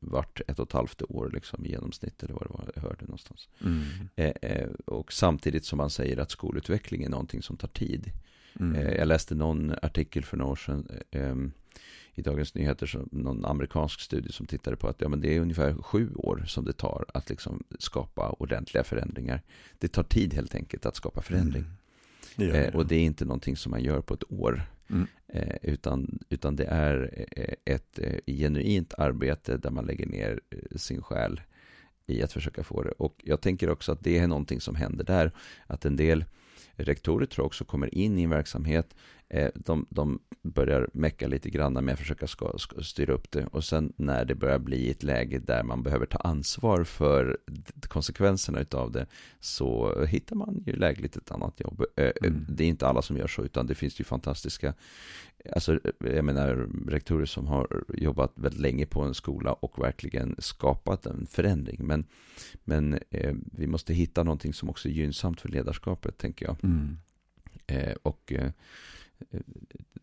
vart 0.01 0.41
ett 0.49 0.59
och 0.59 0.67
ett 0.69 0.73
halvt 0.73 1.03
år 1.03 1.31
liksom, 1.35 1.67
i 1.67 1.71
genomsnitt. 1.71 2.23
Eller 2.23 2.35
vad 2.35 2.43
det 2.43 2.53
var 2.53 2.73
jag 2.75 2.83
hörde 2.83 3.05
någonstans. 3.05 3.49
Mm. 3.65 3.83
Eh, 4.17 4.33
eh, 4.43 4.69
och 4.85 5.13
samtidigt 5.13 5.65
som 5.65 5.77
man 5.77 5.91
säger 5.91 6.17
att 6.17 6.31
skolutveckling 6.31 7.05
är 7.05 7.09
någonting 7.09 7.43
som 7.43 7.57
tar 7.57 7.69
tid. 7.69 8.11
Mm. 8.61 8.75
Eh, 8.75 8.95
Jag 8.95 9.09
läste 9.09 9.35
någon 9.35 9.73
artikel 9.83 10.25
för 10.25 10.37
några 10.37 10.53
år 10.53 10.57
sedan 10.57 10.89
eh, 11.11 11.37
i 12.15 12.23
Dagens 12.23 12.55
Nyheter, 12.55 12.87
som, 12.87 13.09
någon 13.13 13.45
amerikansk 13.45 14.01
studie 14.01 14.33
som 14.33 14.47
tittade 14.47 14.77
på 14.77 14.89
att 14.89 15.01
ja, 15.01 15.09
men 15.09 15.21
det 15.21 15.37
är 15.37 15.41
ungefär 15.41 15.75
sju 15.75 16.15
år 16.15 16.45
som 16.47 16.65
det 16.65 16.73
tar 16.73 17.05
att 17.15 17.31
liksom 17.31 17.65
skapa 17.79 18.31
ordentliga 18.31 18.85
förändringar. 18.85 19.43
Det 19.79 19.89
tar 19.89 20.03
tid 20.03 20.35
helt 20.35 20.55
enkelt 20.55 20.87
att 20.87 20.97
skapa 20.97 21.23
förändring. 21.23 21.63
Mm. 21.63 21.77
Det 22.37 22.67
Eh, 22.67 22.75
och 22.75 22.87
det 22.87 22.97
är 22.97 23.03
inte 23.03 23.25
någonting 23.25 23.57
som 23.57 23.71
man 23.71 23.83
gör 23.83 24.01
på 24.01 24.15
ett 24.15 24.33
år. 24.33 24.63
Mm. 24.91 25.07
Eh, 25.29 25.57
utan, 25.63 26.19
utan 26.29 26.57
det 26.57 26.65
är 26.65 27.27
eh, 27.37 27.75
ett 27.75 27.99
eh, 27.99 28.19
genuint 28.27 28.95
arbete 28.99 29.57
där 29.57 29.71
man 29.71 29.87
lägger 29.87 30.07
ner 30.07 30.41
sin 30.77 31.03
själ 31.03 31.41
i 32.07 32.23
att 32.23 32.33
försöka 32.33 32.65
få 32.65 32.83
det. 32.83 32.91
Och 32.91 33.21
jag 33.25 33.41
tänker 33.41 33.71
också 33.71 33.93
att 33.93 34.05
det 34.05 34.19
är 34.19 34.27
någonting 34.27 34.61
som 34.61 34.75
händer 34.75 35.05
där. 35.05 35.33
Att 35.67 35.85
en 35.85 35.97
del 35.97 36.25
rektorer 36.73 37.27
tror 37.27 37.43
jag 37.43 37.47
också 37.47 37.65
kommer 37.65 37.95
in 37.95 38.19
i 38.19 38.23
en 38.23 38.31
verksamhet. 38.31 38.95
Eh, 39.33 39.51
de, 39.55 39.87
de 39.91 40.19
börjar 40.43 40.89
mecka 40.93 41.29
lite 41.29 41.51
grann 41.51 41.73
med 41.73 41.93
att 41.93 41.99
försöka 41.99 42.27
ska, 42.27 42.59
ska 42.59 42.83
styra 42.83 43.13
upp 43.13 43.31
det. 43.31 43.47
Och 43.47 43.65
sen 43.65 43.93
när 43.97 44.25
det 44.25 44.35
börjar 44.35 44.59
bli 44.59 44.91
ett 44.91 45.03
läge 45.03 45.39
där 45.39 45.63
man 45.63 45.83
behöver 45.83 46.07
ta 46.07 46.19
ansvar 46.19 46.85
för 46.85 47.39
konsekvenserna 47.89 48.61
utav 48.61 48.93
det 48.93 49.07
så 49.41 49.95
hittar 50.05 50.37
man 50.37 50.63
ju 50.67 50.73
lägligt 50.73 51.17
ett 51.17 51.31
annat 51.31 51.61
jobb. 51.61 51.85
Eh, 51.97 52.13
Mm. 52.23 52.47
Det 52.49 52.65
är 52.65 52.69
inte 52.69 52.87
alla 52.87 53.03
som 53.03 53.17
gör 53.17 53.27
så, 53.27 53.45
utan 53.45 53.67
det 53.67 53.75
finns 53.75 54.01
ju 54.01 54.05
fantastiska 54.05 54.75
Alltså, 55.53 55.81
jag 55.99 56.25
menar 56.25 56.69
rektorer 56.89 57.27
som 57.27 57.47
har 57.47 57.85
jobbat 57.95 58.33
väldigt 58.35 58.61
länge 58.61 58.87
på 58.87 59.03
en 59.03 59.15
skola 59.15 59.53
och 59.53 59.79
verkligen 59.79 60.37
skapat 60.39 61.07
en 61.07 61.27
förändring. 61.27 61.87
Men, 61.87 62.05
men 62.65 62.99
eh, 63.11 63.35
vi 63.53 63.67
måste 63.67 63.95
hitta 63.95 64.23
någonting 64.23 64.53
som 64.53 64.71
också 64.71 64.89
är 64.89 64.93
gynnsamt 64.93 65.41
för 65.41 65.49
ledarskapet, 65.49 66.19
tänker 66.19 66.47
jag. 66.47 66.57
Mm. 66.65 66.99
Eh, 67.67 67.97
och 68.03 68.33
eh, 68.33 68.51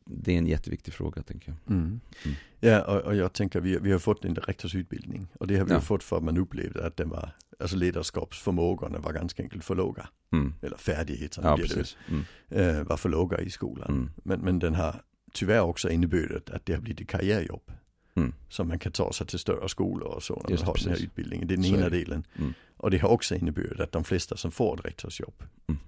det 0.06 0.34
är 0.34 0.38
en 0.38 0.48
jätteviktig 0.48 0.94
fråga, 0.94 1.22
tänker 1.24 1.50
jag. 1.66 1.76
Mm. 1.76 2.00
Mm. 2.26 2.36
Ja, 2.60 2.82
och, 2.84 3.02
och 3.02 3.16
jag 3.16 3.34
tänker 3.34 3.62
vi, 3.62 3.78
vi 3.82 3.92
har 3.92 4.00
fått 4.00 4.26
en 4.26 4.36
rektorsutbildning 4.36 5.28
och 5.40 5.48
det 5.48 5.58
har 5.58 5.66
vi 5.66 5.74
Ja. 5.74 5.82
fått 5.82 6.04
för 6.04 6.18
att 6.18 6.24
man 6.24 6.38
upplevde 6.38 6.86
att 6.88 6.98
den 6.98 7.10
var, 7.10 7.30
alltså 7.60 7.78
ledarskapsförmågorna 7.78 9.00
var 9.00 9.14
ganska 9.14 9.44
enkelt 9.44 9.64
för 9.64 9.76
låga. 9.76 10.08
Mm. 10.32 10.54
Eller 10.62 10.78
färdigheterna 10.78 11.48
Ja, 11.50 11.56
blir 11.56 11.68
det 11.68 11.74
precis. 11.76 11.98
Mm. 12.10 12.24
väl, 12.48 12.76
eh, 12.78 12.84
var 12.84 12.98
för 12.98 13.10
låga 13.10 13.40
i 13.40 13.50
skolan. 13.50 13.90
Mm. 13.90 14.10
Men, 14.24 14.40
men 14.40 14.60
den 14.60 14.76
har 14.76 15.02
tyvärr 15.34 15.62
också 15.62 15.90
inneburit 15.90 16.50
att 16.50 16.66
det 16.66 16.74
har 16.74 16.82
blivit 16.82 17.08
karriärjobb. 17.08 17.72
Mm. 18.16 18.34
Som 18.50 18.68
man 18.68 18.80
kan 18.80 18.92
ta 18.92 19.14
sig 19.14 19.28
till 19.28 19.40
större 19.40 19.70
skolor 19.70 20.08
och 20.08 20.24
så 20.24 20.42
när 20.44 20.50
Just 20.52 20.64
man 20.64 20.68
har 20.68 20.74
det, 20.74 20.80
den 20.80 20.90
här 20.90 20.96
precis. 20.96 21.06
utbildningen. 21.08 21.48
Det 21.48 21.54
är 21.54 21.56
den 21.58 21.64
Så 21.66 21.74
är 21.74 21.78
ena 21.78 21.90
det. 21.90 21.98
delen. 21.98 22.24
Mm. 22.38 22.54
Och 22.78 22.92
det 22.92 22.98
har 22.98 23.10
också 23.10 23.36
inneburit 23.36 23.80
att 23.80 23.92
de 23.92 24.04
flesta 24.04 24.38
som 24.38 24.52
får 24.52 24.80
ett 24.80 24.86
rektorsjobb 24.86 25.44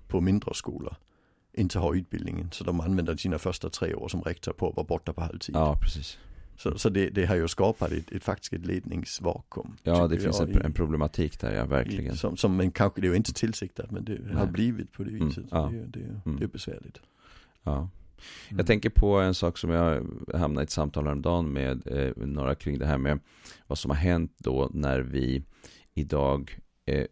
på 0.08 0.22
mindre 0.22 0.54
skolor 0.54 0.96
inte 1.54 1.80
har 1.80 1.94
utbildningen. 1.96 2.50
Så 2.52 2.64
de 2.64 2.82
använder 2.82 3.16
sina 3.18 3.40
första 3.40 3.70
tre 3.70 3.94
år 3.94 4.08
som 4.08 4.22
rektor 4.22 4.54
på 4.54 4.70
att 4.70 4.76
vara 4.76 4.86
borta 4.88 5.14
på 5.14 5.22
halvtid. 5.22 5.56
Ja, 5.56 5.78
precis. 5.82 6.18
Så, 6.58 6.78
så 6.78 6.90
det, 6.90 7.10
det 7.10 7.26
har 7.26 7.36
ju 7.36 7.48
skapat 7.48 7.92
ett, 7.92 8.12
ett 8.12 8.24
faktiskt 8.24 8.54
ett 8.54 8.66
ledningsvakuum. 8.66 9.78
Ja, 9.84 10.08
det 10.08 10.20
finns 10.20 10.40
en, 10.40 10.62
en 10.62 10.74
problematik 10.74 11.40
där, 11.40 11.54
ja, 11.56 11.66
verkligen. 11.66 12.14
i, 12.14 12.18
som, 12.18 12.38
som 12.38 12.56
men 12.58 12.72
kanske, 12.72 13.02
det 13.02 13.08
är 13.08 13.10
ju 13.12 13.16
inte 13.18 13.34
tillsiktat 13.34 13.92
men 13.92 14.06
det 14.06 14.18
har 14.34 14.44
Nej. 14.44 14.48
blivit 14.54 14.92
på 14.92 15.04
det 15.04 15.10
Mm, 15.10 15.28
viset. 15.28 15.46
ja. 15.52 15.72
Det, 15.74 16.00
det, 16.00 16.06
Mm. 16.26 16.38
det 16.40 16.44
är 16.44 16.48
besvärligt. 16.48 17.02
Ja. 17.64 17.78
Mm. 17.78 18.58
Jag 18.58 18.68
tänker 18.68 18.90
på 18.90 19.20
en 19.20 19.34
sak 19.34 19.58
som 19.58 19.70
jag 19.70 20.08
hamnade 20.34 20.62
i 20.62 20.64
ett 20.64 20.72
samtal 20.72 21.04
häromdagen 21.06 21.54
med 21.54 21.88
eh, 21.88 22.12
några 22.16 22.56
kring 22.56 22.80
det 22.80 22.86
här 22.86 22.98
med 22.98 23.20
vad 23.68 23.78
som 23.78 23.92
har 23.92 23.98
hänt 23.98 24.34
då 24.38 24.70
när 24.74 25.00
vi 25.00 25.44
idag 25.94 26.58
eh, 26.86 26.98
eh, 26.98 27.06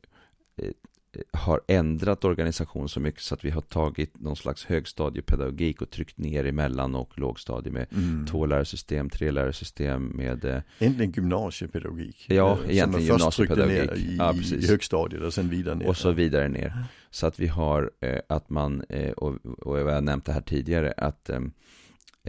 har 1.33 1.61
ändrat 1.67 2.23
organisation 2.25 2.89
så 2.89 2.99
mycket 2.99 3.21
så 3.21 3.33
att 3.35 3.45
vi 3.45 3.49
har 3.49 3.61
tagit 3.61 4.19
någon 4.19 4.35
slags 4.35 4.65
högstadiepedagogik 4.65 5.81
och 5.81 5.89
tryckt 5.89 6.17
ner 6.17 6.43
i 6.43 6.51
mellan 6.51 6.95
och 6.95 7.19
lågstadie 7.19 7.71
med 7.71 7.87
Mm. 7.91 8.25
två 8.27 8.45
lärarsystem, 8.45 9.09
tre 9.09 9.31
lärarsystem 9.31 10.03
med 10.15 10.45
eh, 10.45 10.61
Egentligen 10.79 11.11
gymnasiepedagogik. 11.11 12.25
Ja, 12.29 12.51
eh, 12.63 12.69
egentligen 12.75 12.91
man 12.91 13.19
först 13.31 13.39
gymnasiepedagogik. 13.39 13.89
ner 13.89 13.95
i, 13.95 14.15
Ja, 14.17 14.33
i 14.57 14.67
högstadiet 14.67 15.23
och 15.23 15.33
sen 15.33 15.49
vidare 15.49 15.75
ner. 15.75 15.87
och 15.87 15.97
så 15.97 16.11
vidare 16.11 16.47
ner. 16.49 16.83
Så 17.09 17.27
att 17.27 17.39
vi 17.39 17.47
har 17.47 17.91
eh, 18.01 18.19
att 18.29 18.49
man, 18.49 18.83
eh, 18.89 19.11
och, 19.11 19.35
och 19.59 19.79
jag 19.79 19.85
har 19.85 20.01
nämnt 20.01 20.25
det 20.25 20.33
här 20.33 20.41
tidigare, 20.41 20.93
att 20.97 21.29
eh, 21.29 21.39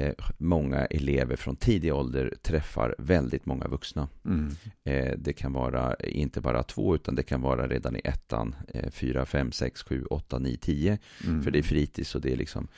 eh, 0.00 0.12
många 0.38 0.86
elever 0.86 1.36
från 1.36 1.56
tidig 1.56 1.94
ålder 1.94 2.34
träffar 2.42 2.94
väldigt 2.98 3.46
många 3.46 3.68
vuxna. 3.68 4.08
Mm. 4.24 4.56
Eh, 4.84 5.14
det 5.18 5.32
kan 5.32 5.52
vara 5.52 5.94
inte 5.94 6.40
bara 6.40 6.62
två, 6.62 6.94
utan 6.94 7.14
det 7.14 7.22
kan 7.22 7.42
vara 7.42 7.68
redan 7.68 7.96
i 7.96 8.00
ettan, 8.04 8.54
eh, 8.68 8.90
fyra, 8.90 9.26
fem, 9.26 9.52
sex, 9.52 9.82
sju, 9.82 10.04
åtta, 10.04 10.38
nio, 10.38 10.56
tio. 10.56 10.98
Mm. 11.26 11.42
För 11.42 11.50
det 11.50 11.58
är 11.58 11.62
fritids 11.62 12.14
och 12.14 12.20
det 12.20 12.32
är 12.32 12.36
liksom, 12.36 12.68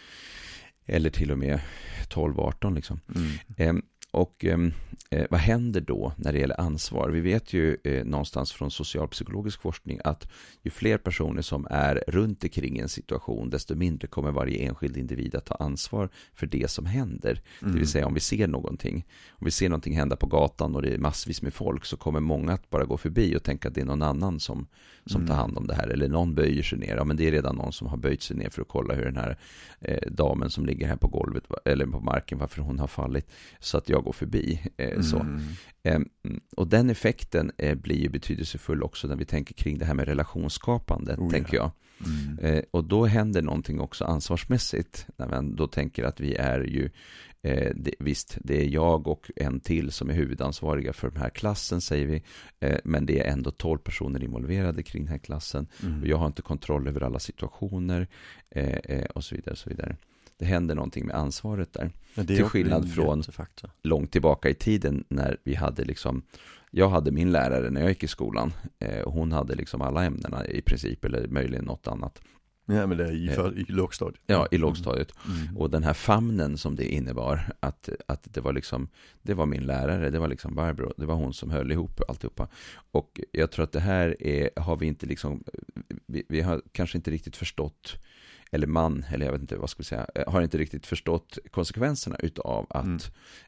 eller 0.87 1.11
till 1.11 1.31
och 1.31 1.39
med 1.39 1.61
12, 2.09 2.41
18 2.41 2.75
liksom. 2.75 3.01
Mm. 3.57 3.83
Och 4.15 4.45
ehm, 4.45 4.73
eh, 5.11 5.27
vad 5.31 5.41
händer 5.41 5.81
då 5.81 6.13
när 6.17 6.33
det 6.33 6.39
gäller 6.39 6.61
ansvar? 6.61 7.11
Vi 7.11 7.21
vet 7.21 7.53
ju 7.53 7.77
eh, 7.85 8.05
någonstans 8.05 8.53
från 8.53 8.71
socialpsykologisk 8.71 9.61
forskning 9.63 10.01
att 10.05 10.29
ju 10.63 10.71
fler 10.71 10.99
personer 10.99 11.43
som 11.43 11.67
är 11.71 12.05
runt 12.09 12.45
omkring 12.45 12.79
en 12.79 12.89
situation, 12.89 13.51
desto 13.51 13.75
mindre 13.75 14.09
kommer 14.09 14.31
varje 14.33 14.59
enskild 14.69 14.97
individ 14.97 15.35
att 15.35 15.45
ta 15.47 15.55
ansvar 15.55 16.09
för 16.35 16.47
det 16.47 16.71
som 16.71 16.87
händer. 16.87 17.41
Det 17.61 17.67
Mm. 17.67 17.79
vill 17.79 17.89
säga 17.89 18.07
om 18.07 18.15
vi 18.15 18.21
ser 18.21 18.47
någonting, 18.49 19.05
om 19.31 19.45
vi 19.45 19.51
ser 19.51 19.69
någonting 19.69 19.97
hända 19.97 20.17
på 20.17 20.27
gatan 20.27 20.77
och 20.77 20.83
det 20.83 20.95
är 20.95 20.99
massvis 20.99 21.43
med 21.43 21.55
folk 21.55 21.85
så 21.85 21.97
kommer 21.97 22.21
många 22.21 22.53
att 22.53 22.71
bara 22.71 22.85
gå 22.85 22.97
förbi 22.97 23.37
och 23.37 23.43
tänka 23.43 23.69
att 23.69 23.75
det 23.75 23.81
är 23.81 23.85
någon 23.85 24.03
annan 24.03 24.41
som, 24.41 24.67
som 25.07 25.21
tar 25.27 25.35
Mm. 25.35 25.37
hand 25.37 25.59
om 25.59 25.67
det 25.67 25.75
här. 25.75 25.89
Eller 25.89 26.09
någon 26.09 26.35
böjer 26.35 26.63
sig 26.63 26.79
ner, 26.79 26.97
ja 26.97 27.05
men 27.05 27.17
det 27.17 27.27
är 27.27 27.31
redan 27.31 27.57
någon 27.57 27.73
som 27.73 27.87
har 27.89 27.97
böjt 27.97 28.23
sig 28.23 28.37
ner 28.37 28.51
för 28.51 28.63
att 28.63 28.69
kolla 28.69 28.95
hur 28.95 29.05
den 29.05 29.17
här 29.17 29.37
eh, 29.81 30.11
damen 30.11 30.51
som 30.51 30.67
ligger 30.67 30.87
här 30.89 30.97
på 30.97 31.09
golvet, 31.09 31.45
eller 31.65 31.87
på 31.87 32.01
marken, 32.01 32.39
varför 32.39 32.63
hon 32.63 32.79
har 32.79 32.87
fallit. 32.87 33.27
Så 33.61 33.79
att 33.79 33.89
jag 33.89 34.02
jag 34.03 34.05
gå 34.05 34.13
förbi. 34.13 34.61
Eh, 34.77 35.01
så. 35.01 35.19
Mm. 35.19 35.41
Eh, 35.83 36.01
och 36.57 36.69
den 36.69 36.91
effekten 36.91 37.53
eh, 37.59 37.75
blir 37.75 37.97
ju 37.97 38.09
betydelsefull 38.09 38.83
också 38.83 39.09
när 39.09 39.17
vi 39.17 39.25
tänker 39.25 39.55
kring 39.55 39.79
det 39.79 39.85
här 39.85 39.95
med 39.95 40.09
relationsskapande, 40.09 41.15
Oh, 41.19 41.31
tänker 41.31 41.57
jag. 41.57 41.71
Mm. 42.07 42.39
Eh, 42.39 42.65
och 42.71 42.85
då 42.85 43.07
händer 43.07 43.43
någonting 43.43 43.81
också 43.81 44.05
ansvarsmässigt, 44.05 45.07
när 45.17 45.29
man 45.29 45.57
då 45.57 45.67
tänker 45.67 46.05
att 46.05 46.21
vi 46.21 46.35
är 46.35 46.61
ju, 46.61 46.91
eh, 47.43 47.73
det, 47.77 47.95
visst, 47.99 48.39
det 48.45 48.63
är 48.65 48.69
jag 48.69 49.07
och 49.07 49.31
en 49.37 49.61
till 49.61 49.91
som 49.91 50.11
är 50.11 50.15
huvudansvariga 50.15 50.93
för 50.93 51.11
den 51.11 51.21
här 51.21 51.31
klassen, 51.31 51.81
säger 51.81 52.07
vi, 52.07 52.23
eh, 52.61 52.79
men 52.85 53.07
det 53.07 53.21
är 53.21 53.33
ändå 53.33 53.51
tolv 53.51 53.79
personer 53.79 54.25
involverade 54.25 54.83
kring 54.83 55.03
den 55.05 55.13
här 55.13 55.19
klassen, 55.19 55.67
Mm. 55.83 56.01
och 56.01 56.07
jag 56.09 56.17
har 56.17 56.27
inte 56.27 56.43
kontroll 56.43 56.89
över 56.89 57.01
alla 57.01 57.19
situationer, 57.19 58.09
eh, 58.51 59.05
och 59.05 59.25
så 59.25 59.35
vidare, 59.35 59.53
och 59.53 59.59
så 59.59 59.71
vidare. 59.71 59.97
Det 60.43 60.47
händer 60.47 60.75
någonting 60.75 61.07
med 61.07 61.17
ansvaret 61.17 61.73
där. 61.73 61.91
Är 62.15 62.25
till 62.25 62.45
skillnad 62.45 62.95
från- 62.95 63.19
jättefaktor. 63.19 63.71
långt 63.83 64.13
tillbaka 64.13 64.49
i 64.49 64.55
tiden 64.55 65.05
när 65.09 65.37
vi 65.45 65.55
hade 65.55 65.85
liksom 65.85 66.23
jag 66.71 66.89
hade 66.89 67.11
min 67.11 67.33
lärare 67.33 67.71
när 67.71 67.81
jag 67.81 67.91
gick 67.91 68.03
i 68.03 68.09
skolan 68.09 68.53
eh, 68.79 69.01
och 69.01 69.13
hon 69.13 69.33
hade 69.33 69.55
liksom 69.55 69.83
alla 69.83 70.05
ämnena 70.05 70.47
i 70.47 70.63
princip 70.63 71.05
eller 71.05 71.29
möjligen 71.29 71.65
något 71.65 71.87
annat. 71.87 72.21
Ja 72.67 72.87
men 72.87 72.99
det 72.99 73.05
är 73.05 73.13
i, 73.13 73.29
Eh, 73.29 73.35
för, 73.35 73.59
i 73.59 73.65
lågstadiet. 73.69 74.23
Ja, 74.27 74.49
i 74.51 74.59
lågstadiet. 74.59 75.13
Mm. 75.43 75.57
Och 75.57 75.71
den 75.71 75.83
här 75.83 75.93
famnen 75.95 76.59
som 76.59 76.77
det 76.77 76.85
innebar, 76.85 77.53
att, 77.61 77.89
att 78.07 78.27
det 78.35 78.41
var 78.41 78.53
liksom, 78.53 78.89
det 79.23 79.35
var 79.35 79.47
min 79.47 79.67
lärare, 79.67 80.11
det 80.11 80.19
var 80.19 80.29
liksom 80.29 80.55
Barbro, 80.55 80.93
det 80.97 81.07
var 81.07 81.15
hon 81.15 81.35
som 81.35 81.51
höll 81.51 81.73
ihop 81.73 82.01
alltihopa. 82.09 82.49
Och 82.93 83.21
jag 83.33 83.51
tror 83.51 83.63
att 83.65 83.73
det 83.73 83.81
här 83.81 84.23
är, 84.23 84.51
har 84.57 84.77
vi 84.77 84.87
inte 84.87 85.07
liksom, 85.07 85.45
vi, 86.07 86.25
vi 86.29 86.41
har 86.41 86.63
kanske 86.73 86.99
inte 86.99 87.11
riktigt 87.11 87.37
förstått, 87.37 87.97
eller 88.53 88.67
man, 88.67 89.05
eller 89.13 89.27
jag 89.27 89.33
vet 89.33 89.41
inte 89.41 89.57
vad 89.57 89.71
ska 89.71 89.79
vi 89.79 89.85
säga, 89.85 90.07
eh, 90.15 90.33
har 90.33 90.43
inte 90.43 90.59
riktigt 90.59 90.87
förstått 90.87 91.39
konsekvenserna 91.51 92.17
utav 92.19 92.67
att 92.71 92.85
Mm. 92.85 92.99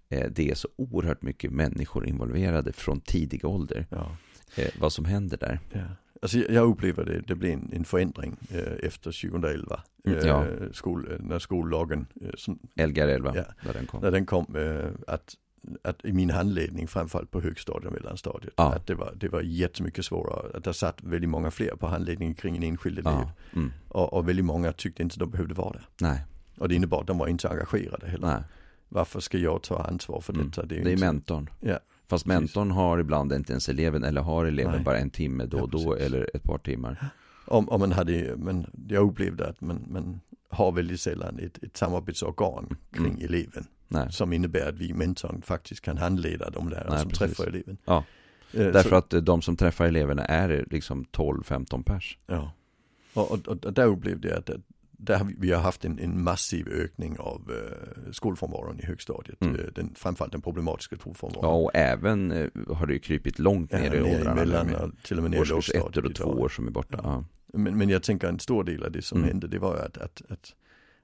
eh, 0.08 0.30
det 0.30 0.50
är 0.50 0.54
så 0.54 0.68
oerhört 0.76 1.22
mycket 1.22 1.50
människor 1.52 2.06
involverade 2.06 2.72
från 2.72 3.00
tidig 3.00 3.44
ålder. 3.44 3.86
Ja. 3.90 4.16
Eh, 4.56 4.68
vad 4.80 4.92
som 4.92 5.04
händer 5.04 5.36
där. 5.36 5.60
Ja. 5.72 5.80
Alltså 6.22 6.38
jag- 6.38 6.70
upplever 6.70 7.04
det, 7.04 7.20
det 7.20 7.34
blev 7.34 7.52
en, 7.52 7.70
en 7.72 7.84
förändring 7.84 8.36
eh, 8.50 8.72
efter 8.82 9.12
2011. 9.30 9.82
Mm, 10.06 10.18
eh, 10.18 10.24
ja. 10.26 10.46
skol, 10.72 11.12
eh, 11.12 11.18
när 11.20 11.38
skollagen, 11.38 12.06
eh, 12.20 12.30
som, 12.36 12.58
Lgr 12.74 13.08
11, 13.08 13.32
Ja. 13.36 13.44
när 13.66 13.72
den 13.72 13.86
kom. 13.86 14.00
när 14.02 14.10
den 14.10 14.26
kom, 14.26 14.56
eh, 14.56 14.90
att, 15.06 15.34
att 15.82 16.04
i 16.04 16.12
min 16.12 16.30
handledning, 16.30 16.88
framförallt 16.88 17.30
på 17.30 17.40
högstadiet 17.40 17.86
och 17.86 17.92
mellanstadiet, 17.92 18.54
Ja. 18.56 18.72
att 18.74 18.86
det 18.86 18.94
var, 18.94 19.12
det 19.16 19.28
var 19.28 19.40
jättemycket 19.40 20.04
svårare. 20.04 20.56
Att 20.56 20.64
det 20.64 20.74
satt 20.74 21.02
väldigt 21.02 21.30
många 21.30 21.50
fler 21.50 21.76
på 21.76 21.86
handledningen 21.86 22.34
kring 22.34 22.56
en 22.56 22.62
enskild 22.62 22.98
elev. 22.98 23.12
Ja. 23.12 23.30
Mm. 23.52 23.72
Och, 23.88 24.12
och 24.12 24.28
väldigt 24.28 24.44
många 24.44 24.72
tyckte 24.72 25.02
inte 25.02 25.18
de 25.18 25.30
behövde 25.30 25.54
vara 25.54 25.72
där. 25.72 25.88
Nej, 26.00 26.20
Och 26.58 26.68
det 26.68 26.74
innebar 26.74 27.00
att 27.00 27.06
de 27.06 27.18
var 27.18 27.26
inte 27.26 27.48
engagerade 27.48 28.06
heller. 28.06 28.26
nej. 28.26 28.42
Varför 28.88 29.20
ska 29.20 29.38
jag 29.38 29.62
ta 29.62 29.78
ansvar 29.78 30.20
för 30.20 30.32
Mm. 30.32 30.46
detta? 30.46 30.66
Det 30.66 30.74
ju 30.74 30.80
är 30.82 30.88
inte- 30.90 31.06
mentorn. 31.06 31.50
Ja, 31.60 31.78
Fast 32.08 32.24
precis. 32.24 32.26
mentorn 32.26 32.70
har 32.70 32.98
ibland 32.98 33.32
inte 33.32 33.52
ens 33.52 33.68
eleven, 33.68 34.04
eller 34.04 34.20
har 34.20 34.44
eleven 34.44 34.72
Nej. 34.74 34.84
bara 34.84 34.98
en 34.98 35.10
timme 35.10 35.46
då 35.46 35.56
Ja, 35.58 35.62
och 35.62 35.70
då, 35.70 35.78
precis. 35.78 36.06
eller 36.06 36.30
ett 36.36 36.42
par 36.42 36.58
timmar. 36.58 37.08
Om, 37.46 37.68
om 37.68 37.80
man 37.80 37.92
hade, 37.92 38.34
men 38.36 38.66
jag 38.88 39.08
upplevde 39.10 39.46
att 39.48 39.60
man, 39.60 39.84
man 39.90 40.20
har 40.54 40.72
väldigt 40.72 41.00
sällan 41.00 41.38
ett, 41.38 41.62
ett 41.64 41.76
samarbetsorgan 41.76 42.76
kring 42.92 43.06
Mm. 43.06 43.24
eleven. 43.24 43.66
Nej. 43.88 44.12
Som 44.12 44.32
innebär 44.32 44.68
att 44.68 44.74
vi 44.78 44.92
mentorn 44.94 45.42
faktiskt 45.42 45.80
kan 45.80 45.98
handleda 45.98 46.50
de 46.50 46.68
lärare 46.68 46.90
Nej, 46.90 46.98
som 47.00 47.08
precis. 47.10 47.36
träffar 47.36 47.50
eleven. 47.50 47.76
Ja. 47.84 48.04
Eh, 48.52 48.60
Därför 48.66 48.88
så- 48.90 48.96
att 48.96 49.12
eh, 49.12 49.20
de 49.20 49.42
som 49.42 49.56
träffar 49.56 49.84
eleverna 49.86 50.24
är 50.24 50.66
liksom 50.70 51.04
12-15 51.04 51.82
pers. 51.84 52.18
Ja. 52.26 52.52
Och, 53.14 53.30
och, 53.32 53.48
och 53.48 53.72
där 53.72 53.86
upplevde 53.86 54.28
jag 54.28 54.38
att, 54.38 54.50
där 54.92 55.18
har 55.18 55.24
vi, 55.24 55.34
vi 55.38 55.52
har 55.52 55.62
haft 55.62 55.84
en, 55.84 55.98
en 55.98 56.22
massiv 56.22 56.68
ökning 56.68 57.16
av 57.18 57.50
uh, 57.50 58.12
skolfrånvaron 58.12 58.80
i 58.80 58.86
högstadiet. 58.86 59.42
Mm. 59.42 59.54
Eh, 59.60 59.66
den, 59.74 59.94
framförallt 59.96 60.32
den 60.32 60.40
problematiska 60.42 60.96
Ja, 60.96 61.00
skolfrånvaron. 61.00 61.64
och 61.64 61.70
även 61.74 62.32
eh, 62.32 62.48
har 62.74 62.86
det 62.86 62.92
ju 62.92 62.98
krypit 62.98 63.38
långt 63.38 63.72
Ja, 63.72 63.78
ner 63.78 63.94
i 63.94 64.00
ner 64.00 64.18
åldrarna. 64.28 64.78
och 64.84 64.90
till 65.02 65.16
och 65.16 65.22
med 65.22 65.30
ner 65.30 65.38
i 65.38 65.40
Årskurs 65.40 65.70
ett 65.74 65.96
och 65.96 66.14
två 66.14 66.24
år 66.30 66.48
som 66.48 66.66
är 66.66 66.70
borta. 66.70 67.00
Ja. 67.02 67.24
Men, 67.54 67.78
men 67.78 67.88
jag 67.88 68.02
tänker 68.02 68.28
en 68.28 68.40
stor 68.40 68.64
del 68.64 68.82
av 68.84 68.92
det 68.92 69.02
som 69.02 69.18
Mm. 69.18 69.28
hände 69.30 69.48
det 69.48 69.58
var 69.58 69.76
att, 69.76 69.98
att, 69.98 70.22
att 70.28 70.54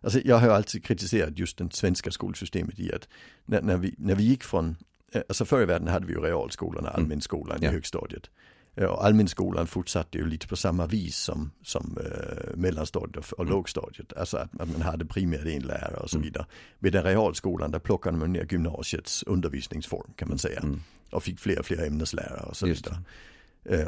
Alltså 0.02 0.20
jag 0.24 0.38
har 0.38 0.48
alltid 0.48 0.84
kritiserat 0.84 1.38
just 1.38 1.58
det 1.58 1.72
svenska 1.72 2.10
skolsystemet 2.10 2.78
i 2.78 2.92
att 2.94 3.08
när, 3.44 3.62
när, 3.62 3.76
vi, 3.76 3.94
när 3.98 4.14
vi 4.14 4.22
gick 4.24 4.44
från, 4.44 4.76
eh, 5.12 5.22
alltså 5.28 5.44
förr 5.44 5.62
i 5.62 5.64
världen 5.64 5.88
hade 5.88 6.06
vi 6.06 6.12
ju 6.12 6.20
realskolan 6.20 6.84
och 6.84 6.90
Mm. 6.90 7.02
allmänskolan 7.02 7.58
Ja. 7.62 7.68
i 7.70 7.72
högstadiet. 7.72 8.30
Eh, 8.76 8.84
Och 8.84 9.04
allmänskolan 9.04 9.66
fortsatte 9.66 10.18
ju 10.18 10.26
lite 10.26 10.48
på 10.48 10.56
samma 10.56 10.86
vis 10.86 11.16
som, 11.16 11.50
som 11.62 11.98
eh, 12.04 12.56
mellanstadiet 12.56 13.16
och, 13.16 13.32
och 13.32 13.40
Mm. 13.44 13.52
lågstadiet. 13.54 14.12
Alltså 14.16 14.36
att, 14.36 14.60
att 14.60 14.72
man 14.72 14.82
hade 14.82 15.04
primärt 15.04 15.46
en 15.46 15.62
lärare 15.62 15.96
och 15.96 16.10
så 16.10 16.16
Mm. 16.16 16.24
vidare. 16.24 16.46
Med 16.78 16.92
den 16.92 17.02
realskolan 17.04 17.70
där 17.70 17.78
plockade 17.78 18.16
man 18.18 18.32
ner 18.32 18.46
gymnasiets 18.50 19.22
undervisningsform 19.22 20.12
kan 20.16 20.28
man 20.28 20.38
säga. 20.38 20.60
Mm. 20.60 20.80
Och 21.10 21.22
fick 21.22 21.40
fler 21.40 21.58
och 21.58 21.66
fler 21.66 21.86
ämneslärare 21.86 22.42
och 22.48 22.56
så 22.56 22.66
vidare. 22.66 22.96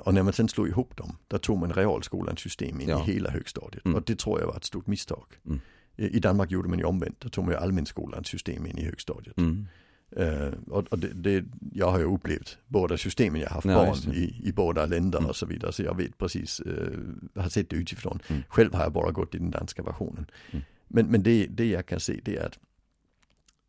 Och 0.03 0.15
när 0.15 0.23
man 0.23 0.33
sen 0.33 0.49
slog 0.49 0.69
ihop 0.69 0.97
dem, 0.97 1.17
då 1.29 1.39
tog 1.39 1.59
man 1.59 1.73
realskolans 1.73 2.41
system 2.41 2.81
in 2.81 2.89
Ja. 2.89 3.05
i 3.09 3.13
hela 3.13 3.31
högstadiet. 3.31 3.85
Mm. 3.85 3.97
Och 3.97 4.03
det 4.03 4.19
tror 4.19 4.41
jag 4.41 4.47
var 4.47 4.57
ett 4.57 4.65
stort 4.65 4.87
misstag. 4.87 5.25
Mm. 5.47 5.61
I 5.97 6.17
I 6.17 6.21
Danmark 6.21 6.51
gjorde 6.51 6.69
man 6.69 6.79
ju 6.79 6.85
omvänt, 6.85 7.21
då 7.21 7.29
tog 7.29 7.45
man 7.45 7.55
ju 7.55 7.61
allmänskolans 7.61 8.29
system 8.29 8.67
in 8.67 8.79
i 8.79 8.85
högstadiet. 8.85 9.39
Mm. 9.39 9.67
Eh, 10.17 10.53
och 10.71 10.87
och 10.89 10.99
det, 10.99 11.09
det, 11.09 11.45
jag 11.73 11.91
har 11.91 11.99
ju 11.99 12.05
upplevt 12.05 12.59
båda 12.67 12.97
systemen, 12.99 13.41
jag 13.41 13.49
har 13.49 13.55
haft 13.55 13.67
Ja, 13.67 13.75
barn 13.75 14.15
i, 14.15 14.41
i 14.45 14.53
båda 14.53 14.87
länder 14.87 15.19
Mm. 15.19 15.31
och 15.31 15.37
så 15.37 15.47
vidare. 15.47 15.73
Så 15.73 15.83
jag 15.83 15.97
vet 15.97 16.19
precis, 16.19 16.61
eh, 16.61 17.43
har 17.43 17.49
sett 17.49 17.71
det 17.71 17.77
utifrån. 17.77 18.19
Mm. 18.29 18.43
Själv 18.49 18.75
har 18.75 18.83
jag 18.83 18.93
bara 18.93 19.11
gått 19.11 19.35
i 19.35 19.39
den 19.39 19.51
danska 19.51 19.83
versionen. 19.83 20.27
Mm. 20.51 20.65
Men, 20.89 21.07
men 21.07 21.23
det, 21.23 21.47
det 21.47 21.67
jag 21.67 21.87
kan 21.87 22.01
se 22.01 22.21
det 22.25 22.37
är 22.37 22.47
att 22.47 22.59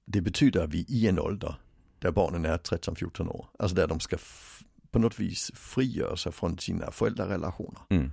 det 0.06 0.22
betyder 0.22 0.64
att 0.64 0.74
vi 0.74 0.86
i 0.90 1.08
en 1.08 1.20
ålder 1.20 1.56
där 2.00 2.12
barnen 2.12 2.46
är 2.46 2.58
13-14 2.58 3.28
år, 3.30 3.46
alltså 3.60 3.76
där 3.76 3.88
de 3.88 4.00
ska 4.00 4.18
på 4.94 5.00
något 5.00 5.20
vis 5.20 5.52
frigöra 5.56 6.18
sig 6.18 6.32
från 6.32 6.58
sina 6.58 6.92
föräldrarelationer 6.92 7.82
Mm. 7.90 8.12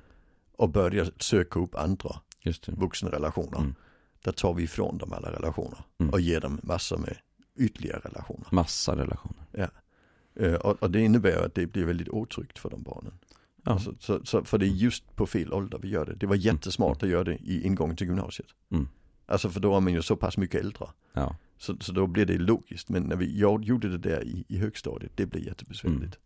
och 0.57 0.69
börja 0.71 1.07
söka 1.19 1.59
upp 1.61 1.75
andra 1.75 2.17
vuxenrelationer. 2.67 3.59
Mm. 3.59 3.75
Där 4.25 4.33
tar 4.33 4.55
vi 4.55 4.63
ifrån 4.63 4.99
dem 4.99 5.13
alla 5.13 5.33
relationer 5.33 5.79
Mm. 5.99 6.13
och 6.13 6.21
ger 6.21 6.41
dem 6.41 6.61
massor 6.63 6.99
med 6.99 7.17
ytterligare 7.59 8.01
relationer. 8.01 8.47
Massa 8.51 8.97
relationer. 8.97 9.71
Eh, 10.35 10.55
och, 10.55 10.83
och 10.83 10.91
det 10.91 11.01
innebär 11.01 11.45
att 11.47 11.55
det 11.55 11.67
blir 11.67 11.85
väldigt 11.85 12.09
otryggt 12.09 12.59
för 12.59 12.71
de 12.71 12.83
barnen. 12.83 13.13
Ja. 13.65 13.73
Alltså, 13.73 13.95
så, 13.99 14.21
så, 14.25 14.45
för 14.45 14.59
det 14.59 14.67
är 14.67 14.69
just 14.71 15.17
på 15.17 15.27
fel 15.27 15.53
ålder 15.53 15.79
vi 15.79 15.89
gör 15.89 16.07
det. 16.07 16.15
Det 16.15 16.27
var 16.27 16.37
jättesmart 16.37 17.03
att 17.03 17.09
göra 17.09 17.25
det 17.25 17.35
i 17.37 17.63
ingången 17.67 17.97
till 17.97 18.07
gymnasiet. 18.07 18.49
Mm. 18.71 18.89
Alltså 19.27 19.51
för 19.51 19.61
då 19.61 19.77
är 19.77 19.81
man 19.81 19.93
ju 19.93 20.03
så 20.03 20.17
pass 20.17 20.37
mycket 20.37 20.61
äldre. 20.61 20.87
Ja. 21.13 21.37
Så, 21.59 21.77
så 21.81 21.93
då 21.93 22.07
blir 22.07 22.27
det 22.27 22.39
logiskt. 22.39 22.89
Men 22.89 23.03
när 23.03 23.17
vi, 23.17 23.39
jag 23.41 23.65
gjorde 23.65 23.89
det 23.89 23.99
där 23.99 24.25
i, 24.25 24.45
i 24.49 24.59
högstadiet, 24.59 25.13
det 25.15 25.27
blir 25.27 25.47
jättebesvärligt. 25.47 26.19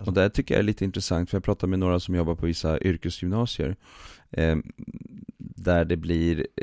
Alltså- 0.00 0.10
Och 0.10 0.14
det 0.14 0.30
tycker 0.30 0.54
jag 0.54 0.58
är 0.58 0.62
lite 0.62 0.84
intressant, 0.84 1.30
för 1.30 1.36
jag 1.36 1.44
pratar 1.44 1.66
med 1.68 1.78
några 1.78 2.00
som 2.00 2.14
jobbar 2.14 2.34
på 2.34 2.46
vissa 2.46 2.80
yrkesgymnasier, 2.80 3.76
eh, 4.30 4.56
där 5.38 5.84
det 5.84 5.96
blir 5.96 6.38
eh, 6.56 6.62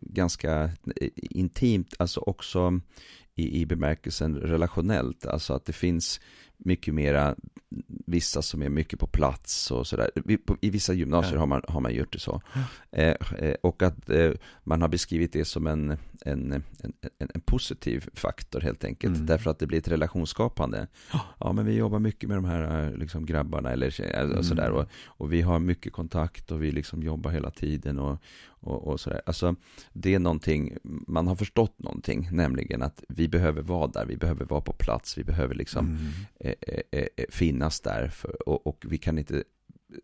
ganska 0.00 0.62
eh, 0.96 1.08
intimt, 1.16 1.94
alltså 1.98 2.20
också 2.20 2.80
i, 3.34 3.60
i 3.60 3.66
bemärkelsen 3.66 4.36
relationellt, 4.36 5.26
alltså 5.26 5.52
att 5.54 5.64
det 5.64 5.72
finns 5.72 6.20
mycket 6.58 6.94
mera 6.94 7.34
vissa 8.06 8.42
som 8.42 8.62
är 8.62 8.68
mycket 8.68 8.98
på 9.00 9.06
plats 9.06 9.70
och 9.70 9.86
sådär. 9.86 10.10
I 10.60 10.70
vissa 10.70 10.92
gymnasier 10.92 11.34
Ja. 11.34 11.40
har, 11.40 11.46
man, 11.46 11.62
har 11.68 11.80
man 11.80 11.94
gjort 11.94 12.12
det 12.12 12.18
så. 12.18 12.42
Eh, 12.92 13.14
eh, 13.38 13.54
och 13.62 13.82
att 13.82 14.10
eh, 14.10 14.30
man 14.64 14.82
har 14.82 14.88
beskrivit 14.88 15.32
det 15.32 15.44
som 15.44 15.66
en, 15.66 15.90
en, 15.90 16.52
en, 16.52 16.62
en, 17.18 17.28
en 17.34 17.40
positiv 17.40 18.08
faktor 18.14 18.60
helt 18.60 18.84
enkelt. 18.84 19.14
Mm. 19.14 19.26
Därför 19.26 19.50
att 19.50 19.58
det 19.58 19.66
blir 19.66 19.78
ett 19.78 19.88
relationsskapande. 19.88 20.86
Ja, 21.40 21.52
men 21.52 21.66
vi 21.66 21.72
jobbar 21.74 21.98
mycket 21.98 22.28
med 22.28 22.36
de 22.38 22.44
här 22.44 22.84
eh, 22.86 22.96
liksom, 22.96 23.26
grabbarna 23.26 23.70
eller 23.72 23.90
tjejer, 23.90 24.24
Mm. 24.24 24.38
och 24.38 24.44
sådär. 24.46 24.70
Och, 24.70 24.86
och 25.06 25.32
vi 25.32 25.42
har 25.42 25.58
mycket 25.58 25.92
kontakt 25.92 26.50
och 26.52 26.62
vi 26.62 26.70
liksom 26.72 27.02
jobbar 27.02 27.30
hela 27.30 27.50
tiden 27.50 27.98
och, 27.98 28.18
och, 28.48 28.86
och 28.88 29.00
sådär. 29.00 29.20
Alltså, 29.26 29.54
det 29.92 30.14
är 30.14 30.18
någonting, 30.18 30.76
man 31.06 31.26
har 31.26 31.36
förstått 31.36 31.78
någonting, 31.78 32.28
nämligen 32.32 32.82
att 32.82 33.04
vi 33.08 33.28
behöver 33.28 33.62
vara 33.62 33.86
där, 33.86 34.06
vi 34.06 34.16
behöver 34.16 34.44
vara 34.44 34.60
på 34.60 34.72
plats, 34.72 35.18
vi 35.18 35.24
behöver 35.24 35.54
liksom 35.54 35.86
Mm. 35.86 36.45
Eh, 36.60 36.80
eh, 37.00 37.06
eh, 37.16 37.24
finnas 37.28 37.80
där 37.80 38.08
för, 38.08 38.48
och, 38.48 38.66
och 38.66 38.84
vi 38.88 38.98
kan 38.98 39.18
inte 39.18 39.44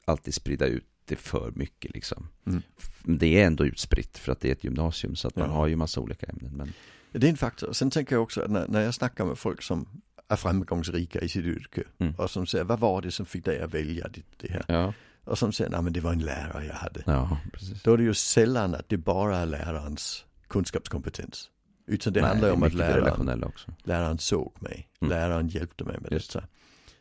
alltid 0.05 0.35
sprida 0.35 0.67
ut 0.67 0.85
det 1.05 1.17
för 1.17 1.51
mycket 1.55 1.95
liksom. 1.95 2.29
Mm. 2.47 2.63
Det 3.05 3.41
är 3.41 3.47
ändå 3.47 3.67
utspritt 3.67 4.19
för 4.19 4.33
att 4.33 4.41
det 4.41 4.49
är 4.49 4.53
ett 4.53 4.65
gymnasium 4.65 5.17
så 5.17 5.29
att 5.29 5.37
man 5.37 5.49
Ja. 5.49 5.55
har 5.55 5.67
ju 5.67 5.77
massa 5.77 6.01
olika 6.01 6.27
ämnen. 6.27 6.53
Men, 6.57 6.73
Det 7.13 7.27
är 7.27 7.31
en 7.31 7.37
faktor. 7.37 7.73
Sen 7.73 7.91
tänker 7.91 8.15
jag 8.17 8.23
också 8.23 8.41
att 8.41 8.51
när, 8.51 8.69
när 8.69 8.81
jag 8.83 8.95
snackar 8.95 9.25
med 9.25 9.39
folk 9.39 9.63
som 9.63 10.03
är 10.29 10.37
framgångsrika 10.37 11.21
i 11.21 11.29
sitt 11.29 11.45
yrke 11.45 11.83
Mm. 11.99 12.15
och 12.15 12.31
som 12.31 12.47
säger, 12.47 12.65
vad 12.65 12.81
var 12.81 13.03
det 13.03 13.11
som 13.11 13.27
fick 13.27 13.45
dig 13.45 13.61
att 13.61 13.75
välja 13.75 14.09
det, 14.09 14.23
det 14.37 14.53
här? 14.53 14.65
ja, 14.69 14.95
Och 15.25 15.39
som 15.39 15.53
säger, 15.53 15.71
nej 15.71 15.83
men 15.83 15.93
det 15.93 16.01
var 16.01 16.13
en 16.13 16.19
lärare 16.19 16.67
jag 16.67 16.75
hade. 16.75 17.03
ja, 17.07 17.39
precis. 17.53 17.83
Då 17.83 17.93
är 17.93 17.97
det 17.97 18.03
ju 18.05 18.15
sällan 18.15 18.75
att 18.75 18.89
det 18.89 18.97
bara 18.97 19.39
är 19.39 19.47
lärarens 19.47 20.25
kunskapskompetens. 20.49 21.51
Utan 21.87 22.13
det 22.13 22.21
Nej, 22.21 22.29
handlar 22.29 22.53
om 22.53 22.63
att 22.63 22.75
läraren, 22.75 23.45
också. 23.45 23.71
läraren 23.83 24.19
såg 24.19 24.53
mig. 24.61 24.89
Mm. 25.01 25.11
Läraren 25.11 25.49
hjälpte 25.49 25.85
mig 25.85 25.97
med 26.01 26.13
Just 26.13 26.33
detta. 26.33 26.47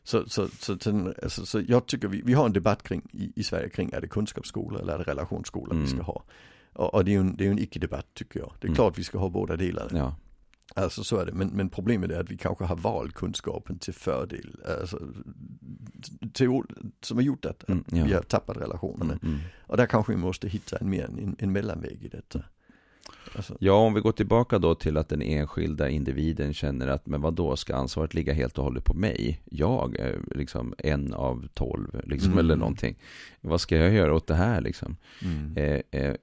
Så, 0.04 0.30
så, 0.30 0.48
så, 0.48 0.78
sen, 0.80 1.14
alltså, 1.24 1.46
så 1.46 1.62
jag 1.68 1.86
tycker 1.86 2.08
vi, 2.08 2.22
vi 2.26 2.34
har 2.34 2.46
en 2.46 2.54
debatt 2.54 2.84
kring, 2.84 3.02
i, 3.14 3.34
i 3.36 3.44
Sverige 3.44 3.70
kring, 3.70 3.92
är 3.94 4.02
det 4.02 4.08
kunskapsskola 4.08 4.80
eller 4.80 4.94
är 4.94 4.98
det 4.98 5.04
relationsskola 5.04 5.74
vi 5.74 5.80
Mm. 5.80 5.92
ska 5.92 6.02
ha? 6.02 6.24
Och, 6.74 6.94
och 6.94 7.06
det 7.06 7.12
är 7.12 7.14
ju 7.14 7.20
en, 7.20 7.36
det 7.38 7.44
är 7.44 7.46
ju 7.46 7.52
en 7.52 7.60
icke-debatt 7.60 8.08
tycker 8.14 8.40
jag. 8.40 8.54
Det 8.60 8.66
är 8.66 8.68
Mm. 8.68 8.76
klart 8.76 8.98
vi 8.98 9.04
ska 9.04 9.18
ha 9.18 9.30
båda 9.30 9.56
delarna. 9.58 9.90
Ja, 10.00 10.16
Alltså 10.76 11.04
så 11.04 11.18
är 11.18 11.26
det, 11.26 11.32
men, 11.32 11.48
men 11.48 11.70
problemet 11.70 12.12
är 12.12 12.20
att 12.20 12.32
vi 12.32 12.38
kanske 12.38 12.66
har 12.66 12.76
valt 12.76 13.14
kunskapen 13.14 13.80
till 13.80 13.94
fördel. 13.94 14.56
Alltså, 14.82 15.00
till, 16.34 16.62
som 17.02 17.18
har 17.18 17.22
gjort 17.24 17.46
att, 17.46 17.70
Mm, 17.70 17.84
ja. 17.92 18.06
vi 18.06 18.14
har 18.14 18.22
tappat 18.22 18.58
relationerna. 18.58 19.14
Mm, 19.14 19.20
mm. 19.34 19.40
Och 19.62 19.78
där 19.78 19.86
kanske 19.86 20.12
vi 20.12 20.18
måste 20.18 20.48
hitta 20.48 20.78
en, 20.78 20.90
mer, 20.90 21.04
en, 21.04 21.36
en 21.40 21.52
mellanväg 21.52 22.04
i 22.04 22.08
detta. 22.08 22.44
Alltså, 23.36 23.58
Ja, 23.60 23.74
om 23.74 23.94
vi 23.94 24.02
går 24.02 24.12
tillbaka 24.12 24.60
då 24.60 24.76
till 24.76 24.98
att 24.98 25.10
den 25.10 25.22
enskilda 25.22 25.90
individen 25.90 26.54
känner 26.54 26.88
att 26.88 27.08
men 27.08 27.22
vad 27.22 27.34
då 27.34 27.56
ska 27.56 27.76
ansvaret 27.76 28.14
ligga 28.14 28.34
helt 28.34 28.58
och 28.58 28.64
hållet 28.64 28.86
på 28.86 28.94
mig? 28.94 29.42
Jag 29.46 30.00
är 30.00 30.20
liksom 30.36 30.74
en 30.78 31.14
av 31.14 31.48
tolv, 31.54 32.02
liksom, 32.04 32.32
Mm. 32.32 32.46
eller 32.46 32.56
någonting. 32.56 32.96
Vad 33.42 33.62
ska 33.62 33.78
jag 33.78 33.94
göra 33.94 34.14
åt 34.16 34.28
det 34.28 34.36
här 34.36 34.62
liksom? 34.62 34.96
mm. 35.24 35.58
Eh, 35.58 36.02
eh, 36.02 36.16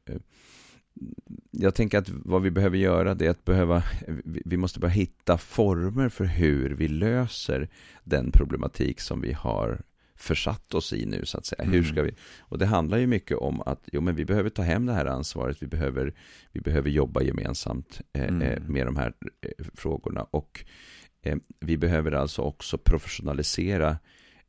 jag 1.50 1.74
tänker 1.74 1.98
att 1.98 2.08
vad 2.08 2.42
vi 2.42 2.50
behöver 2.50 2.78
göra 2.78 3.14
det 3.14 3.26
är 3.26 3.30
att 3.30 3.44
behöva, 3.44 3.82
vi 4.24 4.42
vi 4.44 4.56
måste 4.56 4.80
börja 4.80 4.94
hitta 4.94 5.38
former 5.38 6.08
för 6.08 6.24
hur 6.24 6.70
vi 6.70 6.88
löser 6.88 7.68
den 8.04 8.30
problematik 8.32 9.00
som 9.00 9.20
vi 9.20 9.32
har 9.32 9.80
försatt 10.18 10.74
oss 10.74 10.92
i 10.92 11.06
nu 11.06 11.24
så 11.26 11.38
att 11.38 11.46
säga. 11.46 11.64
Hur 11.64 11.74
Mm. 11.78 11.84
ska 11.92 12.02
vi? 12.02 12.14
Och 12.40 12.58
det 12.58 12.66
handlar 12.66 12.98
ju 12.98 13.06
mycket 13.06 13.36
om 13.38 13.60
att 13.60 13.88
jo, 13.92 14.00
men 14.00 14.14
vi 14.16 14.24
behöver 14.24 14.50
ta 14.50 14.62
hem 14.62 14.86
det 14.86 14.92
här 14.92 15.06
ansvaret. 15.06 15.62
Vi 15.62 15.66
behöver, 15.66 16.14
vi 16.52 16.60
behöver 16.60 16.90
jobba 16.90 17.22
gemensamt 17.22 18.00
eh, 18.12 18.22
Mm. 18.28 18.42
eh, 18.42 18.60
med 18.62 18.86
de 18.86 18.96
här 18.96 19.12
eh, 19.40 19.64
frågorna. 19.74 20.22
Och 20.30 20.64
eh, 21.22 21.36
vi 21.60 21.76
behöver 21.76 22.12
alltså 22.12 22.42
också 22.42 22.78
professionalisera 22.78 23.98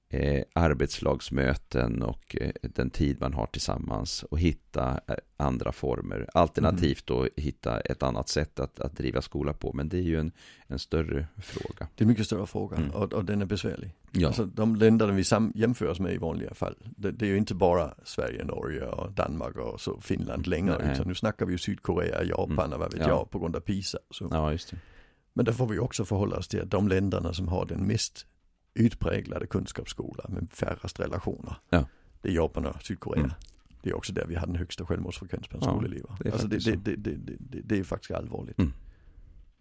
eh, 0.09 0.43
arbetslagsmöten 0.53 2.03
och 2.03 2.35
eh, 2.41 2.51
den 2.61 2.89
tid 2.89 3.17
man 3.19 3.33
har 3.33 3.45
tillsammans 3.45 4.23
och 4.23 4.39
hitta 4.39 4.99
eh, 5.07 5.15
andra 5.37 5.71
former. 5.71 6.29
Alternativt 6.33 7.05
då 7.05 7.27
hitta 7.37 7.79
ett 7.79 8.03
annat 8.03 8.29
sätt 8.29 8.59
att, 8.59 8.79
att 8.79 8.97
driva 8.97 9.21
skola 9.21 9.53
på. 9.53 9.73
Men 9.73 9.89
det 9.89 9.97
är 9.97 10.01
ju 10.01 10.19
en, 10.19 10.31
en 10.67 10.79
större 10.79 11.27
fråga. 11.43 11.87
Det 11.95 12.03
är 12.03 12.07
mycket 12.07 12.25
större 12.25 12.47
fråga 12.47 12.77
Mm. 12.77 12.89
och, 12.91 13.13
och 13.13 13.25
den 13.25 13.41
är 13.41 13.45
besvärlig. 13.45 13.95
Ja, 14.11 14.27
Alltså, 14.27 14.45
de 14.45 14.75
länderna 14.75 15.13
vi 15.13 15.23
jämför 15.55 15.87
oss 15.87 15.99
med 15.99 16.13
i 16.13 16.17
vanliga 16.17 16.53
fall, 16.53 16.75
det, 16.97 17.11
det 17.11 17.25
är 17.25 17.29
ju 17.29 17.37
inte 17.37 17.55
bara 17.55 17.93
Sverige, 18.03 18.43
Norge 18.45 18.85
och 18.87 19.11
Danmark 19.11 19.55
och 19.55 19.81
så 19.81 20.01
Finland 20.01 20.47
längre, 20.47 20.77
Nej. 20.83 20.93
utan 20.93 21.07
nu 21.07 21.15
snackar 21.15 21.45
vi 21.45 21.51
ju 21.51 21.57
Sydkorea, 21.57 22.23
Japan 22.23 22.51
Mm. 22.59 22.73
och 22.73 22.79
vad 22.79 22.93
vet 22.93 23.01
Ja. 23.01 23.07
jag 23.07 23.29
på 23.29 23.39
grund 23.39 23.55
av 23.55 23.59
PISA. 23.59 23.97
Så. 24.11 24.27
ja 24.31 24.51
just 24.51 24.71
det. 24.71 24.77
Men 25.33 25.45
där 25.45 25.53
får 25.53 25.67
vi 25.67 25.79
också 25.79 26.05
förhålla 26.05 26.37
oss 26.37 26.47
till 26.47 26.61
att 26.61 26.71
de 26.71 26.87
länderna 26.87 27.33
som 27.33 27.47
har 27.47 27.65
den 27.65 27.87
mest 27.87 28.25
utpräglade 28.73 29.47
kunskapsskolan 29.47 30.31
med 30.33 30.47
färrest 30.51 30.99
relationer, 30.99 31.55
Ja. 31.69 31.85
det 32.21 32.29
är 32.29 32.33
Japan 32.33 32.65
och 32.65 32.81
Sydkorea. 32.83 33.19
Mm. 33.23 33.31
Det 33.81 33.89
är 33.89 33.95
också 33.97 34.13
där 34.13 34.25
vi 34.27 34.35
har 34.35 34.47
den 34.47 34.55
högsta 34.55 34.85
självmordsfrekvens 34.85 35.49
bland 35.49 35.63
Ja, 35.65 35.69
skolelever. 35.71 36.09
det 36.19 36.29
är 36.29 36.33
alltså 36.33 36.47
det, 36.47 36.95
det, 36.95 37.61
det 37.63 37.79
är 37.79 37.83
faktiskt 37.83 38.11
allvarligt. 38.11 38.59
Mm. 38.59 38.73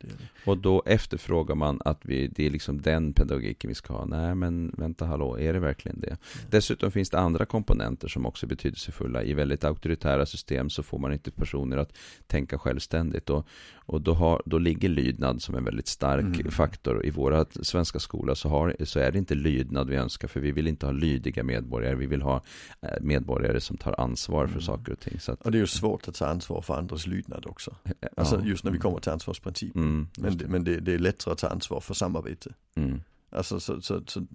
Det 0.00 0.06
det. 0.08 0.50
Och 0.50 0.58
då 0.58 0.82
efterfrågar 0.86 1.54
man 1.54 1.80
att 1.84 1.98
vi, 2.02 2.26
det 2.28 2.46
är 2.46 2.50
liksom 2.50 2.80
den 2.80 3.12
pedagogiken 3.12 3.68
vi 3.68 3.74
ska 3.74 3.92
ha. 3.92 4.04
Nej 4.04 4.34
men 4.34 4.74
vänta 4.78 5.04
hallå, 5.04 5.38
är 5.38 5.52
det 5.52 5.58
verkligen 5.58 6.00
det? 6.00 6.16
Dessutom 6.50 6.90
finns 6.90 7.10
det 7.10 7.18
andra 7.18 7.46
komponenter 7.46 8.08
som 8.08 8.26
också 8.26 8.46
är 8.46 8.48
betydelsefulla. 8.48 9.22
I 9.22 9.34
väldigt 9.34 9.64
auktoritära 9.64 10.26
system 10.26 10.70
så 10.70 10.82
får 10.82 10.98
man 10.98 11.12
inte 11.12 11.30
personer 11.30 11.76
att 11.76 11.92
tänka 12.26 12.58
självständigt. 12.58 13.30
Och, 13.30 13.46
och 13.74 14.00
då, 14.00 14.14
har, 14.14 14.42
då 14.44 14.58
ligger 14.58 14.88
lydnad 14.88 15.42
som 15.42 15.54
en 15.54 15.64
väldigt 15.64 15.88
stark 15.88 16.24
Mm. 16.38 16.50
faktor. 16.50 17.06
I 17.06 17.10
våra 17.10 17.44
svenska 17.62 17.98
skola 17.98 18.34
så, 18.34 18.48
har, 18.48 18.76
så 18.84 18.98
är 18.98 19.12
det 19.12 19.18
inte 19.18 19.34
lydnad 19.34 19.90
vi 19.90 19.96
önskar. 19.96 20.28
För 20.28 20.40
vi 20.40 20.52
vill 20.52 20.66
inte 20.66 20.86
ha 20.86 20.92
lydiga 20.92 21.42
medborgare. 21.42 21.94
Vi 21.94 22.06
vill 22.06 22.22
ha 22.22 22.42
eh, 22.82 22.88
medborgare 23.00 23.60
som 23.60 23.76
tar 23.76 24.00
ansvar 24.00 24.46
för 24.46 24.52
Mm. 24.52 24.62
saker 24.62 24.92
och 24.92 25.00
ting. 25.00 25.20
Så 25.20 25.32
att, 25.32 25.42
Och 25.42 25.52
det 25.52 25.58
är 25.58 25.60
ju 25.60 25.66
svårt 25.66 26.08
att 26.08 26.14
ta 26.14 26.26
ansvar 26.26 26.62
för 26.62 26.74
andras 26.74 27.06
lydnad 27.06 27.46
också. 27.46 27.74
Alltså 28.16 28.36
ja. 28.40 28.46
just 28.46 28.64
när 28.64 28.70
vi 28.72 28.78
kommer 28.78 28.98
till 29.00 29.12
ansvarsprincipen. 29.12 29.82
Mm, 29.82 29.87
Men, 29.88 30.08
just 30.24 30.38
det, 30.38 30.44
det. 30.44 30.50
men 30.50 30.64
det, 30.64 30.80
det 30.80 30.94
är 30.94 30.98
lättare 30.98 31.32
att 31.32 31.38
ta 31.38 31.48
ansvar 31.48 31.80
för 31.80 31.94
samarbete. 31.94 32.54
Mm. 32.74 33.00
Alltså 33.30 33.60
så, 33.60 33.80
så, 33.80 34.02
så, 34.06 34.26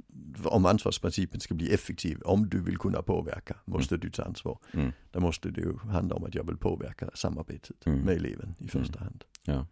om 0.43 0.65
ansvarsprincipen 0.65 1.39
ska 1.39 1.53
bli 1.53 1.73
effektiv, 1.73 2.21
om 2.25 2.49
du 2.49 2.61
vill 2.61 2.77
kunna 2.77 3.01
påverka, 3.01 3.55
måste 3.65 3.97
du 3.97 4.09
ta 4.09 4.23
ansvar. 4.23 4.59
Mm. 4.73 4.91
Då 5.11 5.19
måste 5.19 5.49
det 5.51 5.61
ju 5.61 5.77
handla 5.77 6.15
om 6.15 6.23
att 6.23 6.35
jag 6.35 6.43
vill 6.47 6.57
påverka 6.57 7.09
samarbetet 7.13 7.85
Mm. 7.85 7.99
med 7.99 8.15
eleven 8.15 8.55
i 8.59 8.67
första 8.67 8.99
hand. 8.99 9.23
Ja, 9.43 9.67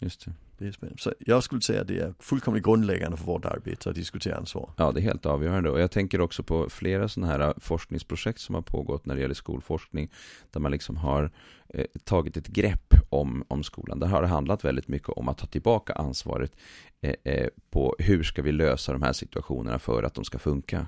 just 0.00 0.24
det. 0.24 0.32
Det 0.58 0.66
är 0.66 0.72
spännande. 0.72 1.02
Så 1.02 1.12
jag 1.18 1.42
skulle 1.42 1.60
säga 1.60 1.80
att 1.80 1.88
det 1.88 1.98
är 1.98 2.14
fullkomligt 2.18 2.64
grundläggande 2.64 3.16
för 3.16 3.24
vårt 3.24 3.44
arbete 3.44 3.90
att 3.90 3.96
diskutera 3.96 4.36
ansvar. 4.36 4.70
Ja, 4.76 4.92
det 4.92 5.00
är 5.00 5.02
helt 5.02 5.26
avgörande. 5.26 5.70
Och 5.70 5.80
jag 5.80 5.90
tänker 5.90 6.20
också 6.20 6.42
på 6.42 6.70
flera 6.70 7.08
sådana 7.08 7.32
här 7.32 7.40
äh, 7.40 7.52
forskningsprojekt 7.56 8.40
som 8.40 8.54
har 8.54 8.62
pågått 8.62 9.06
när 9.06 9.14
det 9.14 9.20
gäller 9.20 9.34
skolforskning. 9.34 10.10
Där 10.50 10.60
man 10.60 10.72
liksom 10.72 10.96
har 10.96 11.30
eh, 11.68 11.86
tagit 12.04 12.36
ett 12.36 12.48
grepp 12.48 12.94
om, 13.08 13.44
om 13.48 13.62
skolan. 13.62 14.00
Där 14.00 14.06
har 14.06 14.22
det 14.22 14.28
handlat 14.28 14.64
väldigt 14.64 14.88
mycket 14.88 15.08
om 15.08 15.28
att 15.28 15.38
ta 15.38 15.46
tillbaka 15.46 15.92
ansvaret 15.92 16.52
eh, 17.00 17.14
eh, 17.24 17.48
på 17.70 17.96
hur 17.98 18.22
ska 18.22 18.42
vi 18.42 18.52
lösa 18.52 18.92
de 18.92 19.02
här 19.02 19.12
situationerna 19.12 19.78
för 19.78 20.02
att 20.02 20.14
de 20.14 20.24
ska 20.24 20.38
funka. 20.38 20.86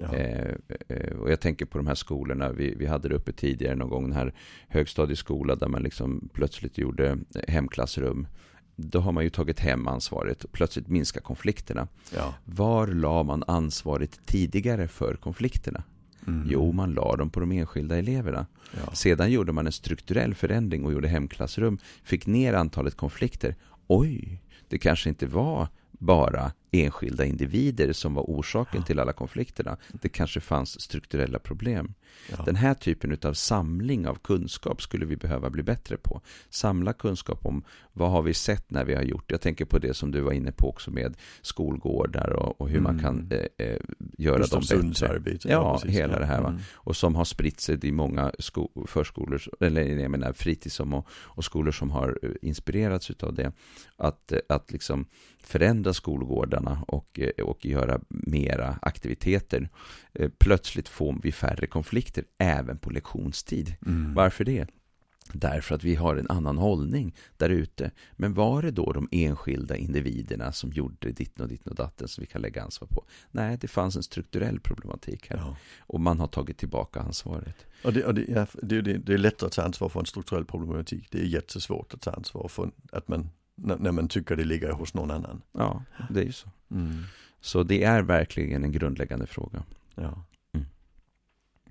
Ja. 0.00 0.14
Eh, 0.14 0.54
eh, 0.88 1.16
och 1.16 1.30
jag 1.30 1.40
tänker 1.40 1.66
på 1.66 1.78
de 1.78 1.86
här 1.86 1.94
skolorna, 1.94 2.52
vi, 2.52 2.74
vi 2.74 2.86
hade 2.86 3.08
det 3.08 3.14
uppe 3.14 3.32
tidigare 3.32 3.76
någon 3.76 3.90
gång, 3.90 4.02
den 4.02 4.12
här 4.12 4.34
högstadieskola 4.68 5.54
där 5.56 5.68
man 5.68 5.82
liksom 5.82 6.28
plötsligt 6.32 6.78
gjorde 6.78 7.18
hemklassrum. 7.48 8.26
Då 8.76 9.00
har 9.00 9.12
man 9.12 9.24
ju 9.24 9.30
tagit 9.30 9.60
hem 9.60 9.88
ansvaret 9.88 10.44
och 10.44 10.52
plötsligt 10.52 10.88
minskar 10.88 11.20
konflikterna. 11.20 11.88
ja. 12.14 12.34
Var 12.44 12.86
la 12.86 13.22
man 13.22 13.44
ansvaret 13.46 14.20
tidigare 14.26 14.88
för 14.88 15.14
konflikterna? 15.14 15.82
Mm. 16.26 16.48
Jo, 16.50 16.72
man 16.72 16.92
la 16.92 17.16
dem 17.16 17.30
på 17.30 17.40
de 17.40 17.52
enskilda 17.52 17.98
eleverna. 17.98 18.46
Ja. 18.72 18.92
Sedan 18.92 19.30
gjorde 19.32 19.52
man 19.52 19.66
en 19.66 19.72
strukturell 19.72 20.34
förändring 20.34 20.84
och 20.84 20.92
gjorde 20.92 21.08
hemklassrum, 21.08 21.78
fick 22.04 22.26
ner 22.26 22.54
antalet 22.54 22.96
konflikter. 22.96 23.56
Oj, 23.86 24.42
det 24.68 24.78
kanske 24.78 25.08
inte 25.08 25.26
var 25.26 25.68
bara 25.92 26.52
enskilda 26.72 27.24
individer 27.24 27.92
som 27.92 28.14
var 28.14 28.22
orsaken 28.22 28.82
till 28.82 28.98
alla 29.00 29.12
konflikterna. 29.12 29.76
Det 30.02 30.08
kanske 30.08 30.40
fanns 30.40 30.80
strukturella 30.80 31.38
problem. 31.38 31.94
Ja. 32.30 32.42
Den 32.44 32.56
här 32.56 32.74
typen 32.74 33.16
av 33.24 33.32
samling 33.34 34.06
av 34.08 34.14
kunskap 34.14 34.82
skulle 34.82 35.06
vi 35.06 35.16
behöva 35.16 35.50
bli 35.50 35.62
bättre 35.62 35.96
på. 35.96 36.20
Samla 36.50 36.92
kunskap 36.92 37.46
om 37.46 37.64
vad 37.92 38.10
har 38.10 38.22
vi 38.22 38.34
sett 38.34 38.70
när 38.70 38.84
vi 38.84 38.94
har 38.94 39.02
gjort. 39.02 39.30
Jag 39.30 39.40
tänker 39.40 39.64
på 39.64 39.78
det 39.78 39.94
som 39.94 40.10
du 40.10 40.20
var 40.20 40.32
inne 40.32 40.52
på 40.52 40.68
också 40.68 40.90
med 40.90 41.16
skolgårdar 41.42 42.30
och, 42.30 42.60
och 42.60 42.68
hur 42.68 42.80
man 42.80 42.90
Mm. 42.98 43.02
kan 43.02 43.38
eh, 43.38 43.66
eh, 43.66 43.76
göra 44.18 44.32
dem 44.34 44.40
Gustavsunds 44.40 45.00
bättre. 45.00 45.14
arbete. 45.14 45.48
Ja, 45.48 45.74
precis. 45.82 45.96
hela 45.98 46.18
det 46.18 46.26
här? 46.26 46.38
Mm. 46.38 46.58
Och 46.74 46.96
som 46.96 47.14
har 47.14 47.24
spritt 47.24 47.60
sig 47.60 47.78
i 47.86 47.92
många 47.92 48.32
sko- 48.38 48.86
förskolor, 48.86 49.42
eller 49.60 49.82
jag 49.82 50.10
menar 50.10 50.32
fritidshem 50.32 50.94
och, 50.94 51.06
och 51.12 51.44
skolor 51.44 51.72
som 51.72 51.90
har 51.90 52.18
eh, 52.22 52.30
inspirerats 52.42 53.10
utav 53.10 53.34
det. 53.34 53.52
Att, 53.96 54.32
eh, 54.32 54.38
att 54.48 54.72
liksom 54.72 55.06
förändra 55.42 55.94
skolgårdarna 56.60 56.84
och, 56.88 57.20
eh, 57.20 57.44
och 57.44 57.66
göra 57.66 58.00
mera 58.08 58.78
aktiviteter. 58.82 59.68
Eh, 60.14 60.30
Plötsligt 60.38 60.88
får 60.88 61.18
vi 61.22 61.32
färre 61.32 61.66
konflikter 61.66 62.24
även 62.38 62.78
på 62.78 62.90
lektionstid. 62.90 63.74
Mm. 63.86 64.14
Varför 64.14 64.44
det? 64.44 64.68
Därför 65.32 65.74
att 65.74 65.84
vi 65.84 65.94
har 65.94 66.16
en 66.16 66.30
annan 66.30 66.58
hållning 66.58 67.14
där 67.36 67.50
ute. 67.50 67.90
Men 68.16 68.34
var 68.34 68.62
det 68.62 68.70
då 68.70 68.92
de 68.92 69.08
enskilda 69.12 69.76
individerna 69.76 70.52
som 70.52 70.72
gjorde 70.72 71.12
ditten 71.12 71.42
och 71.42 71.48
ditten 71.48 71.70
och 71.70 71.76
datten 71.76 72.08
som 72.08 72.22
vi 72.22 72.26
kan 72.26 72.42
lägga 72.42 72.62
ansvar 72.62 72.88
på? 72.88 73.04
Nej, 73.30 73.58
det 73.60 73.68
fanns 73.68 73.96
en 73.96 74.02
strukturell 74.02 74.60
problematik 74.60 75.30
här. 75.30 75.36
Ja. 75.36 75.56
Och 75.80 76.00
man 76.00 76.20
har 76.20 76.26
tagit 76.26 76.58
tillbaka 76.58 77.00
ansvaret. 77.00 77.66
Och, 77.84 77.92
det, 77.92 78.04
och 78.04 78.14
det, 78.14 78.30
är- 78.30 78.48
det, 78.62 78.80
det 78.82 79.14
är 79.14 79.18
lättare 79.18 79.46
att 79.46 79.52
ta 79.52 79.62
ansvar 79.62 79.88
för 79.88 80.00
en 80.00 80.06
strukturell 80.06 80.44
problematik. 80.44 81.08
Det 81.10 81.18
är 81.20 81.24
jättesvårt 81.26 81.94
att 81.94 82.00
ta 82.00 82.10
ansvar 82.10 82.48
för 82.48 82.70
att 82.92 83.08
man, 83.08 83.30
när, 83.62 83.92
man 83.92 84.08
tycker 84.08 84.36
det 84.36 84.44
ligger 84.44 84.70
hos 84.70 84.94
någon 84.94 85.10
annan. 85.10 85.42
Ja, 85.52 85.84
det 86.10 86.20
är 86.20 86.24
ju 86.24 86.32
så. 86.32 86.48
Mm. 86.70 87.02
Så 87.40 87.62
det 87.62 87.82
är 87.82 88.02
verkligen 88.02 88.64
en 88.64 88.72
grundläggande 88.72 89.26
fråga. 89.26 89.64
Ja. 89.94 90.24
Mm. 90.52 90.66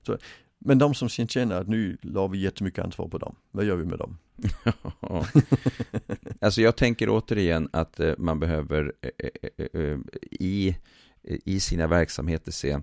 Så, 0.04 0.18
men 0.60 0.78
de 0.78 0.94
som 0.94 1.10
känner 1.10 1.56
att 1.56 1.68
nu 1.68 1.98
la 2.02 2.28
vi 2.28 2.38
jättemycket 2.38 2.84
ansvar 2.84 3.08
på 3.08 3.18
dem, 3.18 3.36
vad 3.52 3.66
gör 3.66 3.76
vi 3.76 3.86
med 3.86 4.00
dem? 4.00 4.18
Alltså 6.42 6.62
jag 6.62 6.76
tänker 6.76 7.10
återigen 7.10 7.70
att 7.74 8.00
eh, 8.00 8.14
man 8.18 8.40
behöver 8.40 8.94
eh, 9.02 9.30
eh, 9.74 9.98
i, 10.32 10.78
i 11.24 11.60
sina 11.60 11.88
verksamheter 11.88 12.52
se 12.52 12.80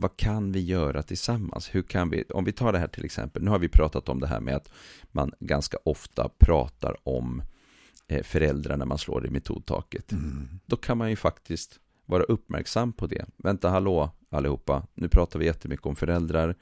vad 0.00 0.16
kan 0.16 0.52
vi 0.52 0.60
göra 0.60 1.02
tillsammans? 1.02 1.74
Hur 1.74 1.82
kan 1.82 2.10
vi, 2.10 2.24
om 2.24 2.44
vi 2.44 2.52
tar 2.52 2.72
det 2.72 2.78
här 2.78 2.88
till 2.88 3.04
exempel, 3.04 3.42
nu 3.42 3.50
har 3.50 3.58
vi 3.58 3.68
pratat 3.68 4.08
om 4.08 4.20
det 4.20 4.26
här 4.26 4.40
med 4.40 4.56
att 4.56 4.70
man 5.12 5.32
ganska 5.40 5.78
ofta 5.84 6.30
pratar 6.38 6.96
om 7.08 7.42
föräldrar 8.22 8.76
när 8.76 8.86
man 8.86 8.98
slår 8.98 9.26
i 9.26 9.30
metodtaket. 9.30 10.12
Mm. 10.12 10.48
Då 10.66 10.76
kan 10.76 10.98
man 10.98 11.10
ju 11.10 11.16
faktiskt 11.16 11.80
vara 12.06 12.22
uppmärksam 12.22 12.92
på 12.92 13.06
det. 13.06 13.24
Vänta, 13.36 13.68
hallå 13.68 14.10
allihopa, 14.30 14.86
nu 14.94 15.08
pratar 15.08 15.38
vi 15.38 15.46
jättemycket 15.46 15.86
om 15.86 15.96
föräldrar. 15.96 16.56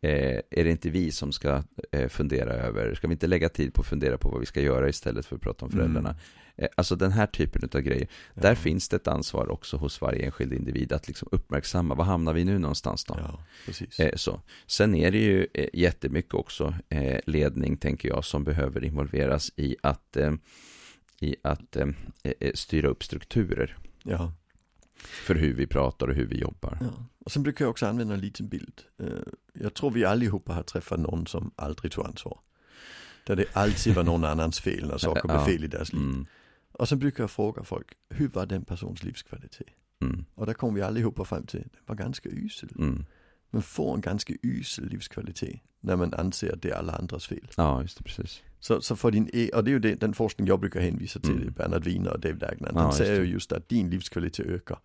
eh, 0.00 0.40
är 0.50 0.64
det 0.64 0.70
inte 0.70 0.90
vi 0.90 1.10
som 1.10 1.32
ska 1.32 1.62
eh, 1.92 2.08
fundera 2.08 2.52
över, 2.52 2.94
ska 2.94 3.08
vi 3.08 3.12
inte 3.12 3.26
lägga 3.26 3.48
tid 3.48 3.74
på 3.74 3.80
att 3.80 3.86
fundera 3.86 4.18
på 4.18 4.28
vad 4.28 4.40
vi 4.40 4.46
ska 4.46 4.60
göra 4.60 4.88
istället 4.88 5.26
för 5.26 5.36
att 5.36 5.42
prata 5.42 5.64
om 5.64 5.70
föräldrarna? 5.70 6.10
Mm. 6.10 6.20
Eh, 6.56 6.68
alltså 6.76 6.96
den 6.96 7.12
här 7.12 7.26
typen 7.26 7.68
av 7.74 7.80
grejer. 7.80 8.08
Ja. 8.34 8.42
Där 8.42 8.54
finns 8.54 8.88
det 8.88 8.96
ett 8.96 9.08
ansvar 9.08 9.50
också 9.50 9.76
hos 9.76 10.00
varje 10.00 10.24
enskild 10.24 10.52
individ 10.52 10.92
att 10.92 11.08
liksom 11.08 11.28
uppmärksamma, 11.32 11.94
var 11.94 12.04
hamnar 12.04 12.32
vi 12.32 12.44
nu 12.44 12.58
någonstans 12.58 13.04
då? 13.04 13.18
Ja. 13.18 13.44
Eh, 13.98 14.16
så. 14.16 14.40
Sen 14.66 14.94
är 14.94 15.10
det 15.10 15.18
ju 15.18 15.46
eh, 15.54 15.68
jättemycket 15.72 16.34
också 16.34 16.74
eh, 16.88 17.20
ledning, 17.26 17.76
tänker 17.76 18.08
jag, 18.08 18.24
som 18.24 18.44
behöver 18.44 18.84
involveras 18.84 19.52
i 19.56 19.76
att, 19.82 20.16
eh, 20.16 20.32
i 21.22 21.36
att 21.42 21.76
eh, 21.76 21.86
eh, 22.22 22.52
styra 22.54 22.88
upp 22.88 23.04
strukturer 23.04 23.76
Ja. 24.04 24.32
för 24.96 25.34
hur 25.34 25.54
vi 25.54 25.66
pratar 25.66 26.08
och 26.08 26.14
hur 26.14 26.26
vi 26.26 26.38
jobbar. 26.40 26.78
ja. 26.80 27.04
Och 27.24 27.32
sen 27.32 27.42
brukar 27.42 27.64
jag 27.64 27.70
också 27.70 27.86
använda 27.86 28.14
en 28.14 28.20
liten 28.20 28.48
bild. 28.48 28.82
Eh, 28.98 29.06
Jag 29.54 29.74
tror 29.74 29.90
vi 29.90 30.04
allihopa 30.04 30.52
har 30.52 30.62
träffat 30.62 31.00
någon 31.00 31.26
som 31.26 31.50
aldrig 31.56 31.92
tog 31.92 32.06
ansvar. 32.06 32.38
Där 33.26 33.36
det 33.36 33.44
alltid 33.56 33.94
var 33.94 34.04
någon 34.04 34.24
annans 34.24 34.60
fel 34.60 34.88
när 34.88 34.98
saker 34.98 35.22
blev 35.28 35.44
fel 35.44 35.64
i 35.64 35.66
deras 35.66 35.92
liv. 35.92 36.02
Mm, 36.02 36.26
Och 36.72 36.88
sen 36.88 36.98
brukar 36.98 37.22
jag 37.22 37.30
fråga 37.30 37.64
folk, 37.64 37.86
hur 38.10 38.28
var 38.28 38.46
den 38.46 38.64
persons 38.64 39.02
livskvalitet? 39.02 39.68
mm, 40.00 40.24
Och 40.34 40.46
där 40.46 40.54
kom 40.54 40.74
vi 40.74 40.82
allihopa 40.82 41.24
fram 41.24 41.46
till, 41.46 41.60
den 41.60 41.80
var 41.86 41.94
ganska 41.94 42.28
usel. 42.28 42.68
mm. 42.78 43.04
Man 43.50 43.62
får 43.62 43.94
en 43.94 44.00
ganska 44.00 44.34
usel 44.42 44.88
livskvalitet 44.88 45.60
när 45.80 45.96
man 45.96 46.14
anser 46.14 46.52
att 46.52 46.62
det 46.62 46.70
är 46.70 46.74
alla 46.74 46.92
andras 46.92 47.26
fel. 47.26 47.48
Ja, 47.56 47.82
just 47.82 47.98
det, 47.98 48.04
precis. 48.04 48.42
Så, 48.62 48.80
så 48.80 48.96
för 48.96 49.10
din, 49.10 49.30
e- 49.32 49.50
och 49.54 49.64
det 49.64 49.70
är 49.70 49.72
ju 49.72 49.78
det, 49.78 49.94
den 49.94 50.14
forskning 50.14 50.46
jag 50.46 50.60
brukar 50.60 50.80
hänvisa 50.80 51.20
till, 51.20 51.30
Mm. 51.42 51.52
Bernard 51.52 51.84
Wiener 51.84 52.12
och 52.12 52.20
David 52.20 52.42
Agnan. 52.44 52.72
Ja, 52.74 52.86
just 52.86 52.98
säger 52.98 53.20
ju 53.20 53.26
just 53.30 53.52
att 53.52 53.68
din 53.68 53.90
livskvalitet 53.90 54.46
ökar 54.46 54.78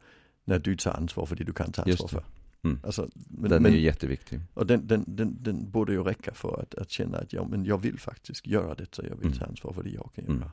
när 0.45 0.59
du 0.59 0.75
tar 0.75 0.91
ansvar 0.91 1.25
för 1.25 1.36
det 1.36 1.43
du 1.43 1.53
kan 1.53 1.71
ta 1.71 1.82
ansvar 1.82 2.07
för. 2.07 2.23
Mm. 2.63 2.80
Alltså, 2.84 3.09
men, 3.30 3.49
Den 3.49 3.63
men, 3.63 3.71
är 3.71 3.75
ju 3.78 3.82
jätteviktig. 3.84 4.39
och 4.53 4.67
den, 4.67 4.88
den, 4.88 5.03
den, 5.07 5.38
den 5.43 5.71
borde 5.71 5.91
ju 5.93 6.03
räcka 6.03 6.34
för 6.34 6.61
att, 6.61 6.75
att 6.75 6.89
känna 6.89 7.17
att 7.17 7.34
ja, 7.34 7.47
men 7.47 7.65
jag 7.65 7.78
vill 7.82 7.99
faktiskt 7.99 8.47
göra 8.47 8.75
detta, 8.75 9.03
jag 9.07 9.15
vill 9.15 9.25
Mm. 9.28 9.38
ta 9.38 9.45
ansvar 9.45 9.73
för 9.73 9.84
det 9.84 9.89
jag 9.89 10.09
kan 10.15 10.25
Mm. 10.25 10.38
göra. 10.39 10.51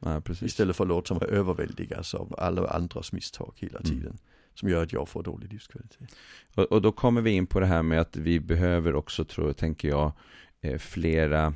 Ja. 0.00 0.22
Istället 0.46 0.76
för 0.76 0.84
att 0.84 0.88
låta 0.88 1.14
mig 1.14 1.28
överväldigas 1.28 2.14
av 2.14 2.34
alla 2.38 2.68
andras 2.68 3.12
misstag 3.12 3.52
hela 3.56 3.78
Mm. 3.78 3.90
tiden. 3.90 4.18
Som 4.54 4.68
gör 4.68 4.82
att 4.82 4.92
jag 4.92 5.08
får 5.08 5.22
dålig 5.22 5.52
livskvalitet. 5.52 6.08
Och, 6.54 6.64
och 6.72 6.82
då 6.82 6.92
kommer 6.92 7.20
vi 7.20 7.30
in 7.30 7.46
på 7.46 7.60
det 7.60 7.66
här 7.66 7.82
med 7.82 8.00
att 8.00 8.16
vi 8.16 8.40
behöver 8.40 8.94
också, 8.94 9.24
tror, 9.24 9.52
tänker 9.52 9.88
jag, 9.88 10.12
eh, 10.60 10.78
flera 10.78 11.54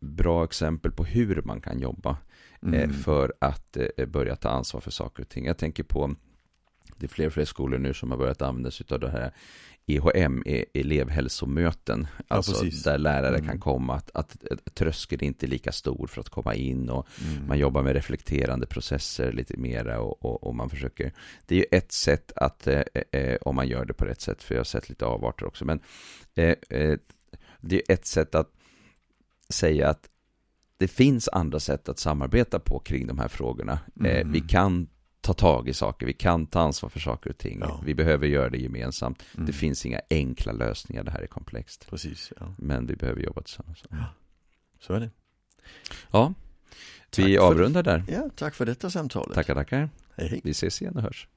bra 0.00 0.44
exempel 0.44 0.92
på 0.92 1.04
hur 1.04 1.42
man 1.42 1.60
kan 1.60 1.78
jobba 1.80 2.10
eh, 2.10 2.16
Mm. 2.62 2.92
för 2.92 3.32
att 3.40 3.76
eh, 3.76 4.06
börja 4.06 4.36
ta 4.36 4.48
ansvar 4.48 4.80
för 4.80 4.90
saker 4.90 5.22
och 5.22 5.28
ting. 5.28 5.46
Jag 5.46 5.58
tänker 5.58 5.82
på, 5.82 6.14
det 6.96 7.06
är 7.06 7.08
fler 7.08 7.26
och 7.26 7.32
fler 7.32 7.44
skolor 7.44 7.78
nu 7.78 7.94
som 7.94 8.10
har 8.10 8.18
börjat 8.18 8.42
använda 8.42 8.70
sig 8.70 8.86
av 8.90 9.00
det 9.00 9.10
här 9.10 9.32
EHM, 9.86 10.42
elevhälsomöten, 10.74 12.06
alltså 12.28 12.52
precis. 12.52 12.82
där 12.82 12.98
lärare 12.98 13.36
Mm. 13.36 13.46
kan 13.48 13.60
komma, 13.60 13.94
att, 13.94 14.10
att, 14.14 14.36
att 14.50 14.74
tröskeln 14.74 15.24
inte 15.24 15.46
är 15.46 15.48
lika 15.48 15.72
stor 15.72 16.06
för 16.06 16.20
att 16.20 16.28
komma 16.28 16.54
in 16.54 16.90
och 16.90 17.06
Mm. 17.32 17.46
man 17.46 17.58
jobbar 17.58 17.82
med 17.82 17.92
reflekterande 17.94 18.66
processer 18.66 19.32
lite 19.32 19.56
mera 19.56 20.00
och, 20.00 20.24
och, 20.24 20.44
och 20.44 20.54
man 20.54 20.70
försöker 20.70 21.12
Det 21.46 21.54
är 21.54 21.58
ju 21.58 21.64
ett 21.70 21.92
sätt 21.92 22.32
att, 22.36 22.66
eh, 22.66 22.82
eh, 23.12 23.36
om 23.40 23.56
man 23.56 23.68
gör 23.68 23.84
det 23.84 23.94
på 23.94 24.04
rätt 24.04 24.20
sätt, 24.20 24.42
för 24.42 24.54
jag 24.54 24.60
har 24.60 24.64
sett 24.64 24.88
lite 24.88 25.06
avarter 25.06 25.46
också, 25.46 25.64
men 25.64 25.80
eh, 26.34 26.54
eh, 26.70 26.98
det 27.60 27.76
är 27.76 27.94
ett 27.94 28.06
sätt 28.06 28.34
att 28.34 28.50
säga 29.52 29.88
att 29.88 30.08
det 30.78 30.88
finns 30.88 31.28
andra 31.28 31.60
sätt 31.60 31.88
att 31.88 31.98
samarbeta 31.98 32.58
på 32.58 32.78
kring 32.78 33.06
de 33.06 33.18
här 33.18 33.28
frågorna. 33.28 33.78
Eh, 34.04 34.20
mm. 34.20 34.32
vi 34.32 34.40
kan 34.40 34.88
ta 35.20 35.32
tag 35.32 35.68
i 35.68 35.74
saker, 35.74 36.06
vi 36.06 36.12
kan 36.12 36.46
ta 36.46 36.60
ansvar 36.60 36.90
för 36.90 37.00
saker 37.00 37.30
och 37.30 37.38
ting, 37.38 37.58
ja. 37.60 37.80
vi 37.84 37.94
behöver 37.94 38.26
göra 38.26 38.50
det 38.50 38.58
gemensamt. 38.58 39.24
Mm. 39.34 39.46
Det 39.46 39.52
finns 39.52 39.86
inga 39.86 40.00
enkla 40.10 40.52
lösningar, 40.52 41.04
det 41.04 41.10
här 41.10 41.20
är 41.20 41.26
komplext. 41.26 41.86
Precis, 41.90 42.32
ja. 42.40 42.54
Men 42.58 42.86
vi 42.86 42.96
behöver 42.96 43.20
jobba 43.20 43.42
tillsammans. 43.42 43.84
Ja. 43.90 43.96
Så 44.80 44.92
är 44.94 45.00
det. 45.00 45.10
Ja, 46.10 46.34
tack 47.10 47.26
vi 47.26 47.38
avrundar 47.38 47.82
där. 47.82 48.04
Ja, 48.08 48.30
tack 48.36 48.54
för 48.54 48.66
detta 48.66 48.90
samtalet. 48.90 49.34
Tackar, 49.34 49.54
tackar. 49.54 49.90
Hej, 50.16 50.28
hej. 50.28 50.40
Vi 50.44 50.50
ses 50.50 50.82
igen 50.82 50.96
och 50.96 51.02
hörs. 51.02 51.28